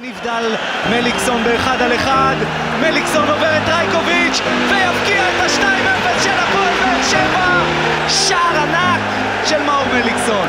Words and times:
נבדל 0.00 0.54
מליקסון 0.90 1.44
באחד 1.44 1.82
על 1.82 1.94
אחד, 1.94 2.34
מליקסון 2.80 3.28
עובר 3.28 3.56
את 3.56 3.68
רייקוביץ' 3.68 4.40
ויבקיע 4.68 5.22
את 5.28 5.40
ה-2-0 5.40 6.22
של 6.22 6.38
הפועל 6.38 6.74
באר 6.80 7.02
שבע! 7.02 7.60
שער 8.08 8.62
ענק 8.62 9.00
של 9.44 9.62
מאור 9.62 9.84
מליקסון. 9.94 10.48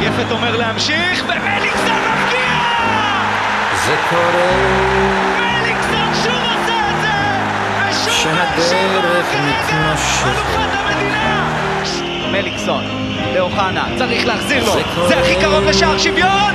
יפת 0.00 0.30
אומר 0.30 0.56
להמשיך, 0.56 1.24
ומליקסון 1.24 1.98
מבקיע! 1.98 2.54
זה 3.86 3.96
קורה 4.10 4.52
מליקסון 5.38 6.14
שוב 6.24 6.34
עושה 6.34 6.90
את 6.90 7.00
זה! 7.00 7.08
ושוב 7.90 8.32
באר 8.34 8.68
שבע 8.68 9.00
כרגע. 9.32 9.94
אלופת 10.26 10.74
המדינה! 10.74 11.46
מליקסון, 12.32 12.84
לאוחנה, 13.34 13.84
צריך 13.98 14.26
להחזיר 14.26 14.64
לו, 14.64 14.72
זה 15.08 15.18
הכי 15.20 15.34
קרוב 15.40 15.64
לשער 15.64 15.98
שוויון, 15.98 16.54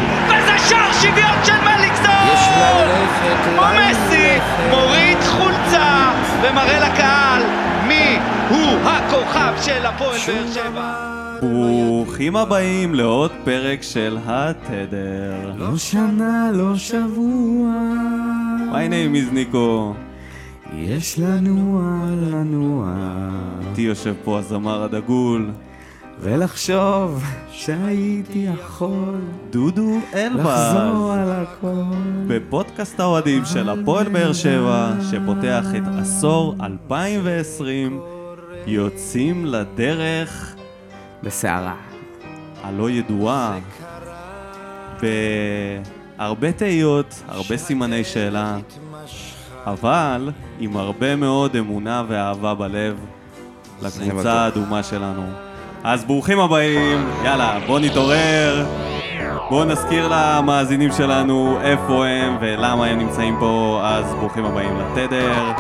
שער 0.70 0.92
שוויון 0.94 1.46
של 1.46 1.54
מליקסון! 1.64 2.12
יש 2.34 2.48
ללכת, 2.58 3.44
כמו 3.46 3.62
מסי, 3.62 4.28
ללכת. 4.34 4.70
מוריד 4.70 5.18
חולצה 5.22 6.12
ומראה 6.42 6.90
לקהל 6.90 7.42
מי 7.88 8.18
הוא 8.50 8.90
הכוכב 8.90 9.54
של 9.62 9.86
הפועל 9.86 10.18
באר 10.28 10.52
שבע. 10.54 11.12
ברוכים 11.42 12.36
הבאים 12.36 12.96
לעוד 12.96 13.32
פרק 13.44 13.82
של 13.82 14.18
התדר. 14.26 15.54
לא 15.58 15.78
שנה, 15.78 16.50
לא 16.54 16.76
שבוע, 16.76 17.72
My 18.72 18.90
name 18.90 19.30
is 19.30 19.34
ניקו. 19.34 19.94
יש 20.74 21.20
לנוע, 21.20 21.82
לנוע, 22.32 22.94
איתי 23.70 23.82
יושב 23.82 24.14
פה 24.24 24.40
הזמר 24.40 24.84
הדגול, 24.84 25.52
ולחשוב 26.24 27.24
שהייתי 27.52 28.48
יכול 28.54 29.22
דודו 29.50 30.00
אלבז. 30.14 30.46
לחזור 30.46 31.12
על 31.12 31.32
הכל. 31.32 31.84
בפודקאסט 32.28 33.00
האוהדים 33.00 33.46
של 33.46 33.70
הפועל 33.70 34.10
באר 34.10 34.34
שבע, 34.34 34.92
שפותח 35.12 35.66
את 35.78 35.84
עשור 36.02 36.56
2020, 36.64 38.02
יוצאים 38.68 39.46
לדרך 39.46 40.56
בסערה. 41.24 41.76
הלא 42.64 42.90
ידועה, 42.90 43.60
בהרבה 46.18 46.52
תהיות, 46.52 47.24
הרבה 47.28 47.58
סימני 47.58 48.04
שאלה, 48.04 48.58
אבל 49.66 50.32
עם 50.60 50.78
הרבה 50.78 51.16
מאוד 51.16 51.56
אמונה 51.56 52.04
ואהבה 52.08 52.56
בלב. 52.56 52.98
לקבוצה 53.82 54.34
האדומה 54.34 54.84
שלנו. 54.84 55.51
אז 55.84 56.06
ברוכים 56.06 56.40
הבאים, 56.40 57.08
יאללה, 57.24 57.60
בואו 57.68 57.80
נתעורר, 57.80 58.66
בואו 59.50 59.66
נזכיר 59.66 60.08
למאזינים 60.12 60.92
שלנו 60.92 61.62
איפה 61.62 62.06
הם 62.06 62.38
ולמה 62.42 62.86
הם 62.86 63.00
נמצאים 63.00 63.36
פה, 63.40 63.82
אז 63.84 64.14
ברוכים 64.14 64.46
הבאים 64.46 64.78
לתדר. 64.80 65.52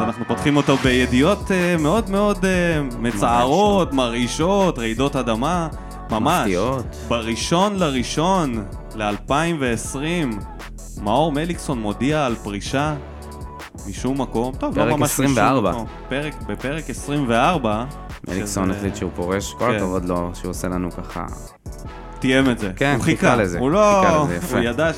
אנחנו 0.00 0.24
פותחים 0.24 0.56
אותו 0.56 0.76
בידיעות 0.76 1.50
אה, 1.50 1.76
מאוד 1.78 2.10
מאוד 2.10 2.44
אה, 2.44 2.82
מצערות, 2.98 3.92
מרעישות, 3.92 4.78
רעידות 4.78 5.16
אדמה, 5.16 5.68
ממש. 6.10 6.40
מפתיעות. 6.40 6.86
בראשון 7.08 7.76
לראשון 7.78 8.64
ל-2020, 8.94 9.98
מאור 11.02 11.32
מליקסון 11.32 11.78
מודיע 11.80 12.26
על 12.26 12.34
פרישה 12.34 12.94
משום 13.90 14.20
מקום. 14.20 14.54
טוב, 14.58 14.78
לא 14.78 14.96
ממש 14.96 15.10
24. 15.10 15.70
משום 15.70 15.82
מקום. 15.82 15.86
פרק, 16.08 16.34
בפרק 16.42 16.90
24. 16.90 17.84
מליקסון 18.28 18.70
החליט 18.70 18.96
שהוא 18.96 19.10
פורש, 19.14 19.54
כל 19.54 19.64
כן. 19.70 19.76
הכבוד 19.76 20.04
לו 20.04 20.30
שהוא 20.34 20.50
עושה 20.50 20.68
לנו 20.68 20.90
ככה. 20.90 21.26
תיאם 22.18 22.50
את 22.50 22.58
זה. 22.58 22.72
כן, 22.76 22.94
הוא 22.96 23.04
חיכה. 23.04 23.36
לזה, 23.36 23.58
הוא 23.58 23.70
לא... 23.70 24.02
חיכה 24.02 24.24
לזה, 24.24 24.36
יפה. 24.36 24.56
הוא 24.56 24.64
ידע 24.64 24.92
ש... 24.92 24.96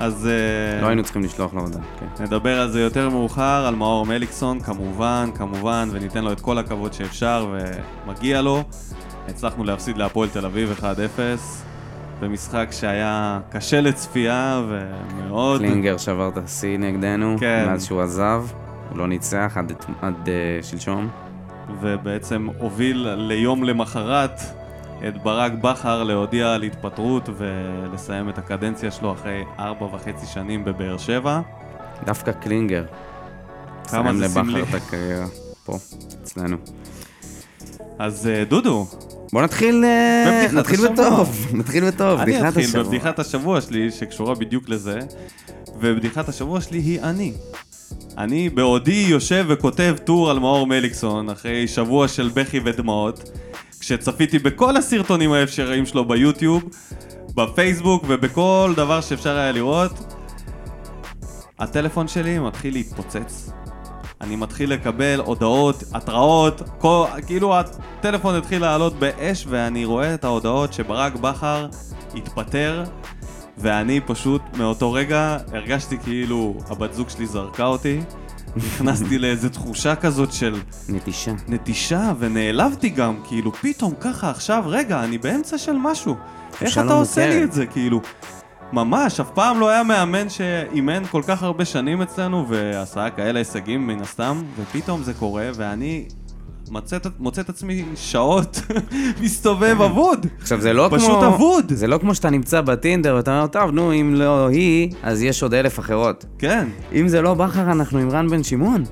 אז... 0.00 0.26
אה, 0.26 0.82
לא 0.82 0.86
היינו 0.86 1.02
צריכים 1.02 1.22
לשלוח 1.22 1.54
לו 1.54 1.60
הודעה. 1.60 1.82
כן. 2.00 2.24
נדבר 2.24 2.60
על 2.60 2.70
זה 2.70 2.80
יותר 2.80 3.10
מאוחר, 3.10 3.64
על 3.66 3.74
מאור 3.74 4.06
מליקסון, 4.06 4.60
כמובן, 4.60 5.30
כמובן, 5.34 5.88
וניתן 5.92 6.24
לו 6.24 6.32
את 6.32 6.40
כל 6.40 6.58
הכבוד 6.58 6.92
שאפשר 6.92 7.54
ומגיע 8.06 8.42
לו. 8.42 8.62
הצלחנו 9.28 9.64
להפסיד 9.64 9.96
להפועל 9.98 10.28
תל 10.28 10.46
אביב 10.46 10.78
1-0, 10.80 10.82
במשחק 12.20 12.68
שהיה 12.70 13.40
קשה 13.50 13.80
לצפייה 13.80 14.62
ומאוד... 14.68 15.60
קלינגר 15.60 15.96
שבר 15.96 16.28
את 16.28 16.36
השיא 16.36 16.78
נגדנו, 16.78 17.36
כן. 17.40 17.64
מאז 17.66 17.84
שהוא 17.84 18.02
עזב. 18.02 18.44
הוא 18.90 18.98
לא 18.98 19.08
ניצח 19.08 19.52
עד, 19.56 19.72
עד 20.02 20.28
אה, 20.28 20.62
שלשום. 20.62 21.08
ובעצם 21.80 22.48
הוביל 22.58 23.08
ליום 23.16 23.64
למחרת 23.64 24.40
את 25.08 25.22
ברק 25.22 25.52
בכר 25.52 26.02
להודיע 26.02 26.52
על 26.52 26.62
התפטרות 26.62 27.28
ולסיים 27.36 28.28
את 28.28 28.38
הקדנציה 28.38 28.90
שלו 28.90 29.12
אחרי 29.12 29.44
ארבע 29.58 29.84
וחצי 29.86 30.26
שנים 30.26 30.64
בבאר 30.64 30.98
שבע. 30.98 31.40
דווקא 32.06 32.32
קלינגר. 32.32 32.84
כמה 33.88 34.02
סיים 34.02 34.16
זה 34.16 34.28
סמלי. 34.28 34.60
לבכר 34.60 34.76
את 34.76 34.82
הקריירה 34.82 35.26
פה, 35.64 35.76
אצלנו. 36.22 36.56
אז 37.98 38.26
אה, 38.26 38.44
דודו, 38.44 38.86
בוא 39.34 39.42
נתחיל, 39.42 39.84
אה, 39.84 40.46
נתחיל. 40.52 40.88
בטוב, 40.88 41.46
נתחיל 41.58 41.90
בטוב, 41.90 42.20
אני 42.20 42.32
בדיחת 42.32 42.48
אתחיל 42.48 42.64
השבוע. 42.64 42.82
בבדיחת 42.82 43.18
השבוע 43.18 43.60
שלי, 43.60 43.90
שקשורה 43.90 44.34
בדיוק 44.34 44.68
לזה, 44.68 44.98
ובדיחת 45.80 46.28
השבוע 46.28 46.60
שלי 46.60 46.78
היא 46.78 47.00
אני. 47.00 47.32
אני 48.18 48.48
בעודי 48.48 49.06
יושב 49.08 49.46
וכותב 49.48 49.96
טור 50.04 50.30
על 50.30 50.38
מאור 50.38 50.66
מליקסון, 50.66 51.30
אחרי 51.30 51.68
שבוע 51.68 52.08
של 52.08 52.30
בכי 52.34 52.60
ודמעות, 52.64 53.30
כשצפיתי 53.80 54.38
בכל 54.38 54.76
הסרטונים 54.76 55.32
האפשריים 55.32 55.86
שלו 55.86 56.04
ביוטיוב, 56.04 56.62
בפייסבוק 57.34 58.04
ובכל 58.08 58.72
דבר 58.76 59.00
שאפשר 59.00 59.36
היה 59.36 59.52
לראות, 59.52 60.14
הטלפון 61.58 62.08
שלי 62.08 62.38
מתחיל 62.38 62.74
להתפוצץ. 62.74 63.50
אני 64.20 64.36
מתחיל 64.36 64.72
לקבל 64.72 65.20
הודעות, 65.20 65.84
התראות, 65.92 66.62
כל, 66.78 67.06
כאילו 67.26 67.54
הטלפון 67.58 68.34
התחיל 68.34 68.62
לעלות 68.62 68.98
באש 68.98 69.46
ואני 69.48 69.84
רואה 69.84 70.14
את 70.14 70.24
ההודעות 70.24 70.72
שברק 70.72 71.14
בכר 71.14 71.68
התפטר 72.14 72.84
ואני 73.58 74.00
פשוט 74.00 74.42
מאותו 74.56 74.92
רגע 74.92 75.36
הרגשתי 75.52 75.98
כאילו 75.98 76.54
הבת 76.68 76.92
זוג 76.92 77.08
שלי 77.08 77.26
זרקה 77.26 77.66
אותי 77.66 78.00
נכנסתי 78.56 79.18
לאיזו 79.18 79.48
תחושה 79.48 79.96
כזאת 79.96 80.32
של 80.32 80.60
נטישה. 80.88 81.32
נטישה 81.48 82.12
ונעלבתי 82.18 82.88
גם, 82.88 83.16
כאילו 83.24 83.52
פתאום 83.52 83.94
ככה 84.00 84.30
עכשיו, 84.30 84.62
רגע, 84.66 85.04
אני 85.04 85.18
באמצע 85.18 85.58
של 85.58 85.76
משהו. 85.78 86.14
איך 86.60 86.78
אתה 86.78 86.84
לא 86.84 87.00
עושה 87.00 87.28
לי. 87.28 87.44
את 87.44 87.52
זה, 87.52 87.66
כאילו? 87.66 88.00
ממש, 88.72 89.20
אף 89.20 89.30
פעם 89.30 89.60
לא 89.60 89.68
היה 89.68 89.82
מאמן 89.82 90.28
שאימן 90.28 91.02
כל 91.10 91.22
כך 91.26 91.42
הרבה 91.42 91.64
שנים 91.64 92.02
אצלנו 92.02 92.46
ועשה 92.48 93.10
כאלה 93.10 93.38
הישגים 93.38 93.86
מן 93.86 94.00
הסתם, 94.00 94.42
ופתאום 94.58 95.02
זה 95.02 95.14
קורה 95.14 95.48
ואני 95.54 96.04
מוצא, 96.70 96.96
את- 96.96 97.20
מוצא 97.20 97.40
את 97.40 97.48
עצמי 97.48 97.84
שעות 97.96 98.60
מסתובב 99.22 99.76
אבוד. 99.84 100.26
עכשיו 100.40 100.60
זה 100.60 100.72
לא 100.72 100.88
פשוט 100.92 101.10
כמו... 101.10 101.26
אבוד. 101.26 101.72
זה 101.74 101.86
לא 101.86 101.98
כמו 101.98 102.14
שאתה 102.14 102.30
נמצא 102.30 102.60
בטינדר 102.60 103.14
ואתה 103.16 103.36
אומר, 103.36 103.46
טוב, 103.46 103.70
נו, 103.70 103.92
אם 103.92 104.14
לא 104.14 104.48
היא, 104.48 104.90
אז 105.02 105.22
יש 105.22 105.42
עוד 105.42 105.54
אלף 105.54 105.78
אחרות. 105.78 106.24
כן, 106.38 106.68
אם 106.92 107.08
זה 107.08 107.22
לא 107.22 107.34
בכר, 107.34 107.72
אנחנו 107.72 107.98
עם 107.98 108.10
רן 108.10 108.28
בן 108.28 108.42
שמעון. 108.42 108.84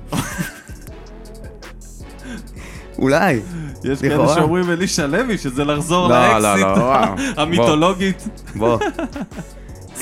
אולי. 2.99 3.39
יש 3.83 4.01
כאלה. 4.01 4.27
שאומרים 4.35 4.69
אלישע 4.69 5.07
לוי 5.07 5.37
שזה 5.37 5.63
לחזור 5.65 6.07
לא, 6.09 6.27
לא, 6.27 6.39
לאקסיט 6.39 6.65
לא. 6.77 6.93
המיתולוגית. 7.41 8.27
בוא. 8.55 8.79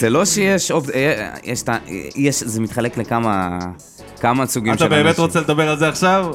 זה 0.01 0.09
לא 0.09 0.25
שיש 0.25 0.71
אופ... 0.71 0.89
אה, 0.89 1.29
יש, 1.43 1.63
יש, 2.15 2.43
זה 2.43 2.61
מתחלק 2.61 2.97
לכמה 2.97 3.59
כמה 4.19 4.45
סוגים 4.45 4.77
של 4.77 4.85
אתה 4.85 4.85
אנשים. 4.85 5.03
באמת 5.03 5.19
רוצה 5.19 5.39
לדבר 5.39 5.69
על 5.69 5.77
זה 5.77 5.87
עכשיו? 5.89 6.31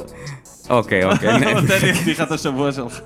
אוקיי, 0.69 1.03
אוקיי. 1.05 1.39
תן 1.67 1.81
לי 1.81 1.91
את 1.91 1.95
בדיחת 2.01 2.31
השבוע 2.31 2.71
שלך. 2.71 2.99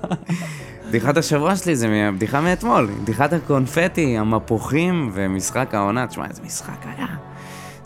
בדיחת 0.88 1.16
השבוע 1.16 1.56
שלי 1.56 1.76
זה 1.76 2.10
בדיחה 2.14 2.40
מאתמול, 2.40 2.90
בדיחת 3.02 3.32
הקונפטי, 3.32 4.18
המפוחים 4.18 5.10
ומשחק 5.14 5.74
העונה. 5.74 6.06
תשמע, 6.06 6.26
איזה 6.26 6.42
משחק 6.42 6.86
היה. 6.96 7.06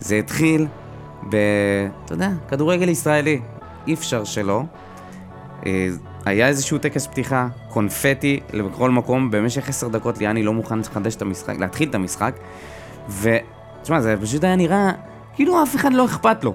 זה 0.00 0.16
התחיל 0.16 0.66
ב... 1.30 1.36
אתה 2.04 2.14
יודע, 2.14 2.30
כדורגל 2.48 2.88
ישראלי. 2.88 3.40
אי 3.86 3.94
אפשר 3.94 4.24
שלא. 4.24 4.62
היה 6.26 6.48
איזשהו 6.48 6.78
טקס 6.78 7.06
פתיחה, 7.06 7.48
קונפטי 7.68 8.40
לכל 8.52 8.90
מקום, 8.90 9.30
במשך 9.30 9.68
עשר 9.68 9.88
דקות 9.88 10.18
ליאני 10.18 10.42
לא 10.42 10.52
מוכן 10.52 10.78
לחדש 10.78 11.16
את 11.16 11.22
המשחק, 11.22 11.54
להתחיל 11.58 11.88
את 11.88 11.94
המשחק. 11.94 12.34
ו... 13.08 13.36
תשמע, 13.82 14.00
זה 14.00 14.16
פשוט 14.22 14.44
היה 14.44 14.56
נראה 14.56 14.92
כאילו 15.34 15.62
אף 15.62 15.76
אחד 15.76 15.92
לא 15.92 16.04
אכפת 16.04 16.44
לו. 16.44 16.54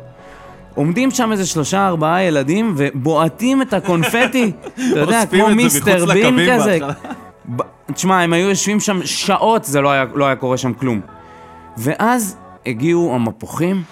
עומדים 0.76 1.12
שם 1.12 1.32
איזה 1.32 1.46
שלושה 1.46 1.88
ארבעה 1.88 2.24
ילדים 2.24 2.74
ובועטים 2.78 3.62
את 3.62 3.74
הקונפטי, 3.74 4.52
אתה 4.92 5.00
יודע, 5.00 5.26
כמו 5.26 5.48
מיסטר 5.48 6.06
בין 6.06 6.40
כזה. 6.52 6.80
תשמע, 7.94 8.22
הם 8.22 8.34
היו 8.34 8.50
יושבים 8.50 8.80
שם 8.80 9.00
שעות, 9.06 9.64
זה 9.64 9.82
לא 9.82 9.92
היה, 9.92 10.06
לא 10.14 10.26
היה 10.26 10.36
קורה 10.36 10.58
שם 10.58 10.74
כלום. 10.74 11.02
ואז 11.78 12.38
הגיעו 12.66 13.16
המפוחים, 13.16 13.84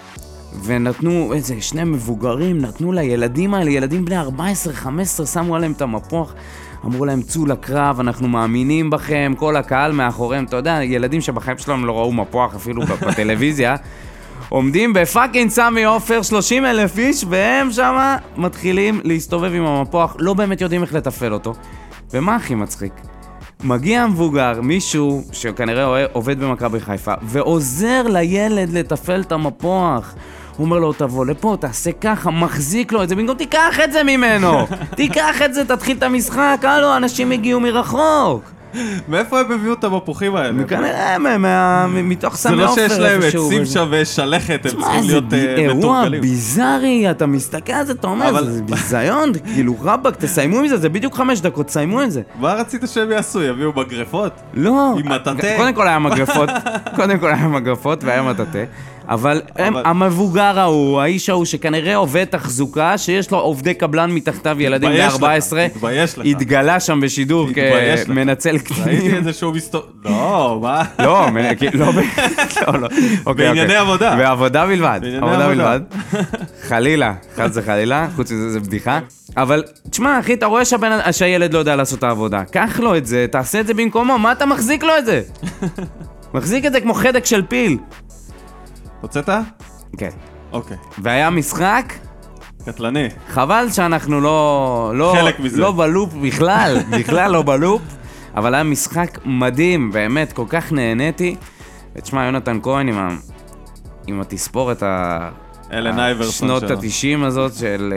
ונתנו 0.64 1.32
איזה 1.34 1.60
שני 1.60 1.84
מבוגרים, 1.84 2.58
נתנו 2.58 2.92
לילדים 2.92 3.54
האלה, 3.54 3.70
ילדים 3.70 4.04
בני 4.04 4.20
14-15, 4.20 5.26
שמו 5.26 5.56
עליהם 5.56 5.72
את 5.72 5.82
המפוח. 5.82 6.34
אמרו 6.84 7.04
להם, 7.04 7.22
צאו 7.22 7.46
לקרב, 7.46 8.00
אנחנו 8.00 8.28
מאמינים 8.28 8.90
בכם, 8.90 9.32
כל 9.36 9.56
הקהל 9.56 9.92
מאחוריהם, 9.92 10.44
אתה 10.44 10.56
יודע, 10.56 10.78
ילדים 10.82 11.20
שבחיים 11.20 11.58
שלהם 11.58 11.84
לא 11.84 11.98
ראו 11.98 12.12
מפוח 12.12 12.54
אפילו 12.54 12.82
בטלוויזיה. 12.82 13.76
עומדים 14.48 14.92
ב 14.92 14.99
fucking 14.99 15.50
סמי 15.50 15.84
עופר, 15.84 16.22
30 16.22 16.66
אלף 16.66 16.98
איש, 16.98 17.24
והם 17.28 17.72
שמה 17.72 18.16
מתחילים 18.36 19.00
להסתובב 19.04 19.54
עם 19.54 19.66
המפוח, 19.66 20.16
לא 20.18 20.34
באמת 20.34 20.60
יודעים 20.60 20.82
איך 20.82 20.94
לתפעל 20.94 21.32
אותו. 21.32 21.54
ומה 22.12 22.36
הכי 22.36 22.54
מצחיק? 22.54 22.92
מגיע 23.64 24.02
המבוגר, 24.02 24.60
מישהו 24.62 25.22
שכנראה 25.32 26.04
עובד 26.12 26.40
במכבי 26.40 26.80
חיפה, 26.80 27.14
ועוזר 27.22 28.02
לילד 28.08 28.72
לתפעל 28.72 29.20
את 29.20 29.32
המפוח. 29.32 30.14
הוא 30.60 30.64
אומר 30.64 30.78
לו, 30.78 30.92
תבוא 30.92 31.26
לפה, 31.26 31.56
תעשה 31.60 31.90
ככה, 31.92 32.30
מחזיק 32.30 32.92
לו 32.92 33.02
את 33.02 33.08
זה, 33.08 33.16
במקום 33.16 33.36
תיקח 33.36 33.80
את 33.84 33.92
זה 33.92 34.02
ממנו! 34.04 34.66
תיקח 34.96 35.42
את 35.44 35.54
זה, 35.54 35.64
תתחיל 35.64 35.96
את 35.96 36.02
המשחק, 36.02 36.58
הלו, 36.62 36.96
אנשים 36.96 37.30
הגיעו 37.30 37.60
מרחוק! 37.60 38.42
מאיפה 39.08 39.40
הם 39.40 39.52
הביאו 39.52 39.72
את 39.72 39.84
המפוחים 39.84 40.36
האלה? 40.36 40.64
כנראה 40.64 41.16
מתוך 41.88 42.36
סמי 42.36 42.62
עופר. 42.62 42.74
זה 42.74 42.82
לא 42.82 42.88
שיש 42.88 42.98
להם 42.98 43.20
עצים 43.22 43.66
שם 43.66 43.86
ויש 43.90 44.16
שלכת, 44.16 44.60
הם 44.64 44.70
צריכים 44.70 45.04
להיות 45.04 45.24
מתורגלים. 45.24 45.70
זה 45.70 45.78
אירוע 45.78 46.08
ביזארי, 46.08 47.10
אתה 47.10 47.26
מסתכל 47.26 47.72
על 47.72 47.86
זה, 47.86 47.92
אתה 47.92 48.06
אומר, 48.06 48.44
זה 48.44 48.62
ביזיון, 48.62 49.32
כאילו 49.54 49.74
רבאק, 49.80 50.16
תסיימו 50.16 50.58
עם 50.58 50.68
זה, 50.68 50.76
זה 50.76 50.88
בדיוק 50.88 51.14
חמש 51.14 51.40
דקות, 51.40 51.66
תסיימו 51.66 52.00
עם 52.00 52.10
זה. 52.10 52.22
מה 52.40 52.54
רצית 52.54 52.82
שהם 52.86 53.10
יעשו, 53.10 53.42
יביאו 53.42 53.72
מגרפות? 53.76 54.32
לא. 54.54 54.94
עם 54.98 55.12
מטאטא? 55.12 55.56
קודם 55.56 55.74
כל 55.74 55.88
היה 55.88 55.98
מגרפות, 55.98 56.50
קודם 56.96 57.18
כל 57.18 57.26
היה 57.26 57.48
מגרפות 57.48 58.04
והיה 58.04 58.22
מטאטא. 58.22 58.64
אבל 59.10 59.42
הם, 59.56 59.76
המבוגר 59.76 60.58
ההוא, 60.60 61.00
האיש 61.00 61.28
ההוא 61.28 61.44
שכנראה 61.44 61.96
עובד 61.96 62.24
תחזוקה, 62.24 62.98
שיש 62.98 63.30
לו 63.30 63.38
עובדי 63.38 63.74
קבלן 63.74 64.10
מתחתיו, 64.10 64.56
ילדים 64.60 64.90
ב-14, 65.20 65.84
התגלה 66.24 66.80
שם 66.80 67.00
בשידור 67.00 67.48
כמנצל 68.06 68.58
קטינים. 68.58 68.84
ראיתי 68.84 69.18
את 69.18 69.24
זה 69.24 69.32
שהוא 69.32 69.54
מסתובב... 69.54 69.84
לא, 70.04 70.58
מה? 70.62 70.82
לא, 70.98 71.26
לא, 71.74 71.86
לא, 72.66 72.88
לא. 73.26 73.32
בענייני 73.32 73.74
עבודה. 73.76 74.16
בעבודה 74.16 74.66
בלבד. 74.66 75.00
עבודה 75.20 75.48
בלבד. 75.48 75.80
חלילה, 76.62 77.14
חס 77.36 77.50
וחלילה, 77.54 78.08
חוץ 78.16 78.32
מזה 78.32 78.50
זה 78.50 78.60
בדיחה. 78.60 78.98
אבל, 79.36 79.62
תשמע, 79.90 80.20
אחי, 80.20 80.34
אתה 80.34 80.46
רואה 80.46 80.62
שהילד 81.12 81.54
לא 81.54 81.58
יודע 81.58 81.76
לעשות 81.76 81.98
את 81.98 82.04
העבודה. 82.04 82.44
קח 82.44 82.80
לו 82.80 82.96
את 82.96 83.06
זה, 83.06 83.26
תעשה 83.30 83.60
את 83.60 83.66
זה 83.66 83.74
במקומו, 83.74 84.18
מה 84.18 84.32
אתה 84.32 84.46
מחזיק 84.46 84.82
לו 84.82 84.98
את 84.98 85.06
זה? 85.06 85.22
מחזיק 86.34 86.66
את 86.66 86.72
זה 86.72 86.80
כמו 86.80 86.94
חדק 86.94 87.24
של 87.24 87.42
פיל. 87.48 87.78
הוצאת? 89.00 89.28
כן. 89.98 90.10
אוקיי. 90.52 90.76
והיה 90.98 91.30
משחק? 91.30 91.92
קטלני. 92.64 93.08
חבל 93.28 93.66
שאנחנו 93.72 94.20
לא... 94.20 94.92
לא 94.94 95.14
חלק 95.20 95.40
מזה. 95.40 95.60
לא 95.60 95.72
בלופ 95.72 96.14
בכלל, 96.14 96.76
בכלל 96.98 97.32
לא 97.32 97.42
בלופ, 97.42 97.82
אבל 98.34 98.54
היה 98.54 98.62
משחק 98.62 99.18
מדהים, 99.24 99.90
באמת, 99.92 100.32
כל 100.32 100.44
כך 100.48 100.72
נהניתי. 100.72 101.36
ותשמע, 101.96 102.24
יונתן 102.24 102.58
כהן 102.62 102.88
עם, 102.88 102.98
ה... 102.98 103.08
עם 104.06 104.20
התספורת 104.20 104.82
ה... 104.82 105.28
אלן 105.72 105.98
אייברסון 105.98 106.48
שלו. 106.48 106.68
שנות 106.68 106.70
ה-90 106.70 107.26
הזאת 107.26 107.54
של... 107.54 107.94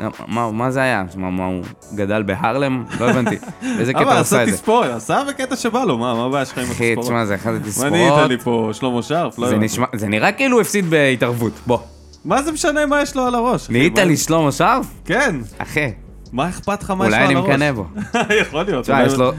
אה, 0.00 0.08
מה, 0.28 0.50
מה 0.50 0.70
זה 0.70 0.82
היה? 0.82 1.04
מה, 1.16 1.30
מה, 1.30 1.46
הוא 1.46 1.62
גדל 1.94 2.22
בהרלם? 2.22 2.84
לא 3.00 3.10
הבנתי. 3.10 3.38
איזה 3.78 3.92
קטע 3.94 4.20
עשה 4.20 4.42
את 4.42 4.48
זה? 4.48 4.54
תספורת, 4.54 4.90
עשה 4.90 5.22
בקטע 5.28 5.56
שבא 5.56 5.84
לו, 5.84 5.98
מה, 5.98 6.24
הבעיה 6.26 6.44
שלך 6.44 6.58
עם 6.58 6.64
התספורת? 6.64 6.98
אחי, 6.98 7.02
תשמע, 7.02 7.24
זה 7.24 7.34
אחד 7.34 7.54
התספורות. 7.54 7.92
מה 7.92 7.98
נהיית 7.98 8.28
לי 8.28 8.38
פה, 8.38 8.70
שלמה 8.72 9.02
שרף? 9.02 9.38
לא 9.38 9.48
זה, 9.48 9.56
נשמע, 9.56 9.86
זה 9.94 10.08
נראה 10.08 10.32
כאילו 10.32 10.56
הוא 10.56 10.60
הפסיד 10.60 10.90
בהתערבות, 10.90 11.52
בוא. 11.66 11.78
מה 12.24 12.42
זה 12.42 12.52
משנה 12.52 12.86
מה 12.86 13.02
יש 13.02 13.16
לו 13.16 13.26
על 13.26 13.34
הראש? 13.34 13.70
נהיית 13.70 13.98
לי 13.98 14.16
שלמה 14.16 14.52
שרף? 14.52 14.86
כן. 15.04 15.36
אחי. 15.58 15.92
מה 16.32 16.48
אכפת 16.48 16.82
לך 16.82 16.90
מה 16.90 17.06
יש 17.06 17.12
לו 17.12 17.18
על 17.18 17.22
הראש? 17.22 17.36
אולי 17.36 17.54
אני 17.54 17.54
מקנא 17.54 17.72
בו. 17.72 17.86
יכול 18.42 18.62
להיות. 18.62 18.88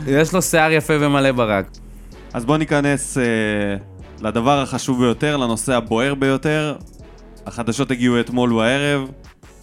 יש 0.07 0.33
לו 0.33 0.41
שיער 0.41 0.71
יפה 0.71 0.93
ומלא 0.99 1.31
ברק. 1.31 1.65
אז 2.33 2.45
בוא 2.45 2.57
ניכנס 2.57 3.17
אה, 3.17 3.23
לדבר 4.21 4.61
החשוב 4.61 4.99
ביותר, 4.99 5.37
לנושא 5.37 5.73
הבוער 5.73 6.15
ביותר. 6.15 6.75
החדשות 7.45 7.91
הגיעו 7.91 8.19
אתמול 8.19 8.53
בערב, 8.53 9.09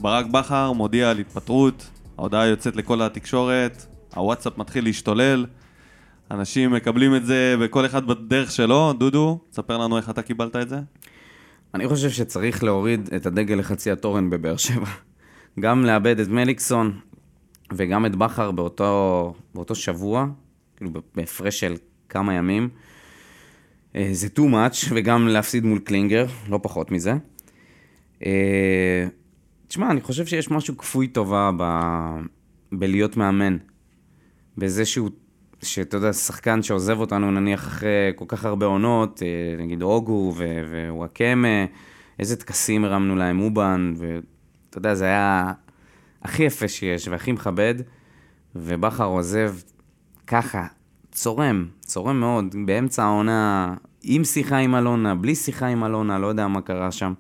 ברק 0.01 0.27
בכר 0.27 0.73
מודיע 0.73 1.11
על 1.11 1.19
התפטרות, 1.19 1.91
ההודעה 2.19 2.47
יוצאת 2.47 2.77
לכל 2.77 3.03
התקשורת, 3.03 3.87
הוואטסאפ 4.15 4.59
מתחיל 4.59 4.85
להשתולל, 4.85 5.47
אנשים 6.31 6.73
מקבלים 6.73 7.17
את 7.17 7.27
זה 7.27 7.57
וכל 7.61 7.87
אחד 7.87 8.07
בדרך 8.07 8.51
שלו. 8.51 8.93
דודו, 8.93 9.41
תספר 9.51 9.79
לנו 9.79 9.97
איך 9.97 10.11
אתה 10.11 10.23
קיבלת 10.23 10.57
את 10.57 10.69
זה. 10.69 10.79
אני 11.75 11.89
חושב 11.89 12.11
שצריך 12.11 12.65
להוריד 12.65 13.09
את 13.17 13.27
הדגל 13.27 13.55
לחצי 13.55 13.91
התורן 13.91 14.31
בבאר 14.31 14.57
שבע. 14.57 14.87
גם 15.61 15.85
לאבד 15.85 16.21
את 16.21 16.29
מליקסון 16.29 17.01
וגם 17.73 18.07
את 18.07 18.17
בכר 18.17 18.51
באותו, 18.51 19.35
באותו 19.55 19.75
שבוע, 19.75 20.27
כאילו 20.77 20.91
בהפרש 21.15 21.61
של 21.61 21.75
כמה 22.09 22.35
ימים. 22.35 22.69
אה, 23.97 24.09
זה 24.13 24.29
too 24.37 24.41
much, 24.41 24.87
וגם 24.91 25.29
להפסיד 25.29 25.65
מול 25.65 25.79
קלינגר, 25.79 26.27
לא 26.49 26.61
פחות 26.63 26.91
מזה. 26.91 27.15
תשמע, 29.71 29.91
אני 29.91 30.01
חושב 30.01 30.27
שיש 30.27 30.51
משהו 30.51 30.77
כפוי 30.77 31.09
טובה 31.09 31.51
ב... 31.57 31.65
בלהיות 32.73 33.17
מאמן. 33.17 33.57
בזה 34.59 34.85
שהוא, 34.85 35.11
שאתה 35.63 35.97
יודע, 35.97 36.13
שחקן 36.13 36.63
שעוזב 36.63 37.01
אותנו 37.01 37.31
נניח 37.31 37.67
אחרי 37.67 38.13
כל 38.17 38.25
כך 38.29 38.45
הרבה 38.45 38.67
עונות, 38.67 39.23
אה, 39.23 39.63
נגיד 39.63 39.83
אוגו 39.83 40.35
ווואקמה, 40.37 41.65
איזה 42.19 42.37
טקסים 42.37 42.85
הרמנו 42.85 43.17
להם, 43.17 43.41
אובן, 43.41 43.95
ואתה 43.97 44.79
יודע, 44.79 44.95
זה 44.95 45.05
היה 45.05 45.53
הכי 46.23 46.43
יפה 46.43 46.69
שיש 46.69 47.09
והכי 47.09 47.33
מכבד, 47.33 47.75
ובכר 48.57 49.05
עוזב 49.05 49.55
ככה, 50.27 50.67
צורם, 51.13 51.67
צורם 51.81 52.21
מאוד, 52.21 52.55
באמצע 52.67 53.05
העונה, 53.05 53.75
עם 54.03 54.25
שיחה 54.25 54.57
עם 54.57 54.75
אלונה, 54.75 55.15
בלי 55.15 55.35
שיחה 55.35 55.67
עם 55.67 55.85
אלונה, 55.85 56.19
לא 56.19 56.27
יודע 56.27 56.49
מה 56.49 56.61
קרה 56.61 56.91
שם. 56.91 57.13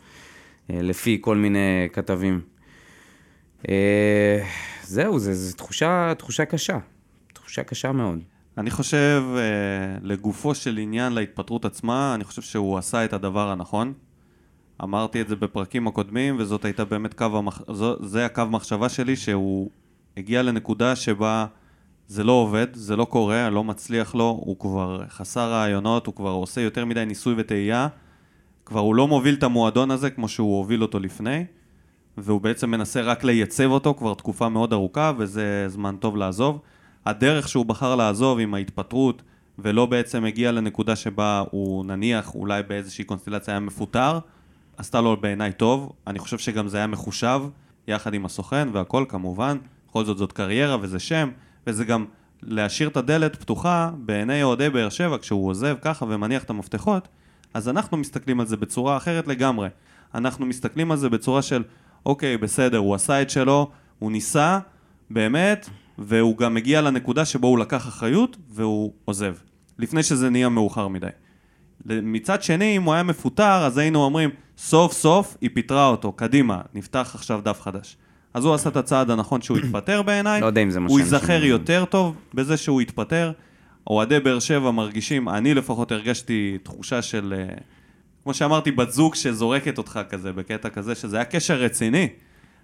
אה, 0.70 0.82
לפי 0.82 1.18
כל 1.20 1.36
מיני 1.36 1.88
כתבים. 1.92 2.40
אה, 3.68 4.44
זהו, 4.82 5.18
זו 5.18 5.56
תחושה, 5.56 6.12
תחושה 6.18 6.44
קשה, 6.44 6.78
תחושה 7.32 7.62
קשה 7.62 7.92
מאוד. 7.92 8.18
אני 8.58 8.70
חושב, 8.70 9.24
אה, 9.36 9.98
לגופו 10.02 10.54
של 10.54 10.78
עניין 10.78 11.12
להתפטרות 11.12 11.64
עצמה, 11.64 12.14
אני 12.14 12.24
חושב 12.24 12.42
שהוא 12.42 12.78
עשה 12.78 13.04
את 13.04 13.12
הדבר 13.12 13.50
הנכון. 13.50 13.92
אמרתי 14.82 15.20
את 15.20 15.28
זה 15.28 15.36
בפרקים 15.36 15.86
הקודמים, 15.86 16.36
וזאת 16.38 16.64
הייתה 16.64 16.84
באמת 16.84 17.14
קו, 17.14 17.24
המח... 17.24 17.62
זה 18.00 18.26
הקו 18.26 18.42
מחשבה 18.50 18.88
שלי, 18.88 19.16
שהוא 19.16 19.70
הגיע 20.16 20.42
לנקודה 20.42 20.96
שבה 20.96 21.46
זה 22.06 22.24
לא 22.24 22.32
עובד, 22.32 22.66
זה 22.72 22.96
לא 22.96 23.04
קורה, 23.04 23.50
לא 23.50 23.64
מצליח 23.64 24.14
לו, 24.14 24.40
הוא 24.44 24.58
כבר 24.58 25.02
חסר 25.08 25.50
רעיונות, 25.50 26.06
הוא 26.06 26.14
כבר 26.14 26.30
עושה 26.30 26.60
יותר 26.60 26.84
מדי 26.84 27.04
ניסוי 27.04 27.34
וטעייה. 27.36 27.88
כבר 28.70 28.80
הוא 28.80 28.94
לא 28.94 29.08
מוביל 29.08 29.34
את 29.34 29.42
המועדון 29.42 29.90
הזה 29.90 30.10
כמו 30.10 30.28
שהוא 30.28 30.58
הוביל 30.58 30.82
אותו 30.82 30.98
לפני, 31.00 31.44
והוא 32.18 32.40
בעצם 32.40 32.70
מנסה 32.70 33.00
רק 33.00 33.24
לייצב 33.24 33.70
אותו 33.70 33.94
כבר 33.94 34.14
תקופה 34.14 34.48
מאוד 34.48 34.72
ארוכה, 34.72 35.12
וזה 35.18 35.64
זמן 35.68 35.96
טוב 35.96 36.16
לעזוב. 36.16 36.60
הדרך 37.06 37.48
שהוא 37.48 37.66
בחר 37.66 37.96
לעזוב 37.96 38.38
עם 38.38 38.54
ההתפטרות, 38.54 39.22
ולא 39.58 39.86
בעצם 39.86 40.24
הגיע 40.24 40.52
לנקודה 40.52 40.96
שבה 40.96 41.44
הוא 41.50 41.84
נניח 41.84 42.34
אולי 42.34 42.62
באיזושהי 42.62 43.04
קונסטלציה 43.04 43.54
היה 43.54 43.60
מפוטר, 43.60 44.18
עשתה 44.76 45.00
לו 45.00 45.16
בעיניי 45.16 45.52
טוב. 45.52 45.92
אני 46.06 46.18
חושב 46.18 46.38
שגם 46.38 46.68
זה 46.68 46.76
היה 46.76 46.86
מחושב, 46.86 47.40
יחד 47.88 48.14
עם 48.14 48.24
הסוכן 48.24 48.68
והכל 48.72 49.04
כמובן. 49.08 49.56
בכל 49.88 50.04
זאת 50.04 50.18
זאת 50.18 50.32
קריירה 50.32 50.76
וזה 50.80 50.98
שם, 50.98 51.30
וזה 51.66 51.84
גם 51.84 52.04
להשאיר 52.42 52.88
את 52.88 52.96
הדלת 52.96 53.36
פתוחה 53.36 53.90
בעיני 53.98 54.42
אוהדי 54.42 54.70
באר 54.70 54.88
שבע 54.88 55.18
כשהוא 55.18 55.48
עוזב 55.48 55.76
ככה 55.82 56.04
ומניח 56.08 56.44
את 56.44 56.50
המפתחות, 56.50 57.08
אז 57.54 57.68
אנחנו 57.68 57.96
מסתכלים 57.96 58.40
על 58.40 58.46
זה 58.46 58.56
בצורה 58.56 58.96
אחרת 58.96 59.28
לגמרי. 59.28 59.68
אנחנו 60.14 60.46
מסתכלים 60.46 60.90
על 60.90 60.96
זה 60.96 61.08
בצורה 61.08 61.42
של, 61.42 61.62
אוקיי, 62.06 62.36
בסדר, 62.36 62.78
הוא 62.78 62.94
עשה 62.94 63.22
את 63.22 63.30
שלו, 63.30 63.70
הוא 63.98 64.12
ניסה, 64.12 64.58
באמת, 65.10 65.68
והוא 65.98 66.36
גם 66.36 66.56
הגיע 66.56 66.80
לנקודה 66.80 67.24
שבו 67.24 67.46
הוא 67.46 67.58
לקח 67.58 67.88
אחריות 67.88 68.36
והוא 68.50 68.92
עוזב. 69.04 69.34
לפני 69.78 70.02
שזה 70.02 70.30
נהיה 70.30 70.48
מאוחר 70.48 70.88
מדי. 70.88 71.06
מצד 71.86 72.42
שני, 72.42 72.76
אם 72.76 72.82
הוא 72.82 72.94
היה 72.94 73.02
מפוטר, 73.02 73.64
אז 73.66 73.78
היינו 73.78 74.04
אומרים, 74.04 74.30
סוף 74.58 74.92
סוף 74.92 75.36
היא 75.40 75.50
פיטרה 75.54 75.86
אותו, 75.86 76.12
קדימה, 76.12 76.60
נפתח 76.74 77.12
עכשיו 77.14 77.40
דף 77.44 77.60
חדש. 77.60 77.96
אז 78.34 78.44
הוא 78.44 78.54
עשה 78.54 78.68
את 78.68 78.76
הצעד 78.76 79.10
הנכון 79.10 79.42
שהוא 79.42 79.58
התפטר 79.58 80.02
בעיניי. 80.02 80.40
לא 80.40 80.46
יודע 80.46 80.62
אם 80.62 80.70
זה 80.70 80.80
מה 80.80 80.88
הוא 80.88 81.00
ייזכר 81.00 81.44
יותר 81.44 81.84
טוב 81.84 82.16
בזה 82.34 82.56
שהוא 82.56 82.80
התפטר. 82.80 83.32
אוהדי 83.86 84.20
באר 84.20 84.38
שבע 84.38 84.70
מרגישים, 84.70 85.28
אני 85.28 85.54
לפחות 85.54 85.92
הרגשתי 85.92 86.58
תחושה 86.62 87.02
של, 87.02 87.34
אה, 87.36 87.54
כמו 88.22 88.34
שאמרתי, 88.34 88.70
בת 88.70 88.90
זוג 88.90 89.14
שזורקת 89.14 89.78
אותך 89.78 90.00
כזה, 90.08 90.32
בקטע 90.32 90.68
כזה, 90.68 90.94
שזה 90.94 91.16
היה 91.16 91.24
קשר 91.24 91.54
רציני. 91.54 92.08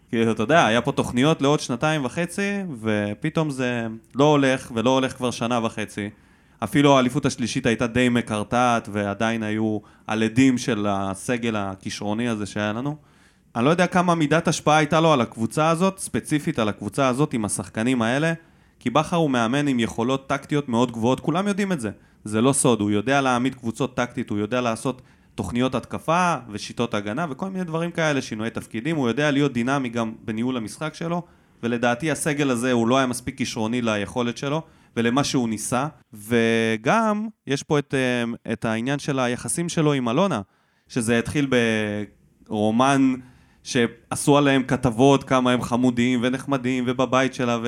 כאילו, 0.08 0.32
אתה 0.32 0.42
יודע, 0.42 0.66
היה 0.66 0.80
פה 0.80 0.92
תוכניות 0.92 1.42
לעוד 1.42 1.60
שנתיים 1.60 2.04
וחצי, 2.04 2.52
ופתאום 2.80 3.50
זה 3.50 3.86
לא 4.14 4.24
הולך, 4.24 4.72
ולא 4.74 4.90
הולך 4.90 5.16
כבר 5.16 5.30
שנה 5.30 5.64
וחצי. 5.64 6.10
אפילו 6.64 6.96
האליפות 6.96 7.26
השלישית 7.26 7.66
הייתה 7.66 7.86
די 7.86 8.08
מקרטעת, 8.08 8.88
ועדיין 8.92 9.42
היו 9.42 9.78
הלדים 10.06 10.58
של 10.58 10.86
הסגל 10.88 11.56
הכישרוני 11.56 12.28
הזה 12.28 12.46
שהיה 12.46 12.72
לנו. 12.72 12.96
אני 13.56 13.64
לא 13.64 13.70
יודע 13.70 13.86
כמה 13.86 14.14
מידת 14.14 14.48
השפעה 14.48 14.76
הייתה 14.76 15.00
לו 15.00 15.12
על 15.12 15.20
הקבוצה 15.20 15.70
הזאת, 15.70 15.98
ספציפית 15.98 16.58
על 16.58 16.68
הקבוצה 16.68 17.08
הזאת 17.08 17.34
עם 17.34 17.44
השחקנים 17.44 18.02
האלה, 18.02 18.32
כי 18.86 18.90
בכר 18.90 19.16
הוא 19.16 19.30
מאמן 19.30 19.68
עם 19.68 19.80
יכולות 19.80 20.28
טקטיות 20.28 20.68
מאוד 20.68 20.92
גבוהות, 20.92 21.20
כולם 21.20 21.48
יודעים 21.48 21.72
את 21.72 21.80
זה. 21.80 21.90
זה 22.24 22.40
לא 22.40 22.52
סוד, 22.52 22.80
הוא 22.80 22.90
יודע 22.90 23.20
להעמיד 23.20 23.54
קבוצות 23.54 23.96
טקטית, 23.96 24.30
הוא 24.30 24.38
יודע 24.38 24.60
לעשות 24.60 25.02
תוכניות 25.34 25.74
התקפה 25.74 26.34
ושיטות 26.50 26.94
הגנה 26.94 27.26
וכל 27.30 27.48
מיני 27.50 27.64
דברים 27.64 27.90
כאלה, 27.90 28.22
שינויי 28.22 28.50
תפקידים, 28.50 28.96
הוא 28.96 29.08
יודע 29.08 29.30
להיות 29.30 29.52
דינמי 29.52 29.88
גם 29.88 30.12
בניהול 30.24 30.56
המשחק 30.56 30.94
שלו, 30.94 31.22
ולדעתי 31.62 32.10
הסגל 32.10 32.50
הזה 32.50 32.72
הוא 32.72 32.88
לא 32.88 32.98
היה 32.98 33.06
מספיק 33.06 33.38
כישרוני 33.38 33.82
ליכולת 33.82 34.36
שלו 34.36 34.62
ולמה 34.96 35.24
שהוא 35.24 35.48
ניסה, 35.48 35.86
וגם 36.12 37.28
יש 37.46 37.62
פה 37.62 37.78
את, 37.78 37.94
אה, 37.94 38.52
את 38.52 38.64
העניין 38.64 38.98
של 38.98 39.18
היחסים 39.18 39.68
שלו 39.68 39.92
עם 39.92 40.08
אלונה, 40.08 40.40
שזה 40.88 41.18
התחיל 41.18 41.50
ברומן 42.48 43.14
שעשו 43.62 44.38
עליהם 44.38 44.62
כתבות 44.62 45.24
כמה 45.24 45.52
הם 45.52 45.62
חמודים 45.62 46.20
ונחמדים 46.22 46.84
ובבית 46.86 47.34
שלה 47.34 47.58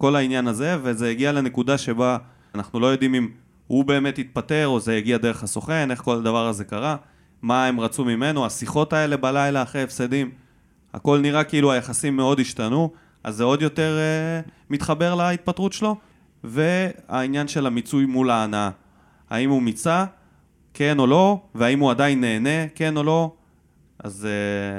וכל 0.00 0.16
העניין 0.16 0.48
הזה, 0.48 0.76
וזה 0.82 1.10
הגיע 1.10 1.32
לנקודה 1.32 1.78
שבה 1.78 2.16
אנחנו 2.54 2.80
לא 2.80 2.86
יודעים 2.86 3.14
אם 3.14 3.28
הוא 3.66 3.84
באמת 3.84 4.18
התפטר 4.18 4.66
או 4.66 4.80
זה 4.80 4.96
הגיע 4.96 5.18
דרך 5.18 5.42
הסוכן, 5.42 5.90
איך 5.90 6.00
כל 6.00 6.16
הדבר 6.16 6.46
הזה 6.46 6.64
קרה, 6.64 6.96
מה 7.42 7.66
הם 7.66 7.80
רצו 7.80 8.04
ממנו, 8.04 8.46
השיחות 8.46 8.92
האלה 8.92 9.16
בלילה 9.16 9.62
אחרי 9.62 9.82
הפסדים, 9.82 10.30
הכל 10.94 11.18
נראה 11.18 11.44
כאילו 11.44 11.72
היחסים 11.72 12.16
מאוד 12.16 12.40
השתנו, 12.40 12.90
אז 13.24 13.36
זה 13.36 13.44
עוד 13.44 13.62
יותר 13.62 13.98
uh, 14.46 14.50
מתחבר 14.70 15.14
להתפטרות 15.14 15.72
שלו, 15.72 15.96
והעניין 16.44 17.48
של 17.48 17.66
המיצוי 17.66 18.06
מול 18.06 18.30
ההנאה. 18.30 18.70
האם 19.30 19.50
הוא 19.50 19.62
מיצה, 19.62 20.04
כן 20.74 20.98
או 20.98 21.06
לא, 21.06 21.40
והאם 21.54 21.78
הוא 21.80 21.90
עדיין 21.90 22.20
נהנה, 22.20 22.68
כן 22.74 22.96
או 22.96 23.02
לא, 23.02 23.32
אז 23.98 24.28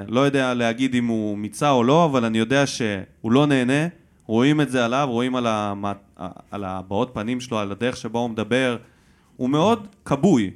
uh, 0.08 0.12
לא 0.12 0.20
יודע 0.20 0.54
להגיד 0.54 0.96
אם 0.96 1.08
הוא 1.08 1.38
מיצה 1.38 1.70
או 1.70 1.84
לא, 1.84 2.06
אבל 2.06 2.26
אני 2.26 2.38
יודע 2.38 2.68
שהוא 2.68 3.32
לא 3.32 3.46
נהנה, 3.46 3.88
רואים 4.32 4.62
את 4.62 4.72
זה 4.72 4.86
עליו, 4.86 5.08
רואים 5.12 5.36
על, 5.36 5.48
המ... 5.48 5.86
על 6.52 6.64
הבעות 6.64 7.12
פנים 7.14 7.40
שלו, 7.40 7.60
על 7.60 7.72
הדרך 7.72 7.98
שבה 7.98 8.20
הוא 8.20 8.30
מדבר, 8.30 8.78
הוא 9.38 9.50
מאוד 9.50 9.88
כבוי, 10.06 10.52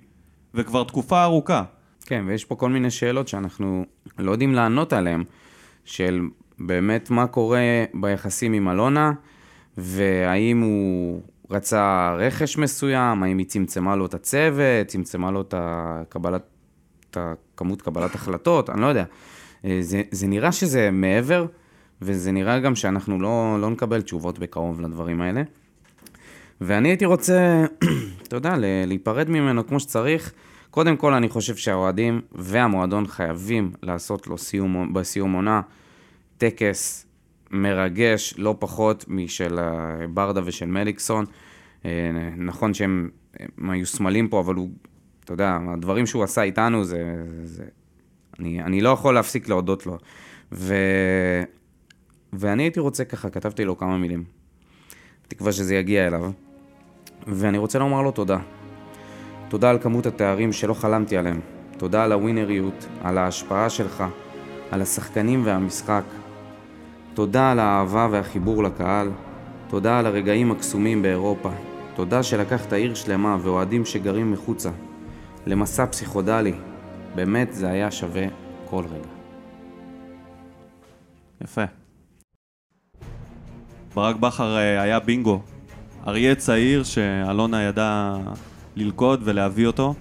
וכבר 0.53 0.83
תקופה 0.83 1.23
ארוכה. 1.23 1.63
כן, 2.05 2.23
ויש 2.27 2.45
פה 2.45 2.55
כל 2.55 2.69
מיני 2.69 2.91
שאלות 2.91 3.27
שאנחנו 3.27 3.85
לא 4.19 4.31
יודעים 4.31 4.53
לענות 4.53 4.93
עליהן, 4.93 5.23
של 5.85 6.21
באמת 6.59 7.09
מה 7.09 7.27
קורה 7.27 7.59
ביחסים 7.93 8.53
עם 8.53 8.69
אלונה, 8.69 9.11
והאם 9.77 10.61
הוא 10.61 11.21
רצה 11.49 12.15
רכש 12.19 12.57
מסוים, 12.57 13.23
האם 13.23 13.37
היא 13.37 13.47
צמצמה 13.47 13.95
לו 13.95 14.05
את 14.05 14.13
הצוות, 14.13 14.87
צמצמה 14.87 15.31
לו 15.31 15.41
את 15.41 15.53
הקבלת, 15.57 16.43
את 17.09 17.17
הכמות 17.19 17.81
קבלת 17.81 18.15
החלטות, 18.15 18.69
אני 18.69 18.81
לא 18.81 18.85
יודע. 18.85 19.05
אה, 19.65 19.77
זה, 19.81 20.01
זה 20.11 20.27
נראה 20.27 20.51
שזה 20.51 20.91
מעבר, 20.91 21.45
וזה 22.01 22.31
נראה 22.31 22.59
גם 22.59 22.75
שאנחנו 22.75 23.21
לא, 23.21 23.57
לא 23.61 23.69
נקבל 23.69 24.01
תשובות 24.01 24.39
בקרוב 24.39 24.81
לדברים 24.81 25.21
האלה. 25.21 25.43
ואני 26.61 26.89
הייתי 26.89 27.05
רוצה, 27.05 27.65
אתה 28.23 28.35
יודע, 28.35 28.55
להיפרד 28.85 29.29
ממנו 29.29 29.67
כמו 29.67 29.79
שצריך. 29.79 30.33
קודם 30.71 30.97
כל, 30.97 31.13
אני 31.13 31.29
חושב 31.29 31.55
שהאוהדים 31.55 32.21
והמועדון 32.31 33.07
חייבים 33.07 33.71
לעשות 33.83 34.27
לו 34.27 34.37
סיום, 34.37 34.93
בסיום 34.93 35.33
עונה 35.33 35.61
טקס 36.37 37.05
מרגש, 37.51 38.33
לא 38.37 38.55
פחות 38.59 39.05
משל 39.07 39.59
ברדה 40.13 40.41
ושל 40.45 40.65
מליקסון. 40.65 41.25
אה, 41.85 42.11
נכון 42.37 42.73
שהם 42.73 43.09
היו 43.69 43.85
סמלים 43.85 44.27
פה, 44.27 44.39
אבל 44.39 44.55
הוא, 44.55 44.69
אתה 45.23 45.33
יודע, 45.33 45.57
הדברים 45.73 46.05
שהוא 46.05 46.23
עשה 46.23 46.41
איתנו, 46.41 46.83
זה... 46.83 47.15
זה 47.43 47.63
אני, 48.39 48.63
אני 48.63 48.81
לא 48.81 48.89
יכול 48.89 49.13
להפסיק 49.13 49.49
להודות 49.49 49.85
לו. 49.85 49.97
ו... 50.51 50.75
ואני 52.37 52.63
הייתי 52.63 52.79
רוצה 52.79 53.05
ככה, 53.05 53.29
כתבתי 53.29 53.65
לו 53.65 53.77
כמה 53.77 53.97
מילים. 53.97 54.23
בתקווה 55.27 55.51
שזה 55.51 55.75
יגיע 55.75 56.07
אליו. 56.07 56.31
ואני 57.27 57.57
רוצה 57.57 57.79
לומר 57.79 58.01
לו 58.01 58.11
תודה. 58.11 58.37
תודה 59.49 59.69
על 59.69 59.79
כמות 59.79 60.05
התארים 60.05 60.53
שלא 60.53 60.73
חלמתי 60.73 61.17
עליהם. 61.17 61.39
תודה 61.77 62.03
על 62.03 62.11
הווינריות, 62.11 62.85
על 63.03 63.17
ההשפעה 63.17 63.69
שלך, 63.69 64.03
על 64.71 64.81
השחקנים 64.81 65.45
והמשחק. 65.45 66.03
תודה 67.13 67.51
על 67.51 67.59
האהבה 67.59 68.07
והחיבור 68.11 68.63
לקהל. 68.63 69.11
תודה 69.67 69.99
על 69.99 70.05
הרגעים 70.05 70.51
הקסומים 70.51 71.01
באירופה. 71.01 71.49
תודה 71.95 72.23
שלקחת 72.23 72.73
עיר 72.73 72.95
שלמה 72.95 73.37
ואוהדים 73.41 73.85
שגרים 73.85 74.31
מחוצה. 74.31 74.69
למסע 75.45 75.85
פסיכודלי. 75.85 76.53
באמת 77.15 77.53
זה 77.53 77.69
היה 77.69 77.91
שווה 77.91 78.25
כל 78.69 78.83
רגע. 78.91 79.09
יפה. 81.41 81.84
ברק 83.95 84.15
בכר 84.15 84.57
אה, 84.57 84.81
היה 84.81 84.99
בינגו. 84.99 85.41
אריה 86.07 86.35
צעיר 86.35 86.83
שאלונה 86.83 87.63
ידע 87.63 88.15
ללכוד 88.75 89.21
ולהביא 89.23 89.67
אותו. 89.67 89.93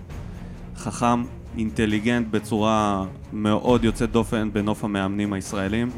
חכם, 0.77 1.25
אינטליגנט 1.59 2.27
בצורה 2.31 3.05
מאוד 3.33 3.85
יוצאת 3.85 4.11
דופן 4.13 4.51
בנוף 4.53 4.85
המאמנים 4.85 5.33
הישראלים. 5.33 5.91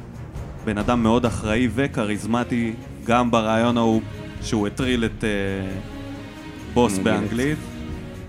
בן 0.64 0.78
אדם 0.78 1.02
מאוד 1.02 1.26
אחראי 1.26 1.68
וכריזמטי, 1.74 2.72
גם 3.04 3.30
ברעיון 3.30 3.76
ההוא 3.76 4.02
שהוא 4.42 4.66
הטריל 4.66 5.04
את 5.04 5.20
uh, 5.20 6.74
בוס 6.74 6.98
באנגלית. 6.98 7.58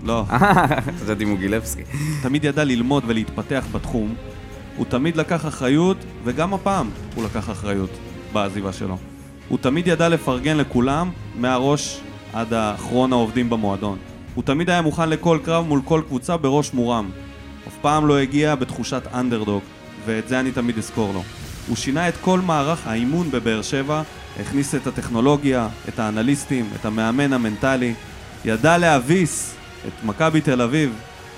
לא. 0.04 0.24
חשבתי 1.04 1.26
מוגילבסקי. 1.26 1.84
תמיד 2.24 2.46
ידע 2.46 2.64
ללמוד 2.64 3.04
ולהתפתח 3.08 3.66
בתחום. 3.72 4.16
הוא 4.78 4.86
תמיד 4.86 5.16
לקח 5.16 5.46
אחריות, 5.46 5.98
וגם 6.24 6.54
הפעם 6.54 6.90
הוא 7.16 7.24
לקח 7.24 7.50
אחריות 7.50 7.92
בעזיבה 8.34 8.74
שלו. 8.74 8.98
הוא 9.50 9.58
תמיד 9.62 9.88
ידע 9.88 10.10
לפרגן 10.10 10.58
לכולם, 10.58 11.12
מהראש 11.36 12.00
עד 12.34 12.54
אחרון 12.54 13.14
העובדים 13.14 13.50
במועדון. 13.50 13.98
הוא 14.36 14.44
תמיד 14.44 14.70
היה 14.70 14.82
מוכן 14.82 15.10
לכל 15.10 15.40
קרב 15.44 15.68
מול 15.68 15.82
כל 15.86 16.02
קבוצה 16.08 16.38
בראש 16.38 16.74
מורם. 16.74 17.10
אף 17.68 17.76
פעם 17.82 18.08
לא 18.08 18.18
הגיע 18.18 18.56
בתחושת 18.56 19.04
אנדרדוג, 19.14 19.64
ואת 20.06 20.28
זה 20.28 20.40
אני 20.40 20.52
תמיד 20.52 20.78
אזכור 20.78 21.14
לו. 21.14 21.24
הוא 21.68 21.76
שינה 21.76 22.10
את 22.10 22.14
כל 22.22 22.40
מערך 22.42 22.88
האימון 22.88 23.32
בבאר 23.32 23.62
שבע, 23.62 24.02
הכניס 24.40 24.76
את 24.76 24.88
הטכנולוגיה, 24.88 25.68
את 25.90 26.00
האנליסטים, 26.00 26.70
את 26.76 26.86
המאמן 26.86 27.34
המנטלי, 27.34 27.94
ידע 28.46 28.78
להביס 28.78 29.56
את 29.88 30.06
מכבי 30.06 30.42
תל 30.42 30.62
אביב 30.62 30.94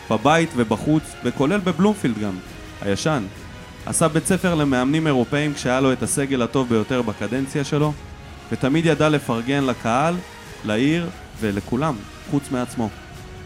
בבית 0.09 0.49
ובחוץ, 0.55 1.03
וכולל 1.23 1.59
בבלומפילד 1.59 2.19
גם, 2.19 2.33
הישן. 2.81 3.23
עשה 3.89 4.08
בית 4.08 4.25
ספר 4.25 4.55
למאמנים 4.55 5.08
אירופאים 5.08 5.53
כשהיה 5.53 5.81
לו 5.81 5.93
את 5.93 6.03
הסגל 6.03 6.41
הטוב 6.41 6.69
ביותר 6.69 7.01
בקדנציה 7.01 7.63
שלו, 7.63 7.93
ותמיד 8.51 8.86
ידע 8.86 9.10
לפרגן 9.10 9.63
לקהל, 9.63 10.15
לעיר 10.65 11.10
ולכולם, 11.39 11.96
חוץ 12.31 12.51
מעצמו. 12.51 12.89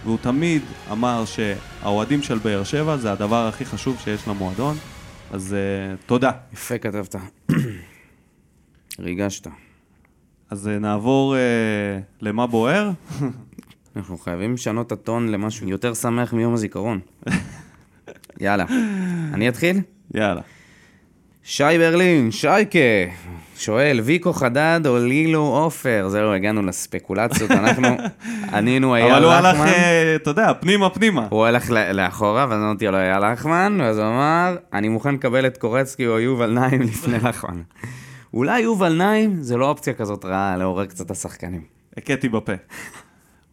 והוא 0.04 0.18
תמיד 0.22 0.62
אמר 0.92 1.24
שהאוהדים 1.26 2.22
של 2.22 2.38
באר 2.38 2.64
שבע 2.64 2.98
זה 2.98 3.12
הדבר 3.12 3.48
הכי 3.48 3.66
חשוב 3.66 4.00
שיש 4.04 4.28
למועדון, 4.28 4.76
אז 5.32 5.56
uh, 5.56 6.06
תודה. 6.06 6.32
יפה 6.54 6.78
כתבת. 6.78 7.16
ריגשת. 9.00 9.48
אז 10.50 10.68
uh, 10.68 10.80
נעבור 10.80 11.36
uh, 11.36 12.04
למה 12.22 12.48
בוער? 12.48 12.92
אנחנו 13.96 14.18
חייבים 14.18 14.54
לשנות 14.54 14.88
את 14.88 14.92
הטון 14.92 15.30
למשהו 15.30 15.70
יותר 15.70 15.94
שמח 15.94 16.34
מיום 16.34 16.54
הזיכרון. 16.54 17.00
יאללה. 18.42 18.66
אני 19.34 19.50
אתחיל? 19.50 19.82
יאללה. 20.14 20.42
שי 21.44 21.64
ברלין, 21.78 22.32
שייקה, 22.32 22.80
שואל, 23.58 24.00
ויקו 24.04 24.34
חדד 24.34 24.82
או 24.86 24.98
לילו 24.98 25.40
עופר? 25.40 26.06
זהו, 26.10 26.34
הגענו 26.34 26.62
לספקולציות, 26.62 27.52
אנחנו 27.62 27.88
ענינו 28.54 28.96
אייל 28.96 29.08
לחמן. 29.08 29.18
אבל 29.18 29.26
הוא 29.26 29.34
הלך, 29.34 29.60
אה, 29.60 30.16
אתה 30.16 30.30
יודע, 30.30 30.54
פנימה 30.60 30.90
פנימה. 30.90 31.28
הוא 31.30 31.46
הלך 31.46 31.70
לאחורה, 31.94 32.46
ואז 32.50 32.62
אמרתי 32.62 32.88
לו 32.88 32.98
אייל 32.98 33.32
לחמן, 33.32 33.78
ואז 33.82 33.98
הוא 33.98 34.06
אמר, 34.06 34.56
אני 34.74 34.90
מוכן 34.90 35.14
לקבל 35.14 35.48
את 35.48 35.58
קורצקי 35.58 36.08
או 36.08 36.20
יובל 36.20 36.52
נעים 36.52 36.82
לפני 36.92 37.18
לחמן. 37.24 37.62
אולי 38.34 38.60
יובל 38.60 38.94
נעים 38.94 39.42
זה 39.42 39.58
לא 39.58 39.70
אופציה 39.70 39.94
כזאת 39.94 40.26
רעה, 40.26 40.58
לעורר 40.58 40.86
קצת 40.86 41.06
את 41.06 41.12
השחקנים. 41.12 41.62
הכיתי 41.98 42.30
בפה. 42.30 42.54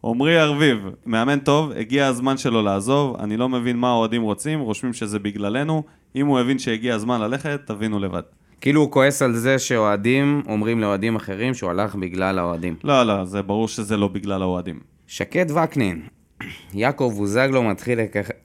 עמרי 0.05 0.41
ארביב, 0.41 0.89
מאמן 1.05 1.39
טוב, 1.39 1.71
הגיע 1.71 2.07
הזמן 2.07 2.37
שלו 2.37 2.61
לעזוב, 2.61 3.15
אני 3.19 3.37
לא 3.37 3.49
מבין 3.49 3.77
מה 3.77 3.89
האוהדים 3.89 4.21
רוצים, 4.21 4.59
רושמים 4.59 4.93
שזה 4.93 5.19
בגללנו, 5.19 5.83
אם 6.15 6.27
הוא 6.27 6.39
הבין 6.39 6.59
שהגיע 6.59 6.95
הזמן 6.95 7.21
ללכת, 7.21 7.59
תבינו 7.65 7.99
לבד. 7.99 8.21
כאילו 8.61 8.81
הוא 8.81 8.91
כועס 8.91 9.21
על 9.21 9.35
זה 9.35 9.59
שאוהדים 9.59 10.43
אומרים 10.47 10.79
לאוהדים 10.79 11.15
אחרים 11.15 11.53
שהוא 11.53 11.69
הלך 11.69 11.95
בגלל 11.95 12.39
האוהדים. 12.39 12.75
לא, 12.83 13.03
לא, 13.03 13.25
זה 13.25 13.41
ברור 13.41 13.67
שזה 13.67 13.97
לא 13.97 14.07
בגלל 14.07 14.41
האוהדים. 14.41 14.79
שקד 15.07 15.51
וקנין, 15.51 16.01
יעקב 16.73 17.13
בוזגלו 17.17 17.63
מתחיל 17.63 17.99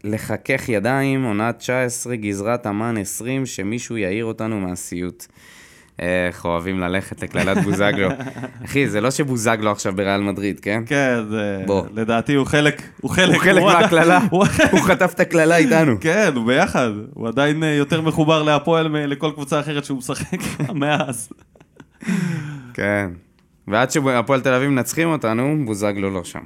לחכך 0.04 0.68
ידיים, 0.68 1.24
עונה 1.24 1.52
19, 1.52 2.16
גזרת 2.16 2.66
אמן 2.66 2.96
20, 2.96 3.46
שמישהו 3.46 3.96
יעיר 3.96 4.24
אותנו 4.24 4.60
מהסיוט. 4.60 5.26
איך 5.98 6.44
אוהבים 6.44 6.80
ללכת 6.80 7.22
לקללת 7.22 7.64
בוזגלו. 7.64 8.08
אחי, 8.64 8.88
זה 8.88 9.00
לא 9.00 9.10
שבוזגלו 9.10 9.70
עכשיו 9.70 9.92
בריאל 9.96 10.20
מדריד, 10.20 10.60
כן? 10.60 10.82
כן, 10.86 11.18
זה... 11.30 11.62
בוא. 11.66 11.86
לדעתי 11.94 12.34
הוא 12.34 12.46
חלק... 12.46 12.82
הוא 13.00 13.10
חלק, 13.10 13.34
הוא 13.34 13.42
חלק 13.42 13.62
מהקללה. 13.62 14.20
הוא 14.72 14.80
חטף 14.80 15.12
את 15.14 15.20
הקללה 15.20 15.56
איתנו. 15.56 16.00
כן, 16.00 16.32
הוא 16.34 16.46
ביחד. 16.46 16.90
הוא 17.14 17.28
עדיין 17.28 17.62
אה, 17.62 17.68
יותר 17.68 18.00
מחובר 18.00 18.42
להפועל 18.42 18.88
מלכל 18.88 19.30
קבוצה 19.34 19.60
אחרת 19.60 19.84
שהוא 19.84 19.98
משחק 19.98 20.38
מאז. 20.74 21.28
כן. 22.74 23.10
ועד 23.68 23.90
שהפועל 23.90 24.40
תל 24.40 24.54
אביב 24.54 24.68
מנצחים 24.68 25.08
אותנו, 25.08 25.56
בוזגלו 25.64 26.10
לא 26.10 26.24
שם. 26.24 26.40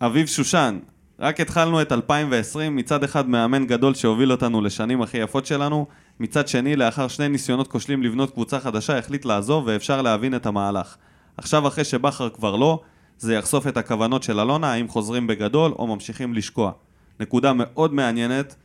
אביב 0.00 0.26
שושן, 0.26 0.78
רק 1.20 1.40
התחלנו 1.40 1.82
את 1.82 1.92
2020, 1.92 2.76
מצד 2.76 3.04
אחד 3.04 3.28
מאמן 3.28 3.66
גדול 3.66 3.94
שהוביל 3.94 4.32
אותנו 4.32 4.60
לשנים 4.60 5.02
הכי 5.02 5.18
יפות 5.18 5.46
שלנו, 5.46 5.86
מצד 6.20 6.48
שני, 6.48 6.76
לאחר 6.76 7.08
שני 7.08 7.28
ניסיונות 7.28 7.68
כושלים 7.68 8.02
לבנות 8.02 8.30
קבוצה 8.30 8.60
חדשה, 8.60 8.98
החליט 8.98 9.24
לעזוב 9.24 9.64
ואפשר 9.66 10.02
להבין 10.02 10.34
את 10.34 10.46
המהלך. 10.46 10.96
עכשיו, 11.36 11.68
אחרי 11.68 11.84
שבכר 11.84 12.28
כבר 12.28 12.56
לא, 12.56 12.80
זה 13.18 13.34
יחשוף 13.34 13.66
את 13.66 13.76
הכוונות 13.76 14.22
של 14.22 14.40
אלונה, 14.40 14.72
האם 14.72 14.88
חוזרים 14.88 15.26
בגדול 15.26 15.72
או 15.78 15.86
ממשיכים 15.86 16.34
לשקוע. 16.34 16.72
נקודה 17.20 17.52
מאוד 17.52 17.94
מעניינת, 17.94 18.56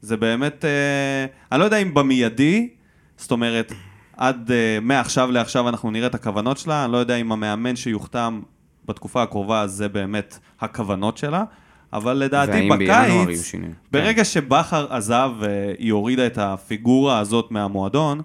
זה 0.00 0.16
באמת, 0.16 0.64
אה, 0.64 1.26
אני 1.52 1.60
לא 1.60 1.64
יודע 1.64 1.76
אם 1.76 1.94
במיידי, 1.94 2.68
זאת 3.16 3.30
אומרת, 3.30 3.72
עד 4.16 4.50
אה, 4.50 4.78
מעכשיו 4.82 5.30
לעכשיו 5.30 5.68
אנחנו 5.68 5.90
נראה 5.90 6.06
את 6.06 6.14
הכוונות 6.14 6.58
שלה, 6.58 6.84
אני 6.84 6.92
לא 6.92 6.96
יודע 6.96 7.16
אם 7.16 7.32
המאמן 7.32 7.76
שיוחתם 7.76 8.40
בתקופה 8.84 9.22
הקרובה 9.22 9.66
זה 9.66 9.88
באמת 9.88 10.38
הכוונות 10.60 11.18
שלה, 11.18 11.44
אבל 11.92 12.14
לדעתי 12.14 12.68
בקיץ. 12.68 13.54
ברגע 13.92 14.24
שבכר 14.24 14.86
עזב 14.92 15.30
והיא 15.38 15.92
הורידה 15.92 16.26
את 16.26 16.38
הפיגורה 16.38 17.18
הזאת 17.18 17.50
מהמועדון, 17.50 18.22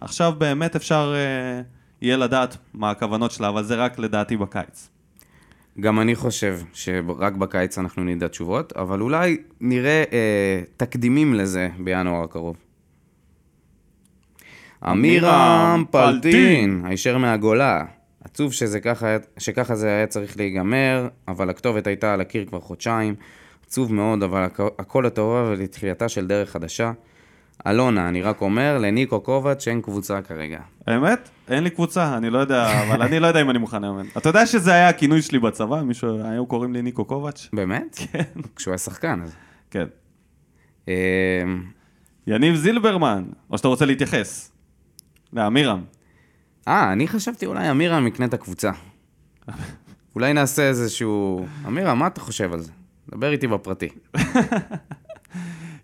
עכשיו 0.00 0.32
באמת 0.38 0.76
אפשר 0.76 1.14
אה, 1.16 1.62
יהיה 2.02 2.16
לדעת 2.16 2.56
מה 2.74 2.90
הכוונות 2.90 3.30
שלה, 3.30 3.48
אבל 3.48 3.64
זה 3.64 3.74
רק 3.74 3.98
לדעתי 3.98 4.36
בקיץ. 4.36 4.88
גם 5.80 6.00
אני 6.00 6.14
חושב 6.14 6.58
שרק 6.72 7.32
בקיץ 7.32 7.78
אנחנו 7.78 8.04
נדע 8.04 8.28
תשובות, 8.28 8.72
אבל 8.72 9.00
אולי 9.00 9.36
נראה 9.60 10.04
אה, 10.12 10.62
תקדימים 10.76 11.34
לזה 11.34 11.68
בינואר 11.78 12.22
הקרוב. 12.24 12.56
עמירם 14.82 15.84
פלטין, 15.90 16.82
הישר 16.84 17.18
מהגולה. 17.18 17.84
עצוב 18.30 18.52
שזה 18.52 18.80
ככה, 18.80 19.06
שככה 19.38 19.74
זה 19.74 19.88
היה 19.88 20.06
צריך 20.06 20.36
להיגמר, 20.36 21.08
אבל 21.28 21.50
הכתובת 21.50 21.86
הייתה 21.86 22.14
על 22.14 22.20
הקיר 22.20 22.44
כבר 22.46 22.60
חודשיים. 22.60 23.14
עצוב 23.66 23.92
מאוד, 23.92 24.22
אבל 24.22 24.46
הכ- 24.46 24.72
הכל 24.78 25.02
לטובה 25.06 25.42
ולתחילתה 25.50 26.08
של 26.08 26.26
דרך 26.26 26.50
חדשה. 26.50 26.92
אלונה, 27.66 28.08
אני 28.08 28.22
רק 28.22 28.40
אומר, 28.40 28.78
לניקו 28.78 29.20
קובץ' 29.20 29.68
אין 29.68 29.80
קבוצה 29.82 30.22
כרגע. 30.22 30.58
האמת? 30.86 31.28
אין 31.48 31.64
לי 31.64 31.70
קבוצה, 31.70 32.16
אני 32.16 32.30
לא 32.30 32.38
יודע, 32.38 32.82
אבל 32.82 33.02
אני 33.02 33.18
לא 33.20 33.26
יודע 33.26 33.40
אם 33.40 33.50
אני 33.50 33.58
מוכן 33.58 33.82
לאמן. 33.82 34.06
אתה 34.16 34.28
יודע 34.28 34.46
שזה 34.46 34.72
היה 34.72 34.88
הכינוי 34.88 35.22
שלי 35.22 35.38
בצבא? 35.38 35.82
מישהו, 35.82 36.24
היו 36.24 36.46
קוראים 36.46 36.72
לי 36.72 36.82
ניקו 36.82 37.04
קובץ'? 37.04 37.48
באמת? 37.52 37.98
כן. 38.12 38.22
כשהוא 38.56 38.72
היה 38.72 38.78
שחקן, 38.78 39.20
אז... 39.22 39.32
כן. 39.70 39.86
אה, 40.88 40.94
יניב 42.26 42.54
זילברמן, 42.56 43.24
או 43.50 43.58
שאתה 43.58 43.68
רוצה 43.68 43.84
להתייחס? 43.86 44.52
לאמירם. 45.32 45.84
אה, 46.68 46.92
אני 46.92 47.08
חשבתי 47.08 47.46
אולי 47.46 47.70
אמירם 47.70 48.06
יקנה 48.06 48.26
את 48.26 48.34
הקבוצה. 48.34 48.70
אולי 50.14 50.32
נעשה 50.32 50.68
איזשהו... 50.68 51.46
אמירם, 51.66 51.98
מה 51.98 52.06
אתה 52.06 52.20
חושב 52.20 52.52
על 52.52 52.60
זה? 52.60 52.72
דבר 53.14 53.32
איתי 53.32 53.46
בפרטי. 53.46 53.88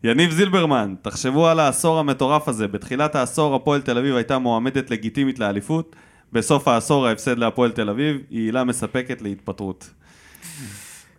יניב 0.04 0.30
זילברמן, 0.30 0.94
תחשבו 1.02 1.48
על 1.48 1.60
העשור 1.60 1.98
המטורף 1.98 2.48
הזה. 2.48 2.68
בתחילת 2.68 3.14
העשור 3.14 3.54
הפועל 3.54 3.80
תל 3.80 3.98
אביב 3.98 4.14
הייתה 4.14 4.38
מועמדת 4.38 4.90
לגיטימית 4.90 5.38
לאליפות. 5.38 5.96
בסוף 6.32 6.68
העשור 6.68 7.06
ההפסד 7.06 7.38
להפועל 7.38 7.72
תל 7.72 7.90
אביב 7.90 8.16
היא 8.30 8.40
עילה 8.40 8.64
מספקת 8.64 9.22
להתפטרות. 9.22 9.90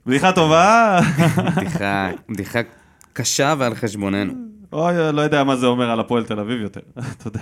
בדיחה 0.06 0.32
טובה? 0.32 1.00
בדיחה, 1.58 2.10
בדיחה 2.30 2.60
קשה 3.14 3.56
ועל 3.58 3.76
חשבוננו. 3.76 4.34
אוי, 4.74 5.14
לא 5.14 5.22
יודע 5.22 5.44
מה 5.44 5.56
זה 5.56 5.66
אומר 5.66 5.92
על 5.92 6.00
הפועל 6.00 6.24
תל 6.24 6.40
אביב 6.40 6.62
יותר. 6.62 6.82
תודה. 7.24 7.42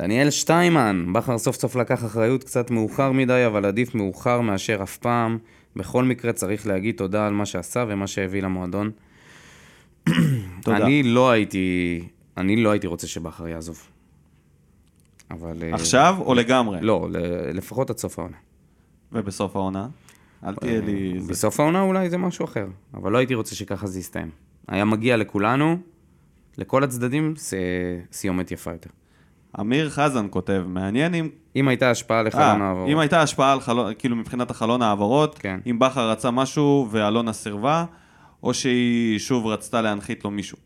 דניאל 0.00 0.30
שטיימן, 0.30 1.06
בכר 1.12 1.38
סוף 1.38 1.56
סוף 1.56 1.76
לקח 1.76 2.04
אחריות 2.04 2.44
קצת 2.44 2.70
מאוחר 2.70 3.12
מדי, 3.12 3.46
אבל 3.46 3.64
עדיף 3.64 3.94
מאוחר 3.94 4.40
מאשר 4.40 4.82
אף 4.82 4.96
פעם. 4.96 5.38
בכל 5.76 6.04
מקרה 6.04 6.32
צריך 6.32 6.66
להגיד 6.66 6.96
תודה 6.96 7.26
על 7.26 7.32
מה 7.32 7.46
שעשה 7.46 7.84
ומה 7.88 8.06
שהביא 8.06 8.42
למועדון. 8.42 8.90
תודה. 10.62 10.76
אני 10.76 11.02
לא 11.02 11.30
הייתי, 11.30 12.00
אני 12.36 12.56
לא 12.56 12.70
הייתי 12.70 12.86
רוצה 12.86 13.06
שבכר 13.06 13.48
יעזוב. 13.48 13.88
אבל... 15.30 15.62
אה, 15.62 15.74
עכשיו 15.74 16.16
או 16.20 16.34
לגמרי? 16.34 16.78
לא, 16.80 17.08
לפחות 17.54 17.90
עד 17.90 17.98
סוף 17.98 18.18
העונה. 18.18 18.36
ובסוף 19.12 19.56
העונה? 19.56 19.88
אל 20.44 20.54
תהיה 20.54 20.80
לי... 20.80 21.20
זה. 21.20 21.32
בסוף 21.32 21.60
העונה 21.60 21.82
אולי 21.82 22.10
זה 22.10 22.18
משהו 22.18 22.44
אחר, 22.44 22.66
אבל 22.94 23.12
לא 23.12 23.18
הייתי 23.18 23.34
רוצה 23.34 23.54
שככה 23.54 23.86
זה 23.86 23.98
יסתיים. 23.98 24.30
היה 24.68 24.84
מגיע 24.84 25.16
לכולנו, 25.16 25.78
לכל 26.58 26.84
הצדדים, 26.84 27.34
סיומת 28.12 28.50
יפה 28.50 28.72
יותר. 28.72 28.90
אמיר 29.60 29.90
חזן 29.90 30.26
כותב, 30.30 30.62
מעניין 30.66 31.14
אם... 31.14 31.28
אם 31.56 31.68
הייתה 31.68 31.90
השפעה 31.90 32.22
לחלון 32.22 32.62
אה, 32.62 32.66
העברות. 32.66 32.88
אם 32.88 32.98
הייתה 32.98 33.22
השפעה 33.22 33.52
על 33.52 33.60
חלון, 33.60 33.92
כאילו 33.98 34.16
מבחינת 34.16 34.50
החלון 34.50 34.82
העברות, 34.82 35.38
כן. 35.38 35.60
אם 35.70 35.78
בכר 35.78 36.10
רצה 36.10 36.30
משהו 36.30 36.88
ואלונה 36.90 37.32
סירבה, 37.32 37.84
או 38.42 38.54
שהיא 38.54 39.18
שוב 39.18 39.46
רצתה 39.46 39.82
להנחית 39.82 40.24
לו 40.24 40.30
מישהו. 40.30 40.58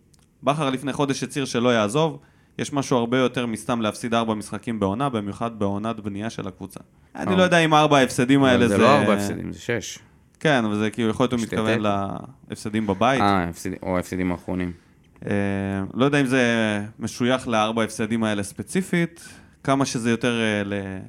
בכר 0.42 0.70
לפני 0.70 0.92
חודש 0.92 1.22
הצהיר 1.22 1.44
שלא 1.44 1.68
יעזוב, 1.68 2.18
יש 2.58 2.72
משהו 2.72 2.96
הרבה 2.96 3.18
יותר 3.18 3.46
מסתם 3.46 3.80
להפסיד 3.80 4.14
ארבע 4.14 4.34
משחקים 4.34 4.80
בעונה, 4.80 5.08
במיוחד 5.08 5.58
בעונת 5.58 6.00
בנייה 6.00 6.30
של 6.30 6.48
הקבוצה. 6.48 6.80
אני 7.16 7.30
אה. 7.30 7.36
לא 7.36 7.42
יודע 7.42 7.58
אם 7.58 7.74
ארבע 7.74 7.98
ההפסדים 7.98 8.44
האלה 8.44 8.68
זה... 8.68 8.76
זה 8.76 8.82
לא 8.82 8.98
ארבע 8.98 9.14
הפסדים, 9.14 9.52
זה 9.52 9.60
שש. 9.60 9.98
כן, 10.40 10.64
אבל 10.64 10.74
זה 10.74 10.90
כאילו 10.90 11.10
יכול 11.10 11.24
להיות 11.24 11.32
הוא 11.32 11.40
מתכוון. 11.40 11.80
להפסדים 12.48 12.86
בבית. 12.86 13.20
אה, 13.20 13.50
או 13.82 13.96
ההפסדים 13.96 14.32
האחרונים. 14.32 14.72
אה, 15.26 15.30
לא 15.94 16.04
יודע 16.04 16.20
אם 16.20 16.26
זה 16.26 16.44
משוייך 16.98 17.48
לארבע 17.48 17.82
ההפסדים 17.82 18.24
האלה 18.24 18.42
ספציפית, 18.42 19.28
כמה 19.64 19.86
שזה 19.86 20.10
יותר 20.10 20.40
אה, 20.40 20.62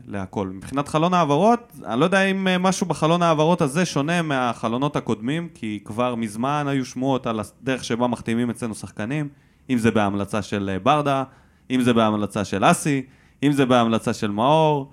להכל. 0.08 0.47
מבחינת 0.47 0.88
חלון 0.88 1.13
העברות, 1.13 1.71
אני 1.86 1.99
לא 1.99 2.06
יודע 2.06 2.21
אם 2.21 2.47
אה, 2.47 2.58
משהו 2.58 2.88
בחלון 2.88 3.21
העברות 3.21 3.62
הזה 3.62 3.86
שונה 3.86 4.21
מהחלונות 4.21 4.95
הקודמים, 4.95 5.49
כי 5.54 5.80
כבר 5.86 6.15
מזמן 6.15 6.65
היו 6.67 6.86
שמועות 6.86 7.28
על 7.28 7.39
הדרך 7.39 7.84
שבה 7.84 8.08
מחתימים 8.08 8.49
אצלנו 8.49 8.75
שחקנים, 8.75 9.28
אם 9.69 9.78
זה 9.78 9.91
בהמלצה 9.91 10.41
של 10.41 10.78
ברדה, 10.84 11.23
אם 11.71 11.82
זה 11.82 11.93
בהמלצה 11.93 12.45
של 12.45 12.63
אסי, 12.71 13.06
אם 13.43 13.51
זה 13.51 13.65
בהמלצה 13.65 14.13
של 14.13 14.32
מאור, 14.32 14.91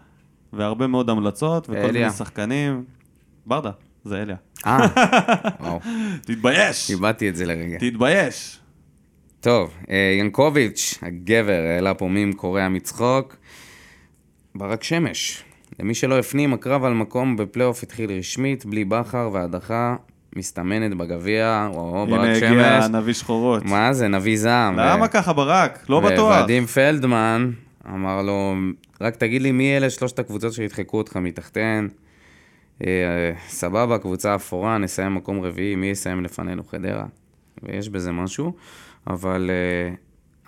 והרבה 0.52 0.86
מאוד 0.86 1.10
המלצות, 1.10 1.64
וכל 1.70 1.76
אליה. 1.78 1.92
מיני 1.92 2.10
שחקנים. 2.10 2.84
ברדה, 3.46 3.70
זה 4.04 4.22
אליה. 4.22 4.36
אה, 4.66 4.78
וואו, 5.60 5.80
תתבייש! 6.22 6.90
איבדתי 6.90 7.28
את 7.28 7.36
זה 7.36 7.46
לרגע. 7.46 7.78
תתבייש! 7.78 8.61
טוב, 9.42 9.74
אה, 9.90 10.16
ינקוביץ', 10.20 10.98
הגבר, 11.02 11.62
העלה 11.74 11.94
פה 11.94 12.08
מים 12.08 12.32
קורע 12.32 12.68
מצחוק. 12.68 13.36
ברק 14.54 14.82
שמש. 14.82 15.44
למי 15.80 15.94
שלא 15.94 16.18
הפנים, 16.18 16.52
הקרב 16.52 16.84
על 16.84 16.94
מקום 16.94 17.36
בפלייאוף 17.36 17.82
התחיל 17.82 18.10
רשמית, 18.10 18.66
בלי 18.66 18.84
בכר 18.84 19.30
והדחה 19.32 19.96
מסתמנת 20.36 20.94
בגביע. 20.94 21.68
או, 21.74 22.02
הנה 22.02 22.16
ברק 22.16 22.42
הגיע 22.42 22.80
שמש. 22.80 22.90
נביא 22.90 23.12
שחורות. 23.12 23.64
מה 23.64 23.92
זה, 23.92 24.08
נביא 24.08 24.38
זעם. 24.38 24.78
למה 24.78 25.04
ו- 25.04 25.10
ככה 25.10 25.32
ברק? 25.32 25.84
לא 25.88 26.00
בטוח. 26.00 26.36
וואדים 26.36 26.66
פלדמן 26.66 27.50
אמר 27.86 28.22
לו, 28.22 28.54
רק 29.00 29.16
תגיד 29.16 29.42
לי 29.42 29.52
מי 29.52 29.76
אלה 29.76 29.90
שלושת 29.90 30.18
הקבוצות 30.18 30.52
שידחקו 30.52 30.98
אותך 30.98 31.16
מתחתיהן. 31.16 31.88
אה, 32.84 33.32
סבבה, 33.48 33.98
קבוצה 33.98 34.34
אפורה, 34.34 34.78
נסיים 34.78 35.14
מקום 35.14 35.40
רביעי, 35.40 35.76
מי 35.76 35.86
יסיים 35.86 36.24
לפנינו? 36.24 36.64
חדרה. 36.64 37.04
ויש 37.62 37.88
בזה 37.88 38.12
משהו, 38.12 38.52
אבל 39.06 39.50
אה, 39.50 39.94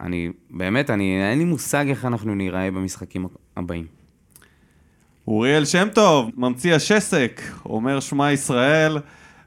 אני, 0.06 0.30
באמת, 0.50 0.90
אני, 0.90 1.30
אין 1.30 1.38
לי 1.38 1.44
מושג 1.44 1.88
איך 1.88 2.04
אנחנו 2.04 2.34
ניראה 2.34 2.70
במשחקים 2.70 3.26
הבאים. 3.56 3.86
אוריאל 5.28 5.64
שם 5.64 5.88
טוב, 5.94 6.30
ממציא 6.36 6.74
השסק, 6.74 7.40
אומר 7.66 8.00
שמע 8.00 8.32
ישראל, 8.32 8.98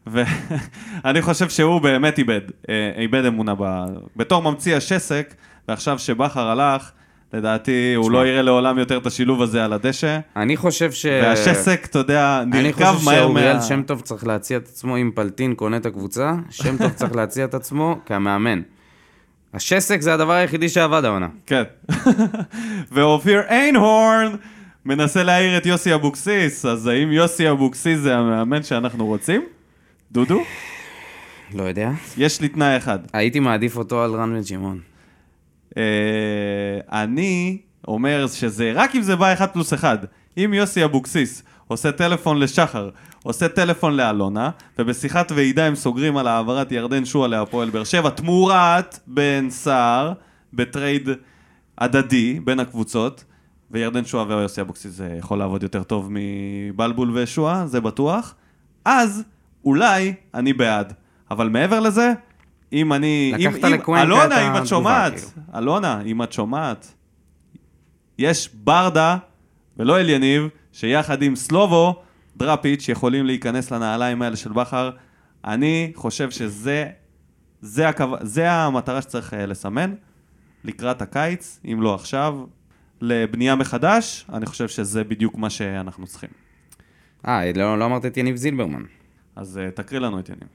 ואני 0.08 1.22
חושב 1.28 1.50
שהוא 1.50 1.82
באמת 1.82 2.18
איבד, 2.18 2.42
אה, 2.70 2.92
איבד 2.98 3.26
אמונה 3.26 3.56
ב... 3.60 3.86
בתור 4.16 4.52
ממציא 4.52 4.76
השסק, 4.76 5.34
ועכשיו 5.68 6.00
שבכר 6.00 6.48
הלך, 6.48 6.92
לדעתי 7.34 7.94
הוא 7.96 8.06
שמע. 8.06 8.14
לא 8.14 8.28
יראה 8.28 8.42
לעולם 8.42 8.78
יותר 8.78 8.98
את 8.98 9.06
השילוב 9.06 9.42
הזה 9.42 9.66
על 9.66 9.74
הדשא, 9.74 10.20
אני 10.36 10.58
חושב 10.58 10.92
ש... 10.92 11.06
והשסק, 11.06 11.86
אתה 11.86 12.00
יודע, 12.00 12.40
אני 12.42 12.64
נרקב 12.64 12.84
חושב 12.84 13.06
מהר 13.06 13.20
שאוריאל 13.20 13.56
מה... 13.56 13.62
שם 13.62 13.82
טוב 13.84 14.02
צריך 14.02 14.28
להציע 14.28 14.58
את 14.58 14.68
עצמו, 14.68 14.98
אם 14.98 15.12
פלטין 15.16 15.56
קונה 15.56 15.78
את 15.78 15.86
הקבוצה, 15.86 16.34
שם 16.50 16.78
טוב 16.78 16.92
צריך 16.92 17.16
להציע 17.16 17.46
את 17.46 17.54
עצמו 17.54 18.00
כמאמן. 18.06 18.62
השסק 19.54 20.02
זה 20.02 20.14
הדבר 20.14 20.34
היחידי 20.34 20.70
שעבד 20.70 21.06
העונה. 21.06 21.28
כן. 21.46 21.64
ואופיר 22.92 23.42
איינהורן 23.42 24.36
מנסה 24.86 25.24
להעיר 25.24 25.58
את 25.58 25.66
יוסי 25.66 25.94
אבוקסיס, 25.94 26.66
אז 26.66 26.88
האם 26.88 27.12
יוסי 27.12 27.50
אבוקסיס 27.52 28.00
זה 28.00 28.18
המאמן 28.18 28.64
שאנחנו 28.64 29.06
רוצים? 29.06 29.46
דודו? 30.12 30.44
לא 31.54 31.64
יודע. 31.64 31.92
יש 32.18 32.42
לי 32.42 32.50
תנאי 32.50 32.78
אחד. 32.78 33.00
הייתי 33.14 33.40
מעדיף 33.40 33.78
אותו 33.78 34.04
על 34.04 34.16
רן 34.16 34.34
בן 34.34 34.44
שמעון. 34.44 34.80
אה, 35.78 35.84
אני 36.92 37.58
אומר 37.88 38.28
שזה 38.28 38.72
רק 38.76 38.96
אם 38.96 39.02
זה 39.02 39.16
בא 39.16 39.34
אחד 39.34 39.48
פלוס 39.50 39.74
אחד. 39.74 39.98
אם 40.38 40.54
יוסי 40.54 40.84
אבוקסיס 40.84 41.44
עושה 41.68 41.92
טלפון 41.92 42.40
לשחר, 42.40 42.90
עושה 43.28 43.48
טלפון 43.48 43.94
לאלונה, 43.94 44.50
ובשיחת 44.80 45.32
ועידה 45.36 45.66
הם 45.66 45.76
סוגרים 45.76 46.18
על 46.18 46.28
העברת 46.28 46.72
ירדן 46.72 47.06
שועה 47.06 47.28
להפועל 47.28 47.70
באר 47.70 47.84
שבע, 47.84 48.10
תמורת 48.10 49.00
בן 49.08 49.50
סער, 49.50 50.14
ב 50.54 50.63
trade 50.63 51.10
הדדי 51.78 52.40
בין 52.40 52.60
הקבוצות, 52.60 53.24
וירדן 53.72 54.06
שועה 54.06 54.26
ויוסי 54.28 54.62
אבוקסיס 54.62 54.92
זה 54.92 55.16
יכול 55.20 55.40
לעבוד 55.40 55.64
יותר 55.64 55.84
טוב 55.84 56.10
מבלבול 56.12 57.12
ושועה, 57.14 57.68
זה 57.68 57.82
בטוח, 57.82 58.36
אז 58.86 59.24
אולי 59.66 60.14
אני 60.34 60.54
בעד. 60.54 60.94
אבל 61.32 61.50
מעבר 61.50 61.80
לזה, 61.80 62.14
אם 62.74 62.94
אני... 62.94 63.34
לקחת 63.38 63.64
אם, 63.64 63.74
לקוונקה 63.74 64.04
אלונה, 64.04 64.26
את 64.26 64.58
אם 64.58 64.62
את 64.62 64.68
שומעת, 64.68 65.14
כאילו. 65.14 65.30
אלונה, 65.56 66.02
אם 66.02 66.24
את 66.24 66.34
שומעת, 66.34 66.94
יש 68.18 68.50
ברדה 68.54 69.18
ולא 69.78 70.00
אליניב, 70.00 70.48
שיחד 70.72 71.22
עם 71.22 71.36
סלובו, 71.36 72.07
דראפיץ', 72.38 72.90
יכולים 72.90 73.26
להיכנס 73.26 73.72
לנעליים 73.72 74.22
האלה 74.22 74.36
של 74.36 74.52
בכר. 74.52 74.92
אני 75.46 75.92
חושב 75.96 76.32
שזה 76.32 76.86
זה, 77.62 77.90
הכו... 77.90 78.06
זה 78.22 78.52
המטרה 78.52 79.02
שצריך 79.02 79.34
אה, 79.34 79.46
לסמן 79.46 79.94
לקראת 80.64 81.02
הקיץ, 81.02 81.60
אם 81.66 81.82
לא 81.82 81.96
עכשיו, 81.96 82.40
לבנייה 83.02 83.56
מחדש, 83.56 84.26
אני 84.34 84.46
חושב 84.46 84.68
שזה 84.68 85.04
בדיוק 85.04 85.36
מה 85.36 85.50
שאנחנו 85.50 86.08
צריכים. 86.08 86.30
אה, 87.28 87.52
לא, 87.56 87.80
לא 87.80 87.86
אמרת 87.86 88.06
את 88.06 88.18
יניב 88.18 88.36
זילברמן. 88.36 88.84
אז 89.36 89.60
uh, 89.68 89.72
תקריא 89.72 90.00
לנו 90.00 90.20
את 90.20 90.30
יניב. 90.30 90.48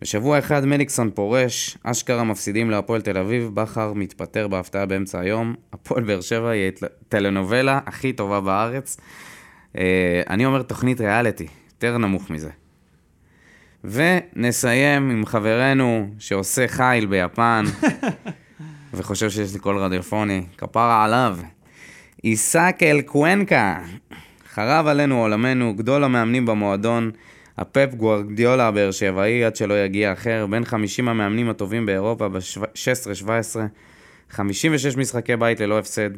בשבוע 0.00 0.38
אחד 0.38 0.64
מליקסון 0.64 1.10
פורש, 1.10 1.78
אשכרה 1.82 2.24
מפסידים 2.24 2.70
להפועל 2.70 3.00
תל 3.00 3.18
אביב, 3.18 3.50
בכר 3.54 3.92
מתפטר 3.92 4.48
בהפתעה 4.48 4.86
באמצע 4.86 5.20
היום, 5.20 5.54
הפועל 5.72 6.04
באר 6.04 6.20
שבע 6.20 6.50
היא 6.50 6.70
הטלנובלה 6.82 7.80
הכי 7.86 8.12
טובה 8.12 8.40
בארץ. 8.40 8.96
אה, 9.78 10.22
אני 10.30 10.46
אומר 10.46 10.62
תוכנית 10.62 11.00
ריאליטי, 11.00 11.46
יותר 11.72 11.98
נמוך 11.98 12.30
מזה. 12.30 12.50
ונסיים 13.84 15.10
עם 15.10 15.26
חברנו 15.26 16.08
שעושה 16.18 16.68
חיל 16.68 17.06
ביפן, 17.06 17.64
וחושב 18.94 19.30
שיש 19.30 19.52
לי 19.52 19.58
קול 19.58 19.78
רדיופוני, 19.78 20.42
כפרה 20.58 21.04
עליו. 21.04 21.38
עיסק 22.22 22.76
אל 22.82 23.00
קוונקה, 23.00 23.80
חרב 24.54 24.86
עלינו 24.86 25.20
עולמנו, 25.20 25.74
גדול 25.74 26.04
המאמנים 26.04 26.46
במועדון, 26.46 27.10
הפפ 27.58 27.94
גוורדיולה 27.94 28.68
הבאר 28.68 28.90
שבעי, 28.90 29.44
עד 29.44 29.56
שלא 29.56 29.84
יגיע 29.84 30.12
אחר, 30.12 30.46
בין 30.50 30.64
50 30.64 31.08
המאמנים 31.08 31.50
הטובים 31.50 31.86
באירופה 31.86 32.28
ב-16-17, 32.28 33.56
56 34.30 34.96
משחקי 34.96 35.36
בית 35.36 35.60
ללא 35.60 35.78
הפסד, 35.78 36.10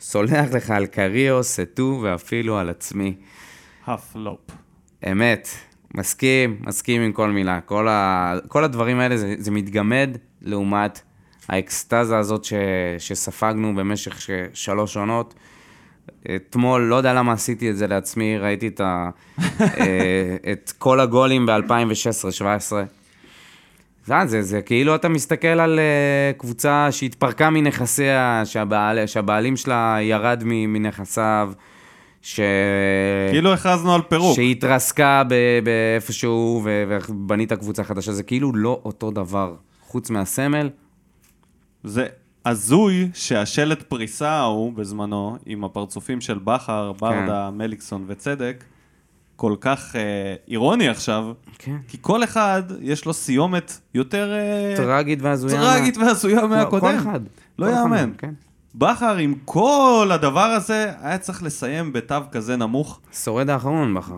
סולח 0.00 0.52
לך 0.54 0.70
על 0.70 0.86
קריו, 0.86 1.42
סטו 1.42 2.00
ואפילו 2.02 2.58
על 2.58 2.70
עצמי. 2.70 3.14
הפלופ. 3.86 4.40
אמת, 5.12 5.48
מסכים, 5.94 6.56
מסכים 6.60 7.02
עם 7.02 7.12
כל 7.12 7.30
מילה. 7.30 7.60
כל, 7.60 7.88
ה... 7.88 8.34
כל 8.48 8.64
הדברים 8.64 9.00
האלה 9.00 9.16
זה, 9.16 9.34
זה 9.38 9.50
מתגמד 9.50 10.16
לעומת 10.42 11.00
האקסטזה 11.48 12.18
הזאת 12.18 12.44
ש... 12.44 12.52
שספגנו 12.98 13.74
במשך 13.74 14.20
ש... 14.20 14.30
שלוש 14.54 14.96
עונות. 14.96 15.34
אתמול, 16.36 16.82
לא 16.82 16.96
יודע 16.96 17.14
למה 17.14 17.32
עשיתי 17.32 17.70
את 17.70 17.76
זה 17.76 17.86
לעצמי, 17.86 18.38
ראיתי 18.38 18.68
את, 18.68 18.80
ה... 18.80 19.10
אה, 19.60 20.36
את 20.52 20.72
כל 20.78 21.00
הגולים 21.00 21.46
ב-2016-2017. 21.46 22.99
זה, 24.26 24.42
זה 24.42 24.62
כאילו 24.62 24.94
אתה 24.94 25.08
מסתכל 25.08 25.48
על 25.48 25.78
uh, 25.78 26.38
קבוצה 26.38 26.88
שהתפרקה 26.90 27.50
מנכסיה, 27.50 28.42
שהבעל, 28.44 29.06
שהבעלים 29.06 29.56
שלה 29.56 29.96
ירד 30.00 30.42
מנכסיו, 30.46 31.52
ש... 32.22 32.40
כאילו 33.30 33.52
הכרזנו 33.52 33.94
על 33.94 34.02
פירוק. 34.02 34.36
שהתרסקה 34.36 35.22
ב- 35.28 35.60
באיפשהו 35.64 36.60
ו- 36.64 36.98
ובנית 37.08 37.52
קבוצה 37.52 37.84
חדשה, 37.84 38.12
זה 38.12 38.22
כאילו 38.22 38.52
לא 38.54 38.80
אותו 38.84 39.10
דבר. 39.10 39.54
חוץ 39.82 40.10
מהסמל, 40.10 40.70
זה 41.84 42.06
הזוי 42.46 43.08
שהשלט 43.14 43.82
פריסה 43.82 44.30
ההוא 44.30 44.72
בזמנו, 44.72 45.36
עם 45.46 45.64
הפרצופים 45.64 46.20
של 46.20 46.38
בכר, 46.38 46.92
ברדה, 46.92 47.50
מליקסון 47.50 48.04
וצדק, 48.06 48.64
כל 49.40 49.56
כך 49.60 49.96
אה, 49.96 50.34
אירוני 50.48 50.88
עכשיו, 50.88 51.32
כן. 51.58 51.76
כי 51.88 51.98
כל 52.00 52.24
אחד 52.24 52.62
יש 52.80 53.04
לו 53.04 53.12
סיומת 53.12 53.80
יותר 53.94 54.32
אה, 54.32 54.76
טרגית 54.76 55.22
והזויה. 55.22 55.60
טרגית 55.60 55.96
והזויה 55.96 56.46
מהקודם. 56.46 56.80
כל 56.80 56.96
אחד. 56.96 57.20
לא 57.58 57.66
יאמן. 57.66 58.10
כן. 58.18 58.32
בכר 58.74 59.16
עם 59.16 59.34
כל 59.44 60.10
הדבר 60.12 60.44
הזה, 60.44 60.92
היה 61.02 61.18
צריך 61.18 61.42
לסיים 61.42 61.92
בתו 61.92 62.14
כזה 62.32 62.56
נמוך. 62.56 63.00
שורד 63.12 63.50
האחרון 63.50 63.94
בחר. 63.94 64.14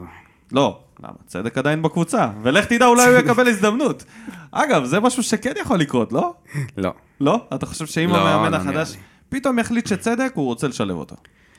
לא, 0.52 0.78
למה? 1.02 1.14
צדק 1.26 1.58
עדיין 1.58 1.82
בקבוצה. 1.82 2.28
ולך 2.42 2.64
תדע, 2.64 2.86
אולי 2.86 3.06
הוא 3.06 3.18
יקבל 3.18 3.48
הזדמנות. 3.48 4.04
אגב, 4.50 4.84
זה 4.84 5.00
משהו 5.00 5.22
שכן 5.22 5.52
יכול 5.60 5.78
לקרות, 5.78 6.12
לא? 6.12 6.34
לא. 6.76 6.92
לא? 7.20 7.46
אתה 7.54 7.66
חושב 7.66 7.86
שאם 7.86 8.10
לא, 8.10 8.28
המאמן 8.28 8.52
לא 8.52 8.56
החדש 8.56 8.96
פתאום 9.28 9.58
יחליט 9.58 9.86
שצדק, 9.86 10.32
הוא 10.34 10.44
רוצה 10.44 10.68
לשלב 10.68 10.96
אותו. 10.96 11.16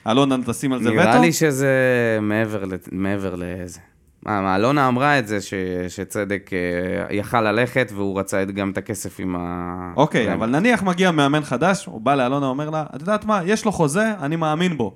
אלונה, 0.08 0.36
תשים 0.46 0.74
על 0.74 0.84
זה 0.84 0.90
וטו? 0.90 1.00
נראה 1.00 1.20
לי 1.20 1.34
שזה 1.34 1.68
מעבר, 2.22 2.64
מעבר 2.92 3.36
לזה. 3.38 3.80
מה, 4.26 4.42
מה, 4.42 4.56
אלונה 4.56 4.88
אמרה 4.88 5.20
את 5.20 5.28
זה, 5.28 5.42
ש, 5.42 5.54
שצדק 5.88 6.50
אה, 6.54 7.16
יכל 7.16 7.42
ללכת 7.52 7.92
והוא 7.96 8.20
רצה 8.20 8.44
את- 8.44 8.52
גם 8.52 8.72
את 8.72 8.78
הכסף 8.78 9.20
עם 9.20 9.36
ה... 9.40 9.94
אוקיי, 9.96 10.26
זה- 10.26 10.34
אבל 10.34 10.50
נניח 10.50 10.84
מגיע 10.84 11.12
מאמן 11.12 11.44
חדש, 11.44 11.86
הוא 11.86 12.02
בא 12.02 12.16
לאלונה, 12.16 12.46
אומר 12.46 12.70
לה, 12.70 12.84
את 12.96 13.02
יודעת 13.02 13.26
מה, 13.26 13.42
יש 13.46 13.66
לו 13.66 13.72
חוזה, 13.72 14.14
אני 14.22 14.36
מאמין 14.36 14.78
בו. 14.78 14.96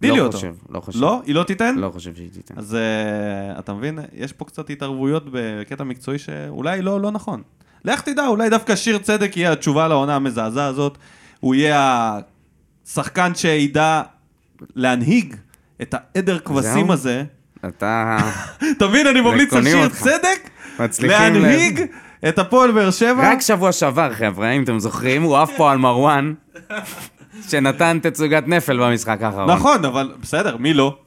תני 0.00 0.10
לי 0.10 0.16
לא 0.18 0.22
אותו. 0.22 0.36
חושב, 0.36 0.54
לא 0.70 0.80
חושב. 0.80 1.00
לא? 1.00 1.20
היא 1.26 1.34
לא 1.34 1.42
תיתן? 1.42 1.74
לא 1.78 1.90
חושב 1.90 2.14
שהיא 2.14 2.30
תיתן. 2.32 2.54
אז 2.58 2.76
uh, 2.76 3.58
אתה 3.58 3.74
מבין, 3.74 3.98
יש 4.12 4.32
פה 4.32 4.44
קצת 4.44 4.70
התערבויות 4.70 5.24
בקטע 5.32 5.84
מקצועי 5.84 6.18
שאולי 6.18 6.82
לא, 6.82 7.00
לא 7.00 7.10
נכון. 7.10 7.42
לך 7.84 8.00
תדע, 8.00 8.26
אולי 8.26 8.50
דווקא 8.50 8.76
שיר 8.76 8.98
צדק 8.98 9.36
יהיה 9.36 9.52
התשובה 9.52 9.88
לעונה 9.88 10.16
המזעזעת 10.16 10.70
הזאת. 10.70 10.98
הוא 11.40 11.54
יהיה 11.54 12.18
השחקן 12.86 13.34
שידע 13.34 14.02
להנהיג 14.74 15.36
את 15.82 15.94
העדר 15.98 16.38
כבשים. 16.38 16.90
הזה. 16.90 17.24
אתה... 17.68 18.18
אתה 18.76 18.86
מבין, 18.88 19.06
אני 19.06 19.20
ממליץ 19.20 19.52
על 19.52 19.64
שיר. 19.64 19.88
צדק 19.88 20.50
להנהיג 21.02 21.80
את 22.28 22.38
הפועל 22.38 22.70
באר 22.70 22.90
שבע. 22.90 23.30
רק 23.32 23.40
שבוע 23.40 23.72
שעבר, 23.72 24.14
חבר'ה, 24.14 24.50
אם 24.50 24.62
אתם 24.62 24.78
זוכרים, 24.78 25.22
הוא 25.22 25.36
עף 25.36 25.50
פה 25.56 25.72
על 25.72 25.78
מרואן, 25.78 26.34
שנתן 27.48 27.98
תצוגת 28.02 28.44
נפל 28.46 28.78
במשחק 28.80 29.22
האחרון. 29.22 29.50
נכון, 29.50 29.84
אבל 29.84 30.14
בסדר, 30.20 30.56
מי 30.56 30.74
לא? 30.74 30.98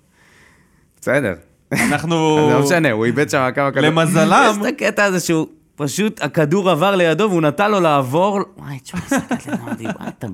בסדר. 1.02 1.34
אנחנו... 1.72 2.16
אז 2.50 2.54
לא 2.54 2.62
משנה, 2.66 2.92
הוא 2.92 3.06
איבד 3.06 3.30
שם 3.30 3.50
כמה 3.56 3.72
כדור. 3.72 3.82
למזלם- 3.84 4.48
יש 4.52 4.58
את 4.58 4.66
הקטע 4.66 5.04
הזה 5.04 5.20
שהוא, 5.20 5.48
פשוט 5.76 6.24
הכדור 6.24 6.70
עבר 6.70 6.96
לידו 6.96 7.24
והוא 7.30 7.42
נתן 7.42 7.72
לו 7.72 7.80
לעבור. 7.80 8.40
וואי, 8.58 8.80
תשמע, 8.80 9.00
הסתכלתי, 9.06 9.84
מה 9.86 10.08
אתה 10.18 10.28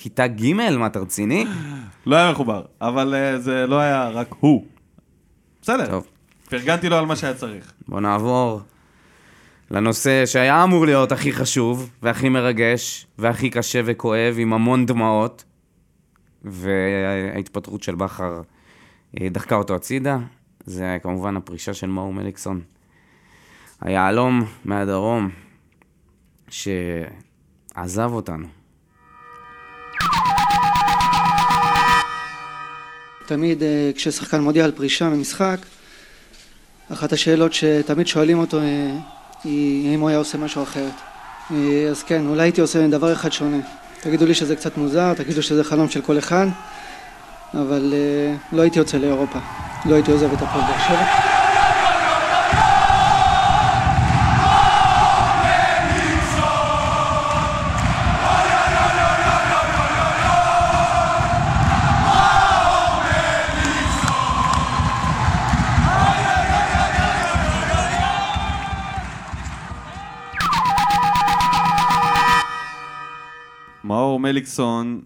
בכיתה 0.00 0.26
ג'? 0.26 0.52
מה, 0.52 0.86
אתה 0.86 0.98
רציני? 0.98 1.44
לא 2.06 2.16
היה 2.16 2.32
מחובר, 2.32 2.62
אבל 2.80 3.14
אה, 3.14 3.38
זה 3.38 3.66
לא 3.66 3.78
היה 3.78 4.08
רק 4.08 4.34
הוא. 4.40 4.64
בסדר, 5.62 5.86
טוב. 5.90 6.06
פרגנתי 6.48 6.88
לו 6.88 6.96
על 6.96 7.06
מה 7.06 7.16
שהיה 7.16 7.34
צריך. 7.34 7.72
בוא 7.88 8.00
נעבור 8.00 8.60
לנושא 9.70 10.26
שהיה 10.26 10.64
אמור 10.64 10.86
להיות 10.86 11.12
הכי 11.12 11.32
חשוב, 11.32 11.90
והכי 12.02 12.28
מרגש, 12.28 13.06
והכי 13.18 13.50
קשה 13.50 13.80
וכואב, 13.84 14.34
עם 14.38 14.52
המון 14.52 14.86
דמעות, 14.86 15.44
וההתפטרות 16.44 17.82
של 17.82 17.94
בכר 17.94 18.40
אה, 19.20 19.28
דחקה 19.28 19.56
אותו 19.56 19.74
הצידה. 19.74 20.18
זה 20.64 20.98
כמובן 21.02 21.36
הפרישה 21.36 21.74
של 21.74 21.86
מאור 21.86 22.12
מליקסון. 22.12 22.60
היהלום 23.80 24.44
מהדרום, 24.64 25.30
שעזב 26.48 28.10
אותנו. 28.12 28.59
תמיד 33.26 33.62
אה, 33.62 33.90
כששחקן 33.94 34.40
מודיע 34.40 34.64
על 34.64 34.72
פרישה 34.72 35.08
ממשחק, 35.08 35.56
אחת 36.92 37.12
השאלות 37.12 37.52
שתמיד 37.52 38.06
שואלים 38.06 38.38
אותו 38.38 38.58
אה, 38.58 38.64
היא 39.44 39.90
האם 39.90 40.00
הוא 40.00 40.08
היה 40.08 40.18
עושה 40.18 40.38
משהו 40.38 40.62
אחרת. 40.62 40.92
אה, 41.50 41.86
אז 41.90 42.02
כן, 42.02 42.26
אולי 42.26 42.42
הייתי 42.42 42.60
עושה 42.60 42.88
דבר 42.88 43.12
אחד 43.12 43.32
שונה. 43.32 43.58
תגידו 44.00 44.26
לי 44.26 44.34
שזה 44.34 44.56
קצת 44.56 44.76
מוזר, 44.76 45.14
תגידו 45.14 45.42
שזה 45.42 45.64
חלום 45.64 45.88
של 45.88 46.00
כל 46.00 46.18
אחד, 46.18 46.46
אבל 47.54 47.94
לא 48.52 48.62
הייתי 48.62 48.78
יוצא 48.78 48.98
לאירופה. 48.98 49.38
לא 49.86 49.94
הייתי 49.94 50.10
עוזב 50.10 50.32
את 50.32 50.42
הפועל 50.42 50.60
באר 50.60 50.88
שבע. 50.88 51.39
מאור 74.40 74.46
מליקסון, 74.46 75.00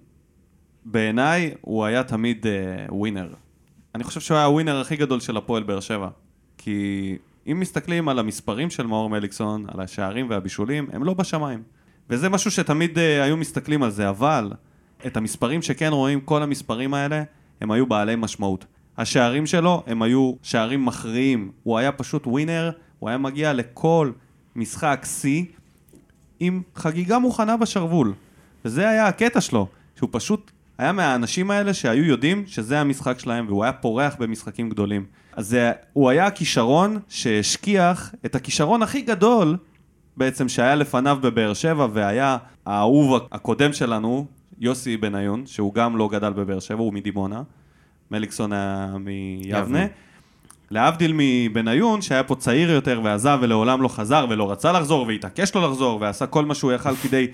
בעיניי 0.85 1.55
הוא 1.61 1.85
היה 1.85 2.05
תמיד 2.05 2.47
uh, 2.47 2.93
ווינר. 2.93 3.35
אני 3.95 4.05
חושב 4.05 4.21
שהוא 4.21 4.37
היה 4.37 4.47
הווינר 4.47 4.81
הכי 4.81 4.97
גדול 4.97 5.21
של 5.21 5.37
הפועל 5.37 5.63
באר 5.63 5.81
שבע. 5.81 6.09
כי 6.59 7.17
אם 7.47 7.61
מסתכלים 7.61 8.09
על 8.09 8.19
המספרים 8.19 8.71
של 8.71 8.87
מאור 8.87 9.11
מליקסון, 9.11 9.67
על 9.69 9.81
השערים 9.81 10.31
והבישולים, 10.31 10.89
הם 10.93 11.05
לא 11.05 11.15
בשמיים. 11.15 11.63
וזה 12.11 12.29
משהו 12.29 12.51
שתמיד 12.51 12.97
uh, 12.97 13.01
היו 13.01 13.37
מסתכלים 13.37 13.83
על 13.83 13.91
זה, 13.91 14.09
אבל 14.09 14.53
את 15.07 15.17
המספרים 15.17 15.63
שכן 15.63 15.93
רואים, 15.93 16.21
כל 16.21 16.43
המספרים 16.43 16.95
האלה, 16.95 17.23
הם 17.61 17.71
היו 17.71 17.87
בעלי 17.87 18.17
משמעות. 18.17 18.65
השערים 18.99 19.47
שלו 19.47 19.83
הם 19.87 20.03
היו 20.03 20.33
שערים 20.43 20.85
מכריעים. 20.85 21.53
הוא 21.63 21.79
היה 21.79 21.93
פשוט 21.93 22.27
ווינר, 22.27 22.71
הוא 22.99 23.09
היה 23.09 23.19
מגיע 23.19 23.53
לכל 23.53 24.13
משחק 24.57 25.07
שיא 25.21 25.45
עם 26.41 26.63
חגיגה 26.75 27.19
מוכנה 27.19 27.57
בשרוול. 27.57 28.15
וזה 28.65 28.89
היה 28.89 29.07
הקטע 29.07 29.41
שלו, 29.41 29.67
שהוא 29.97 30.09
פשוט 30.13 30.51
היה 30.79 30.93
מהאנשים 30.93 31.51
האלה 31.51 31.75
שהיו 31.75 32.05
יודעים 32.05 32.45
שזה 32.47 32.81
המשחק 32.81 33.19
שלהם, 33.19 33.47
והוא 33.49 33.65
היה 33.65 33.73
פורח 33.73 34.17
במשחקים 34.19 34.71
גדולים. 34.71 35.05
אז 35.37 35.49
זה, 35.49 35.73
הוא 35.93 36.11
היה 36.11 36.27
הכישרון 36.27 36.99
שהשכיח 37.09 38.15
את 38.27 38.35
הכישרון 38.35 38.83
הכי 38.83 39.03
גדול 39.03 39.57
בעצם 40.17 40.49
שהיה 40.49 40.75
לפניו 40.75 41.19
בבאר 41.23 41.55
שבע, 41.55 41.87
והיה 41.93 42.37
האהוב 42.67 43.27
הקודם 43.33 43.73
שלנו, 43.73 44.27
יוסי 44.59 44.97
בניון, 44.97 45.47
שהוא 45.47 45.75
גם 45.75 45.97
לא 45.97 46.09
גדל 46.09 46.33
בבאר 46.33 46.61
שבע, 46.61 46.81
הוא 46.81 46.93
מדימונה. 46.93 47.43
מליקסון 48.11 48.53
היה 48.53 48.95
מיבנה. 49.01 49.59
יבנה. 49.59 49.87
להבדיל 50.71 51.13
מבניון, 51.17 52.03
שהיה 52.03 52.23
פה 52.23 52.35
צעיר 52.35 52.71
יותר 52.71 53.01
ועזב 53.05 53.39
ולעולם 53.43 53.83
לא 53.83 53.89
חזר 53.89 54.27
ולא 54.31 54.51
רצה 54.51 54.73
לחזור 54.73 55.07
והתעקש 55.07 55.55
לו 55.55 55.71
לחזור 55.71 56.01
ועשה 56.01 56.27
כל 56.27 56.45
מה 56.45 56.55
שהוא 56.55 56.73
יכל 56.73 56.97
כדי 56.97 57.27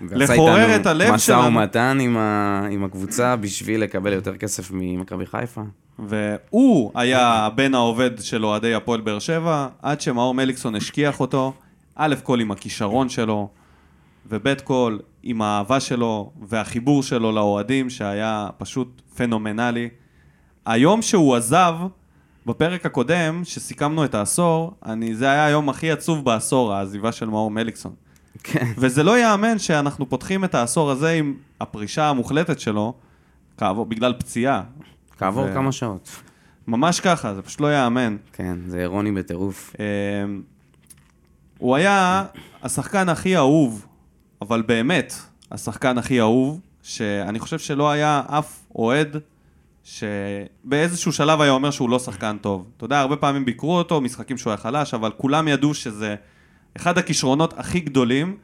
לחורר 0.00 0.76
את 0.76 0.86
הלב 0.86 1.14
משא 1.14 1.26
שלנו. 1.26 1.46
ומתן 1.46 1.98
עם, 2.00 2.16
ה... 2.16 2.66
עם 2.70 2.84
הקבוצה 2.84 3.36
בשביל 3.36 3.82
לקבל 3.82 4.12
יותר 4.12 4.36
כסף 4.36 4.70
ממכבי 4.70 5.26
חיפה. 5.26 5.62
והוא 5.98 6.92
היה 6.94 7.46
הבן 7.46 7.74
העובד 7.74 8.10
של 8.20 8.44
אוהדי 8.44 8.74
הפועל 8.74 9.00
באר 9.00 9.18
שבע, 9.18 9.68
עד 9.82 10.00
שמאור 10.00 10.34
מליקסון 10.34 10.74
השכיח 10.74 11.20
אותו, 11.20 11.52
א' 11.96 12.14
כל 12.22 12.40
עם 12.40 12.50
הכישרון 12.50 13.08
שלו, 13.08 13.48
וב' 14.26 14.54
כל 14.54 14.98
עם 15.22 15.42
האהבה 15.42 15.80
שלו 15.80 16.32
והחיבור 16.42 17.02
שלו 17.02 17.32
לאוהדים, 17.32 17.90
שהיה 17.90 18.48
פשוט 18.58 19.02
פנומנלי. 19.16 19.88
היום 20.66 21.02
שהוא 21.02 21.36
עזב, 21.36 21.74
בפרק 22.46 22.86
הקודם, 22.86 23.44
שסיכמנו 23.44 24.04
את 24.04 24.14
העשור, 24.14 24.74
אני, 24.86 25.14
זה 25.14 25.30
היה 25.30 25.46
היום 25.46 25.68
הכי 25.68 25.90
עצוב 25.90 26.24
בעשור, 26.24 26.72
העזיבה 26.72 27.12
של 27.12 27.26
מאור 27.26 27.50
מליקסון. 27.50 27.92
כן. 28.44 28.66
וזה 28.76 29.02
לא 29.02 29.18
ייאמן 29.18 29.58
שאנחנו 29.58 30.08
פותחים 30.08 30.44
את 30.44 30.54
העשור 30.54 30.90
הזה 30.90 31.10
עם 31.10 31.34
הפרישה 31.60 32.08
המוחלטת 32.08 32.60
שלו, 32.60 32.94
כעבור, 33.58 33.86
בגלל 33.86 34.12
פציעה. 34.18 34.62
כעבור 35.18 35.44
ו- 35.44 35.54
כמה 35.54 35.72
שעות. 35.72 36.08
ממש 36.66 37.00
ככה, 37.00 37.34
זה 37.34 37.42
פשוט 37.42 37.60
לא 37.60 37.66
ייאמן. 37.66 38.16
כן, 38.32 38.58
זה 38.66 38.80
אירוני 38.80 39.12
בטירוף. 39.12 39.76
אמ, 39.78 40.42
הוא 41.58 41.76
היה 41.76 42.24
השחקן 42.62 43.08
הכי 43.08 43.36
אהוב, 43.36 43.86
אבל 44.42 44.62
באמת, 44.62 45.14
השחקן 45.50 45.98
הכי 45.98 46.20
אהוב, 46.20 46.60
שאני 46.82 47.38
חושב 47.38 47.58
שלא 47.58 47.90
היה 47.90 48.22
אף 48.26 48.58
אוהד 48.74 49.16
שבאיזשהו 49.84 51.12
שלב 51.12 51.40
היה 51.40 51.52
אומר 51.52 51.70
שהוא 51.70 51.90
לא 51.90 51.98
שחקן 51.98 52.36
טוב. 52.40 52.66
אתה 52.76 52.84
יודע, 52.84 53.00
הרבה 53.00 53.16
פעמים 53.16 53.44
ביקרו 53.44 53.78
אותו, 53.78 54.00
משחקים 54.00 54.38
שהוא 54.38 54.50
היה 54.50 54.56
חלש, 54.56 54.94
אבל 54.94 55.10
כולם 55.16 55.48
ידעו 55.48 55.74
שזה 55.74 56.14
אחד 56.76 56.98
הכישרונות 56.98 57.54
הכי 57.58 57.80
גדולים 57.80 58.36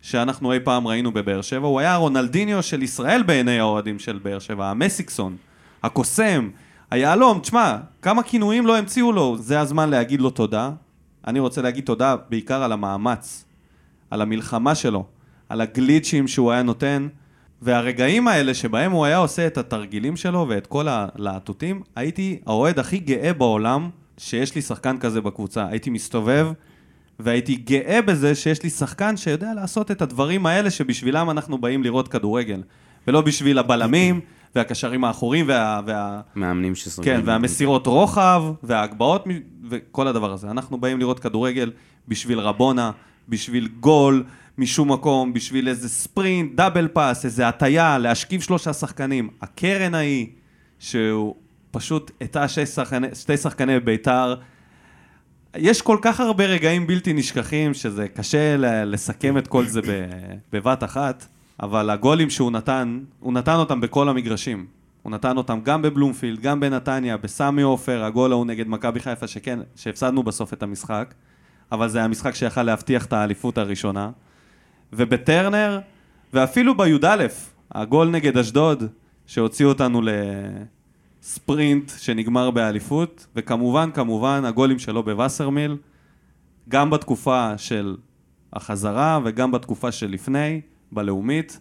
שאנחנו 0.00 0.52
אי 0.52 0.60
פעם 0.60 0.86
ראינו 0.86 1.12
בבאר 1.12 1.42
שבע. 1.42 1.66
הוא 1.66 1.80
היה 1.80 1.94
הרונלדיניו 1.94 2.62
של 2.62 2.82
ישראל 2.82 3.22
בעיני 3.22 3.58
האוהדים 3.58 3.98
של 3.98 4.20
באר 4.22 4.38
שבע, 4.38 4.70
המסיקסון, 4.70 5.36
הקוסם, 5.82 6.50
היהלום, 6.90 7.38
תשמע, 7.38 7.76
כמה 8.02 8.22
כינויים 8.22 8.66
לא 8.66 8.78
המציאו 8.78 9.12
לו, 9.12 9.36
זה 9.38 9.60
הזמן 9.60 9.90
להגיד 9.90 10.20
לו 10.20 10.30
תודה. 10.30 10.70
אני 11.26 11.40
רוצה 11.40 11.62
להגיד 11.62 11.84
תודה 11.84 12.16
בעיקר 12.28 12.62
על 12.62 12.72
המאמץ, 12.72 13.44
על 14.10 14.22
המלחמה 14.22 14.74
שלו, 14.74 15.04
על 15.48 15.60
הגליצ'ים 15.60 16.28
שהוא 16.28 16.52
היה 16.52 16.62
נותן, 16.62 17.08
והרגעים 17.62 18.28
האלה 18.28 18.54
שבהם 18.54 18.92
הוא 18.92 19.04
היה 19.04 19.16
עושה 19.16 19.46
את 19.46 19.58
התרגילים 19.58 20.16
שלו 20.16 20.46
ואת 20.48 20.66
כל 20.66 20.86
הלהטוטים, 20.88 21.82
הייתי 21.96 22.40
האוהד 22.46 22.78
הכי 22.78 22.98
גאה 22.98 23.32
בעולם 23.32 23.90
שיש 24.18 24.54
לי 24.54 24.62
שחקן 24.62 24.98
כזה 24.98 25.20
בקבוצה. 25.20 25.66
הייתי 25.66 25.90
מסתובב 25.90 26.48
והייתי 27.22 27.54
גאה 27.54 28.02
בזה 28.02 28.34
שיש 28.34 28.62
לי 28.62 28.70
שחקן 28.70 29.16
שיודע 29.16 29.54
לעשות 29.54 29.90
את 29.90 30.02
הדברים 30.02 30.46
האלה 30.46 30.70
שבשבילם 30.70 31.30
אנחנו 31.30 31.58
באים 31.58 31.82
לראות 31.82 32.08
כדורגל. 32.08 32.62
ולא 33.06 33.20
בשביל 33.20 33.58
הבלמים 33.58 34.20
והקשרים 34.54 35.04
האחוריים 35.04 35.48
וה... 35.48 35.80
וה... 35.86 36.20
מאמנים 36.36 36.74
שסוגרים. 36.74 37.20
כן, 37.20 37.22
והמסירות 37.26 37.86
רוחב, 37.86 38.42
וההגבהות, 38.62 39.24
וכל 39.70 40.08
הדבר 40.08 40.32
הזה. 40.32 40.50
אנחנו 40.50 40.78
באים 40.78 40.98
לראות 40.98 41.20
כדורגל 41.20 41.70
בשביל 42.08 42.38
רבונה, 42.38 42.90
בשביל 43.28 43.68
גול 43.80 44.24
משום 44.58 44.92
מקום, 44.92 45.32
בשביל 45.32 45.68
איזה 45.68 45.88
ספרינט, 45.88 46.54
דאבל 46.54 46.88
פאס, 46.88 47.24
איזה 47.24 47.48
הטיה, 47.48 47.98
להשכיב 47.98 48.40
שלושה 48.40 48.72
שחקנים. 48.72 49.28
הקרן 49.42 49.94
ההיא, 49.94 50.26
שהוא 50.78 51.34
פשוט 51.70 52.10
הטעה 52.20 52.46
שתי 53.14 53.36
שחקני 53.36 53.80
בית"ר. 53.80 54.34
יש 55.56 55.82
כל 55.82 55.98
כך 56.02 56.20
הרבה 56.20 56.46
רגעים 56.46 56.86
בלתי 56.86 57.12
נשכחים, 57.12 57.74
שזה 57.74 58.08
קשה 58.08 58.56
ל- 58.56 58.84
לסכם 58.84 59.38
את 59.38 59.48
כל 59.48 59.66
זה 59.66 59.80
בבת 60.52 60.84
אחת, 60.84 61.26
אבל 61.62 61.90
הגולים 61.90 62.30
שהוא 62.30 62.50
נתן, 62.50 63.00
הוא 63.20 63.32
נתן 63.32 63.54
אותם 63.54 63.80
בכל 63.80 64.08
המגרשים. 64.08 64.66
הוא 65.02 65.12
נתן 65.12 65.36
אותם 65.36 65.60
גם 65.62 65.82
בבלומפילד, 65.82 66.40
גם 66.40 66.60
בנתניה, 66.60 67.16
בסמי 67.16 67.62
עופר, 67.62 68.04
הגול 68.04 68.32
ההוא 68.32 68.46
נגד 68.46 68.68
מכבי 68.68 69.00
חיפה, 69.00 69.26
שכן, 69.26 69.58
שהפסדנו 69.76 70.22
בסוף 70.22 70.52
את 70.52 70.62
המשחק, 70.62 71.14
אבל 71.72 71.88
זה 71.88 71.98
היה 71.98 72.08
משחק 72.08 72.34
שיכל 72.34 72.62
להבטיח 72.62 73.04
את 73.06 73.12
האליפות 73.12 73.58
הראשונה. 73.58 74.10
ובטרנר, 74.92 75.80
ואפילו 76.32 76.76
בי"א, 76.76 77.26
הגול 77.72 78.08
נגד 78.08 78.38
אשדוד, 78.38 78.84
שהוציא 79.26 79.66
אותנו 79.66 80.00
לספרינט 81.22 81.90
שנגמר 81.98 82.50
באליפות, 82.50 83.26
וכמובן, 83.36 83.90
כמובן, 83.94 84.44
הגולים 84.44 84.78
שלו 84.78 85.02
בווסרמיל, 85.02 85.76
גם 86.68 86.90
בתקופה 86.90 87.58
של 87.58 87.96
החזרה 88.52 89.20
וגם 89.24 89.52
בתקופה 89.52 89.92
שלפני, 89.92 90.60
בלאומית. 90.92 91.60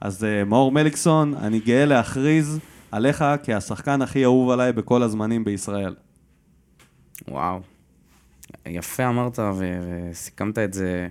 אז 0.00 0.24
uh, 0.24 0.48
מאור 0.48 0.72
מליקסון, 0.72 1.34
אני 1.34 1.60
גאה 1.60 1.84
להכריז 1.84 2.58
עליך 2.90 3.24
כהשחקן 3.42 4.02
הכי 4.02 4.24
אהוב 4.24 4.50
עליי 4.50 4.72
בכל 4.72 5.02
הזמנים 5.02 5.44
בישראל. 5.44 5.94
וואו. 7.28 7.60
יפה 8.66 9.08
אמרת 9.08 9.38
ו- 9.38 10.10
וסיכמת 10.10 10.58
את 10.58 10.72
זה. 10.72 11.08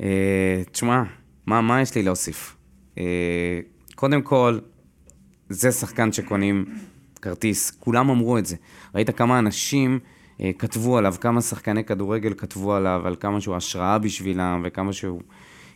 אה, 0.00 0.62
תשמע, 0.72 1.02
מה, 1.46 1.60
מה 1.60 1.80
יש 1.80 1.94
לי 1.94 2.02
להוסיף? 2.02 2.56
אה, 2.98 3.60
קודם 3.94 4.22
כל, 4.22 4.58
זה 5.54 5.72
שחקן 5.72 6.12
שקונים 6.12 6.64
כרטיס, 7.22 7.70
כולם 7.80 8.10
אמרו 8.10 8.38
את 8.38 8.46
זה. 8.46 8.56
ראית 8.94 9.10
כמה 9.10 9.38
אנשים 9.38 9.98
אה, 10.40 10.50
כתבו 10.58 10.98
עליו, 10.98 11.14
כמה 11.20 11.40
שחקני 11.40 11.84
כדורגל 11.84 12.34
כתבו 12.36 12.74
עליו, 12.74 13.02
על 13.04 13.16
כמה 13.20 13.40
שהוא 13.40 13.56
השראה 13.56 13.98
בשבילם, 13.98 14.62
וכמה 14.64 14.92
שהוא 14.92 15.20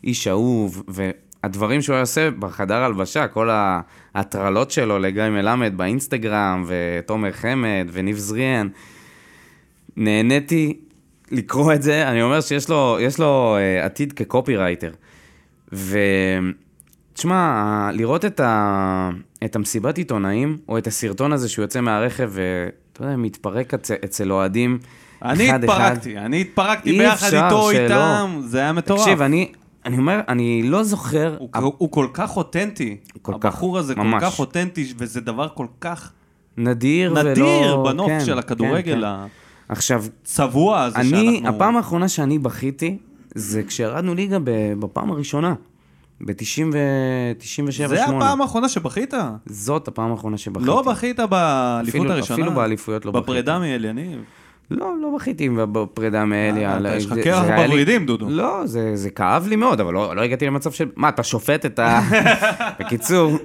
איש 0.04 0.28
אהוב, 0.28 0.82
והדברים 0.88 1.82
שהוא 1.82 1.94
היה 1.94 2.00
עושה 2.00 2.30
בחדר 2.30 2.74
הלבשה, 2.74 3.28
כל 3.28 3.50
ההטרלות 4.14 4.70
שלו 4.70 4.98
לגיא 4.98 5.28
מלמד 5.28 5.72
באינסטגרם, 5.76 6.64
ותומר 6.66 7.32
חמד, 7.32 7.88
וניב 7.92 8.16
זריאן, 8.16 8.68
נהניתי 9.96 10.76
לקרוא 11.30 11.72
את 11.72 11.82
זה, 11.82 12.08
אני 12.08 12.22
אומר 12.22 12.40
שיש 12.40 12.68
לו, 12.68 12.98
לו 13.18 13.56
uh, 13.56 13.84
עתיד 13.84 14.12
כקופירייטר. 14.12 14.92
ותשמע, 17.18 17.90
לראות 17.92 18.24
את, 18.24 18.40
ה, 18.40 19.10
את 19.44 19.56
המסיבת 19.56 19.98
עיתונאים, 19.98 20.58
או 20.68 20.78
את 20.78 20.86
הסרטון 20.86 21.32
הזה 21.32 21.48
שהוא 21.48 21.62
יוצא 21.62 21.80
מהרכב, 21.80 22.30
ואתה 22.32 23.04
יודע, 23.04 23.16
מתפרק 23.16 23.74
אצל, 23.74 23.94
אצל 24.04 24.32
אוהדים, 24.32 24.78
אני 25.22 25.50
אחד-אחד. 25.50 25.64
התפרקתי, 25.64 26.18
אני 26.18 26.40
התפרקתי 26.40 26.98
ביחד 26.98 27.34
איתו, 27.34 27.70
שלא. 27.72 27.82
איתם, 27.84 28.40
זה 28.44 28.58
היה 28.58 28.72
מטורף. 28.72 29.00
תקשיב, 29.00 29.22
אני, 29.22 29.52
אני 29.84 29.98
אומר, 29.98 30.20
אני 30.28 30.62
לא 30.62 30.82
זוכר... 30.82 31.36
הוא, 31.38 31.48
הוא, 31.56 31.72
הוא 31.78 31.90
כל 31.90 32.06
כך 32.12 32.36
אותנטי. 32.36 32.96
כל 33.22 33.32
כך, 33.40 33.54
הבחור 33.54 33.78
הזה 33.78 33.94
ממש. 33.94 34.22
כל 34.22 34.30
כך 34.30 34.38
אותנטי, 34.38 34.92
וזה 34.98 35.20
דבר 35.20 35.48
כל 35.54 35.66
כך 35.80 36.12
נדיר, 36.56 37.22
נדיר 37.22 37.78
ולא... 37.78 37.84
בנוף 37.84 38.08
כן, 38.08 38.24
של 38.24 38.38
הכדורגל 38.38 38.94
כן, 38.94 39.00
כן. 39.00 39.28
עכשיו, 39.68 40.04
הצבוע 40.22 40.82
הזה 40.82 40.96
אני, 40.96 41.08
שאנחנו... 41.10 41.48
הפעם 41.56 41.76
האחרונה 41.76 42.08
שאני 42.08 42.38
בכיתי, 42.38 42.98
זה 43.34 43.62
כשירדנו 43.62 44.14
ליגה 44.14 44.38
בפעם 44.78 45.10
הראשונה, 45.10 45.54
ב-97-8. 46.20 47.86
זה 47.86 48.04
הפעם 48.04 48.40
האחרונה 48.42 48.68
שבכית? 48.68 49.14
זאת 49.46 49.88
הפעם 49.88 50.10
האחרונה 50.10 50.38
שבכיתי. 50.38 50.66
לא 50.66 50.82
בכית 50.82 51.20
באליפות 51.20 51.88
אפילו- 52.00 52.12
הראשונה? 52.12 52.42
אפילו 52.42 52.56
באליפויות 52.56 53.04
לא 53.04 53.12
בכיתי. 53.12 53.24
בפרידה 53.24 53.58
מאליניב? 53.58 54.20
לא, 54.70 54.94
לא 55.02 55.12
בכיתי 55.16 55.48
בפרידה 55.72 56.24
מאליה. 56.24 56.72
אה, 56.72 56.80
אתה, 56.80 56.96
יש 56.96 57.06
לך 57.06 57.14
קרח 57.24 57.44
בוורידים, 57.46 58.06
דודו. 58.06 58.28
לא, 58.30 58.66
זה, 58.66 58.96
זה 58.96 59.10
כאב 59.10 59.46
לי 59.48 59.56
מאוד, 59.56 59.80
אבל 59.80 59.94
לא, 59.94 60.16
לא 60.16 60.20
הגעתי 60.22 60.46
למצב 60.46 60.72
של... 60.72 60.88
מה, 60.96 61.08
אתה 61.08 61.22
שופט 61.22 61.66
את 61.66 61.78
ה... 61.78 62.00
בקיצור, 62.80 63.38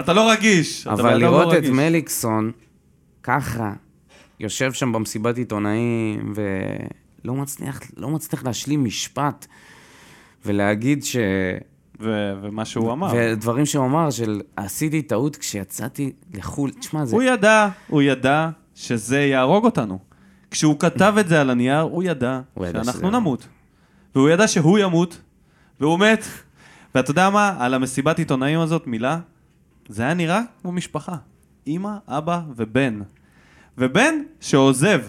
אתה 0.00 0.12
לא 0.12 0.30
רגיש. 0.30 0.86
אבל 0.86 1.00
אדם 1.10 1.20
לא 1.20 1.28
לראות 1.28 1.52
את 1.52 1.58
רגיש. 1.58 1.70
מליקסון 1.70 2.50
ככה, 3.22 3.72
יושב 4.40 4.72
שם 4.72 4.92
במסיבת 4.92 5.36
עיתונאים, 5.38 6.32
ולא 6.34 7.34
מצליח, 7.34 7.80
לא 7.96 8.08
מצליח 8.10 8.44
להשלים 8.44 8.84
משפט, 8.84 9.46
ולהגיד 10.46 11.04
ש... 11.04 11.16
ו- 12.00 12.32
ומה 12.42 12.64
שהוא 12.64 12.92
אמר. 12.92 13.12
ודברים 13.16 13.66
שהוא 13.66 13.84
אמר, 13.86 14.10
של 14.10 14.40
עשיתי 14.56 15.02
טעות 15.02 15.36
כשיצאתי 15.36 16.12
לחו"ל, 16.34 16.70
תשמע, 16.70 17.04
זה... 17.04 17.16
הוא 17.16 17.22
ידע, 17.22 17.68
הוא 17.88 18.02
ידע 18.02 18.48
שזה 18.74 19.20
יהרוג 19.20 19.64
אותנו. 19.64 19.98
כשהוא 20.50 20.78
כתב 20.80 21.14
את 21.20 21.28
זה 21.28 21.40
על 21.40 21.50
הנייר, 21.50 21.80
הוא 21.80 22.02
ידע 22.02 22.40
הוא 22.54 22.66
ידע 22.66 22.84
שאנחנו 22.84 23.00
שזה- 23.00 23.10
נמות. 23.10 23.48
והוא 24.14 24.28
ידע 24.30 24.48
שהוא 24.48 24.78
ימות, 24.78 25.20
והוא 25.80 25.98
מת. 25.98 26.24
ואתה 26.94 27.10
יודע 27.10 27.30
מה? 27.30 27.56
על 27.58 27.74
המסיבת 27.74 28.18
עיתונאים 28.18 28.60
הזאת, 28.60 28.86
מילה, 28.86 29.18
זה 29.88 30.02
היה 30.02 30.14
נראה 30.14 30.40
כמו 30.62 30.72
משפחה. 30.72 31.16
אימא, 31.66 31.92
אבא 32.08 32.40
ובן. 32.56 33.00
ובן 33.78 34.14
שעוזב 34.40 35.00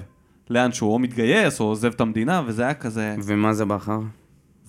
לאן 0.49 0.71
שהוא 0.71 0.93
או 0.93 0.99
מתגייס 0.99 1.59
או 1.59 1.65
עוזב 1.65 1.91
את 1.93 2.01
המדינה, 2.01 2.41
וזה 2.45 2.63
היה 2.63 2.73
כזה... 2.73 3.15
ומה 3.23 3.53
זה 3.53 3.65
בכר? 3.65 3.99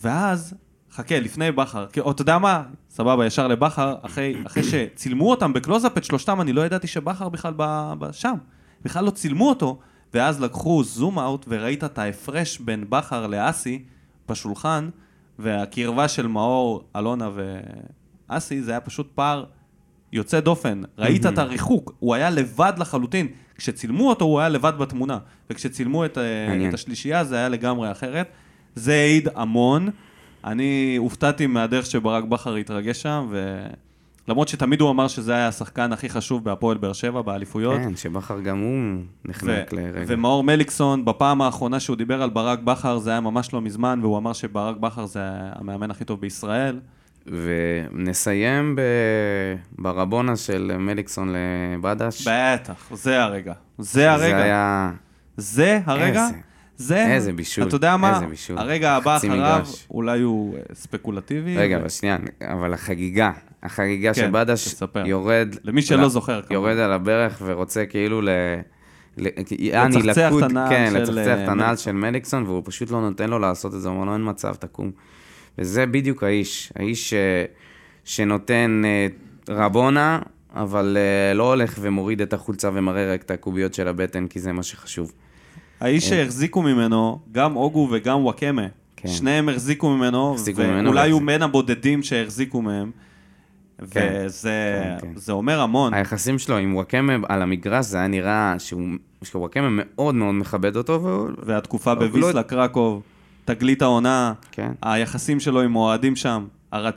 ואז, 0.01 0.55
חכה, 0.95 1.21
לפני 1.21 1.53
בכר, 1.53 1.87
או 2.01 2.11
אתה 2.11 2.23
יודע 2.23 2.39
מה? 2.39 2.63
סבבה, 2.91 3.27
ישר 3.27 3.49
לבכר, 3.49 3.95
אחרי, 4.03 4.35
אחרי 4.47 4.63
שצילמו 4.63 5.31
אותם 5.31 5.53
בקלוזאפ 5.53 5.99
את 5.99 6.05
שלושתם, 6.05 6.41
אני 6.41 6.53
לא 6.53 6.67
ידעתי 6.67 6.87
שבכר 6.87 7.29
בכלל 7.29 7.53
ב, 7.57 7.93
ב, 7.99 8.13
שם. 8.13 8.35
בכלל 8.85 9.05
לא 9.05 9.11
צילמו 9.11 9.49
אותו, 9.49 9.79
ואז 10.15 10.43
לקחו 10.43 10.85
זום 10.85 11.19
אאוט 11.19 11.47
וראית 11.49 11.85
את 11.85 11.99
ההפרש 11.99 12.59
בין 12.59 12.85
בכר 12.89 13.27
לאסי 13.27 13.83
בשולחן, 14.29 14.89
והקרבה 15.39 16.09
של 16.09 16.27
מאור, 16.27 16.85
אלונה 16.97 17.31
ואסי, 18.31 18.63
זה 18.63 18.71
היה 18.71 18.81
פשוט 18.81 19.11
פער 19.15 19.45
יוצא 20.13 20.41
דופן. 20.41 20.83
ראית 20.99 21.27
את 21.27 21.39
הריחוק, 21.39 21.93
הוא 21.99 22.15
היה 22.15 22.31
לבד 22.31 22.73
לחלוטין. 22.79 23.29
כשצילמו 23.57 24.09
אותו, 24.09 24.25
הוא 24.25 24.41
היה 24.41 24.49
לבד 24.49 24.73
בתמונה. 24.79 25.19
וכשצילמו 25.51 26.05
את, 26.05 26.19
אה. 26.19 26.69
את 26.69 26.75
השלישייה, 26.75 27.25
זה 27.25 27.37
היה 27.37 27.49
לגמרי 27.49 27.91
אחרת. 27.91 28.29
זה 28.75 28.93
העיד 28.93 29.29
המון. 29.35 29.91
אני 30.45 30.97
הופתעתי 30.99 31.47
מהדרך 31.47 31.87
שברק 31.87 32.25
בכר 32.25 32.55
התרגש 32.55 33.03
שם, 33.03 33.29
ולמרות 34.27 34.49
שתמיד 34.49 34.81
הוא 34.81 34.91
אמר 34.91 35.09
שזה 35.09 35.35
היה 35.35 35.49
השחקן 35.49 35.93
הכי 35.93 36.09
חשוב 36.09 36.45
בהפועל 36.45 36.77
באר 36.79 36.93
שבע, 36.93 37.23
באליפויות. 37.23 37.77
כן, 37.81 37.97
שבכר 37.97 38.41
גם 38.41 38.59
הוא 38.59 39.03
נחנק 39.25 39.73
ו- 39.73 39.77
לרגע. 39.77 40.05
ומאור 40.07 40.45
מליקסון, 40.45 41.05
בפעם 41.05 41.43
האחרונה 41.43 41.81
שהוא 41.81 41.97
דיבר 41.97 42.23
על 42.23 42.31
ברק 42.31 42.59
בכר, 42.59 42.99
זה 42.99 43.11
היה 43.11 43.21
ממש 43.21 43.53
לא 43.55 43.61
מזמן, 43.61 43.99
והוא 44.03 44.19
אמר 44.19 44.33
שברק 44.33 44.77
בכר 44.77 45.07
זה 45.07 45.21
המאמן 45.25 45.91
הכי 45.91 46.05
טוב 46.05 46.21
בישראל. 46.21 46.81
ונסיים 47.27 48.77
ב... 48.77 48.81
ברבונה 49.79 50.37
של 50.37 50.77
מליקסון 50.79 51.35
לבדש. 51.35 52.29
בטח, 52.29 52.89
זה 52.93 53.23
הרגע. 53.23 53.53
זה 53.79 54.11
הרגע. 54.13 54.29
זה 54.29 54.43
היה... 54.43 54.91
זה 55.37 55.81
הרגע? 55.87 56.07
איזה- 56.27 56.39
זה... 56.77 57.07
איזה 57.07 57.33
בישול, 57.33 57.69
אתה 57.69 57.77
יודע 57.77 57.97
מה? 57.97 58.15
איזה 58.15 58.27
בישול. 58.27 58.59
הרגע 58.59 58.93
הבא 58.93 59.17
אחריו, 59.17 59.35
מגרש. 59.37 59.87
אולי 59.91 60.21
הוא 60.21 60.57
אה, 60.57 60.61
ספקולטיבי. 60.75 61.57
רגע, 61.57 61.77
ו- 61.77 61.81
אבל 61.81 61.89
שנייה, 61.89 62.17
אבל 62.43 62.75
החגיגה, 62.75 63.31
החגיגה 63.63 64.15
כן, 64.15 64.21
של 64.21 64.31
בדש 64.33 64.65
תספר. 64.65 65.07
יורד... 65.07 65.49
למי 65.65 65.83
שלא 65.83 66.05
ל- 66.05 66.09
זוכר, 66.09 66.43
כמובן. 66.43 66.55
יורד 66.55 66.79
על 66.79 66.93
הברך 66.93 67.43
ורוצה 67.45 67.87
כאילו 67.87 68.23
ל... 68.23 68.29
ל- 69.17 69.29
יעני, 69.59 69.97
לצחצח 69.97 70.29
את 70.29 70.37
לקוד, 70.37 70.43
הנעל 70.45 70.69
כן, 70.69 70.91
של, 70.93 71.01
לצחצח 71.01 71.17
אה, 71.29 71.45
את 71.45 71.49
הנעל 71.49 71.67
מליקסון. 71.67 71.77
של 71.85 71.93
מליקסון, 71.93 72.43
והוא 72.47 72.63
פשוט 72.65 72.91
לא 72.91 73.01
נותן 73.01 73.31
לו 73.31 73.39
לעשות 73.39 73.75
את 73.75 73.81
זה, 73.81 73.89
הוא 73.89 73.95
אומר 73.97 74.07
לו, 74.07 74.13
אין 74.13 74.29
מצב, 74.29 74.55
תקום. 74.55 74.91
וזה 75.59 75.87
בדיוק 75.87 76.23
האיש, 76.23 76.73
האיש 76.77 77.11
ש... 77.11 77.15
שנותן 78.05 78.83
אה, 78.85 79.07
רבונה, 79.49 80.19
אבל 80.55 80.97
אה, 81.01 81.35
לא 81.35 81.49
הולך 81.49 81.75
ומוריד 81.81 82.21
את 82.21 82.33
החולצה 82.33 82.71
ומראה 82.73 83.15
רק 83.15 83.23
את 83.23 83.31
הקוביות 83.31 83.75
של 83.75 83.89
הבטן, 83.89 84.27
כי 84.27 84.41
זה 84.41 84.53
מה 84.53 84.63
שחשוב. 84.63 85.13
האיש 85.81 86.09
שהחזיקו 86.09 86.63
ממנו, 86.63 87.19
גם 87.33 87.57
אוגו 87.57 87.89
וגם 87.93 88.25
וואקמה, 88.25 88.67
כן. 88.97 89.09
שניהם 89.09 89.49
החזיקו 89.49 89.91
ממנו, 89.91 90.37
ואולי 90.57 91.11
הוא 91.11 91.23
בין 91.27 91.43
הבודדים 91.43 92.03
שהחזיקו 92.03 92.63
מהם. 92.63 92.91
כן. 93.91 94.23
וזה 94.27 94.83
כן, 95.01 95.09
כן. 95.27 95.33
אומר 95.33 95.61
המון. 95.61 95.95
היחסים 95.95 96.39
שלו 96.39 96.57
עם 96.57 96.75
וואקמה 96.75 97.13
על 97.29 97.43
המגרש, 97.43 97.87
זה 97.87 97.99
היה 97.99 98.07
נראה 98.07 98.55
שהוא... 98.59 98.89
שוואקמה 99.25 99.69
מאוד 99.71 100.15
מאוד 100.15 100.35
מכבד 100.35 100.77
אותו, 100.77 101.03
והוא... 101.03 101.29
והתקופה 101.43 101.95
בוויסלה 101.95 102.33
לא- 102.33 102.43
קרקוב, 102.43 103.03
תגלית 103.45 103.83
העונה, 103.83 104.33
כן. 104.53 104.73
היחסים 104.83 105.41
שלו 105.41 105.61
עם 105.61 105.77
אוהדים 105.77 106.17
שם, 106.17 106.45
הר... 106.73 106.91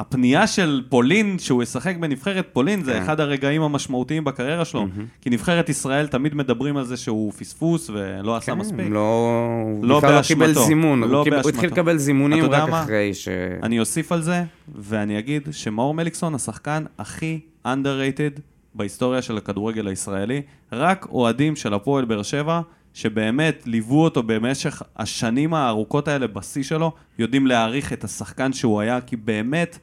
הפנייה 0.00 0.46
של 0.46 0.82
פולין, 0.88 1.38
שהוא 1.38 1.62
ישחק 1.62 1.96
בנבחרת 1.96 2.48
פולין, 2.52 2.84
זה 2.84 2.92
כן. 2.92 3.02
אחד 3.02 3.20
הרגעים 3.20 3.62
המשמעותיים 3.62 4.24
בקריירה 4.24 4.64
שלו. 4.64 4.86
כי 5.20 5.30
נבחרת 5.30 5.68
ישראל, 5.68 6.06
תמיד 6.06 6.34
מדברים 6.34 6.76
על 6.76 6.84
זה 6.84 6.96
שהוא 6.96 7.32
פספוס 7.32 7.90
ולא 7.90 8.36
עשה 8.36 8.54
מספיק. 8.54 8.80
כן, 8.80 8.92
לא... 8.92 9.46
הוא 9.62 9.84
לא 9.84 9.98
בכלל 9.98 10.14
לא 10.14 10.22
קיבל 10.22 10.46
באשמתו. 10.46 10.66
זימון, 10.66 11.00
לא 11.00 11.18
הוא 11.18 11.30
באשמתו. 11.30 11.48
התחיל 11.48 11.70
לקבל 11.70 11.96
זימונים 11.96 12.44
רק? 12.44 12.68
אחרי 12.68 13.14
ש... 13.14 13.28
אני 13.62 13.80
אוסיף 13.80 14.12
על 14.12 14.22
זה, 14.22 14.44
ואני 14.78 15.18
אגיד 15.18 15.48
שמאור 15.50 15.94
מליקסון, 15.94 16.34
השחקן 16.34 16.84
הכי 16.98 17.40
underrated 17.66 18.40
בהיסטוריה 18.74 19.22
של 19.22 19.36
הכדורגל 19.36 19.86
הישראלי, 19.86 20.42
רק 20.72 21.06
אוהדים 21.10 21.56
של 21.56 21.74
הפועל 21.74 22.04
באר 22.04 22.22
שבע, 22.22 22.60
שבאמת 22.94 23.62
ליוו 23.66 24.04
אותו 24.04 24.22
במשך 24.22 24.82
השנים 24.96 25.54
הארוכות 25.54 26.08
האלה 26.08 26.26
בשיא 26.26 26.62
שלו, 26.62 26.92
יודעים 27.18 27.46
להעריך 27.46 27.92
את 27.92 28.04
השחקן 28.04 28.52
שהוא 28.52 28.80
היה, 28.80 29.00
כי 29.00 29.16
באמת 29.16 29.78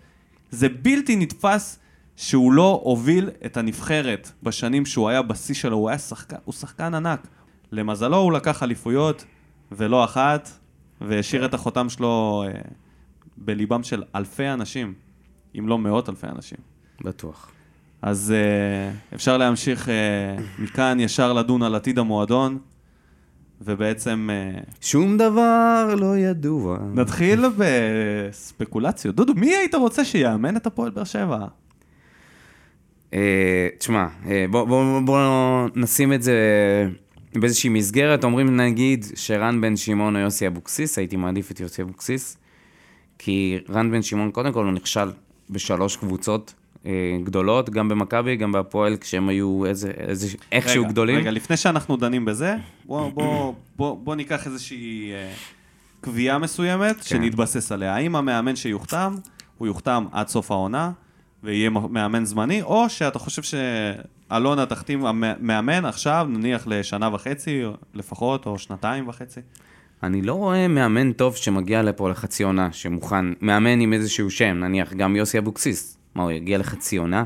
זה 0.51 0.69
בלתי 0.69 1.15
נתפס 1.15 1.79
שהוא 2.15 2.51
לא 2.51 2.81
הוביל 2.83 3.29
את 3.45 3.57
הנבחרת 3.57 4.31
בשנים 4.43 4.85
שהוא 4.85 5.09
היה 5.09 5.21
בשיא 5.21 5.55
שלו, 5.55 5.77
הוא 5.77 5.89
היה 5.89 5.97
שחקן, 5.97 6.35
הוא 6.45 6.53
שחקן 6.53 6.93
ענק. 6.93 7.27
למזלו 7.71 8.17
הוא 8.17 8.31
לקח 8.31 8.63
אליפויות, 8.63 9.25
ולא 9.71 10.03
אחת, 10.03 10.49
והשאיר 11.01 11.45
את 11.45 11.53
החותם 11.53 11.89
שלו 11.89 12.43
אה, 12.47 12.61
בליבם 13.37 13.83
של 13.83 14.03
אלפי 14.15 14.49
אנשים, 14.49 14.93
אם 15.59 15.67
לא 15.67 15.77
מאות 15.77 16.09
אלפי 16.09 16.27
אנשים. 16.27 16.57
בטוח. 17.01 17.51
אז 18.01 18.33
אה, 18.35 19.15
אפשר 19.15 19.37
להמשיך 19.37 19.89
אה, 19.89 19.93
מכאן 20.59 20.99
ישר 20.99 21.33
לדון 21.33 21.63
על 21.63 21.75
עתיד 21.75 21.99
המועדון, 21.99 22.57
ובעצם 23.61 24.29
אה, 24.31 24.59
שום 24.81 25.17
דבר 25.17 25.95
לא 25.97 26.17
ידוע. 26.17 26.77
נתחיל 26.93 27.45
בספקולציות. 27.57 29.15
דודו, 29.15 29.33
מי 29.33 29.55
היית 29.55 29.75
רוצה 29.75 30.05
שיאמן 30.05 30.57
את 30.57 30.67
הפועל 30.67 30.91
באר 30.91 31.03
שבע? 31.03 31.45
אה, 33.13 33.67
תשמע, 33.77 34.07
אה, 34.25 34.45
בוא, 34.49 34.63
בוא, 34.63 34.99
בוא 34.99 35.19
נשים 35.75 36.13
את 36.13 36.23
זה 36.23 36.33
באיזושהי 37.35 37.69
מסגרת. 37.69 38.23
אומרים 38.23 38.57
נגיד 38.57 39.05
שרן 39.15 39.61
בן 39.61 39.75
שמעון 39.75 40.15
או 40.15 40.21
יוסי 40.21 40.47
אבוקסיס, 40.47 40.97
הייתי 40.97 41.15
מעדיף 41.15 41.51
את 41.51 41.59
יוסי 41.59 41.81
אבוקסיס, 41.81 42.37
כי 43.17 43.59
רן 43.69 43.91
בן 43.91 44.01
שמעון 44.01 44.31
קודם 44.31 44.53
כל 44.53 44.65
הוא 44.65 44.73
נכשל 44.73 45.11
בשלוש 45.49 45.95
קבוצות 45.95 46.53
גדולות, 47.23 47.69
גם 47.69 47.89
במכבי, 47.89 48.35
גם 48.35 48.51
בהפועל, 48.51 48.97
כשהם 48.97 49.29
היו 49.29 49.65
איזה, 49.65 49.91
איזה, 49.97 50.27
איכשהו 50.51 50.83
רגע, 50.83 50.91
גדולים. 50.91 51.17
רגע, 51.19 51.31
לפני 51.31 51.57
שאנחנו 51.57 51.97
דנים 51.97 52.25
בזה, 52.25 52.55
בוא, 52.85 53.09
בוא, 53.11 53.53
בוא, 53.75 53.97
בוא 54.03 54.15
ניקח 54.15 54.47
איזושהי 54.47 55.11
אה, 55.13 55.31
קביעה 56.01 56.37
מסוימת 56.37 56.95
כן. 56.95 57.03
שנתבסס 57.03 57.71
עליה. 57.71 57.95
האם 57.95 58.15
המאמן 58.15 58.55
שיוחתם, 58.55 59.15
הוא 59.57 59.67
יוחתם 59.67 60.05
עד 60.11 60.27
סוף 60.27 60.51
העונה, 60.51 60.91
ויהיה 61.43 61.69
מאמן 61.69 62.25
זמני, 62.25 62.61
או 62.61 62.89
שאתה 62.89 63.19
חושב 63.19 63.41
שאלונה 64.29 64.65
תחתים 64.65 65.05
המ- 65.05 65.23
מאמן 65.39 65.85
עכשיו, 65.85 66.27
נניח 66.29 66.67
לשנה 66.67 67.09
וחצי 67.13 67.61
לפחות, 67.93 68.45
או 68.45 68.59
שנתיים 68.59 69.07
וחצי? 69.07 69.39
אני 70.03 70.21
לא 70.21 70.33
רואה 70.33 70.67
מאמן 70.67 71.11
טוב 71.11 71.35
שמגיע 71.35 71.83
לפה 71.83 72.09
לחצי 72.09 72.43
עונה, 72.43 72.71
שמוכן, 72.71 73.25
מאמן 73.41 73.79
עם 73.79 73.93
איזשהו 73.93 74.29
שם, 74.31 74.57
נניח 74.59 74.93
גם 74.93 75.15
יוסי 75.15 75.37
אבוקסיס. 75.37 75.96
מה, 76.17 76.23
הוא 76.23 76.31
יגיע 76.31 76.57
לחצי 76.57 76.97
עונה? 76.97 77.23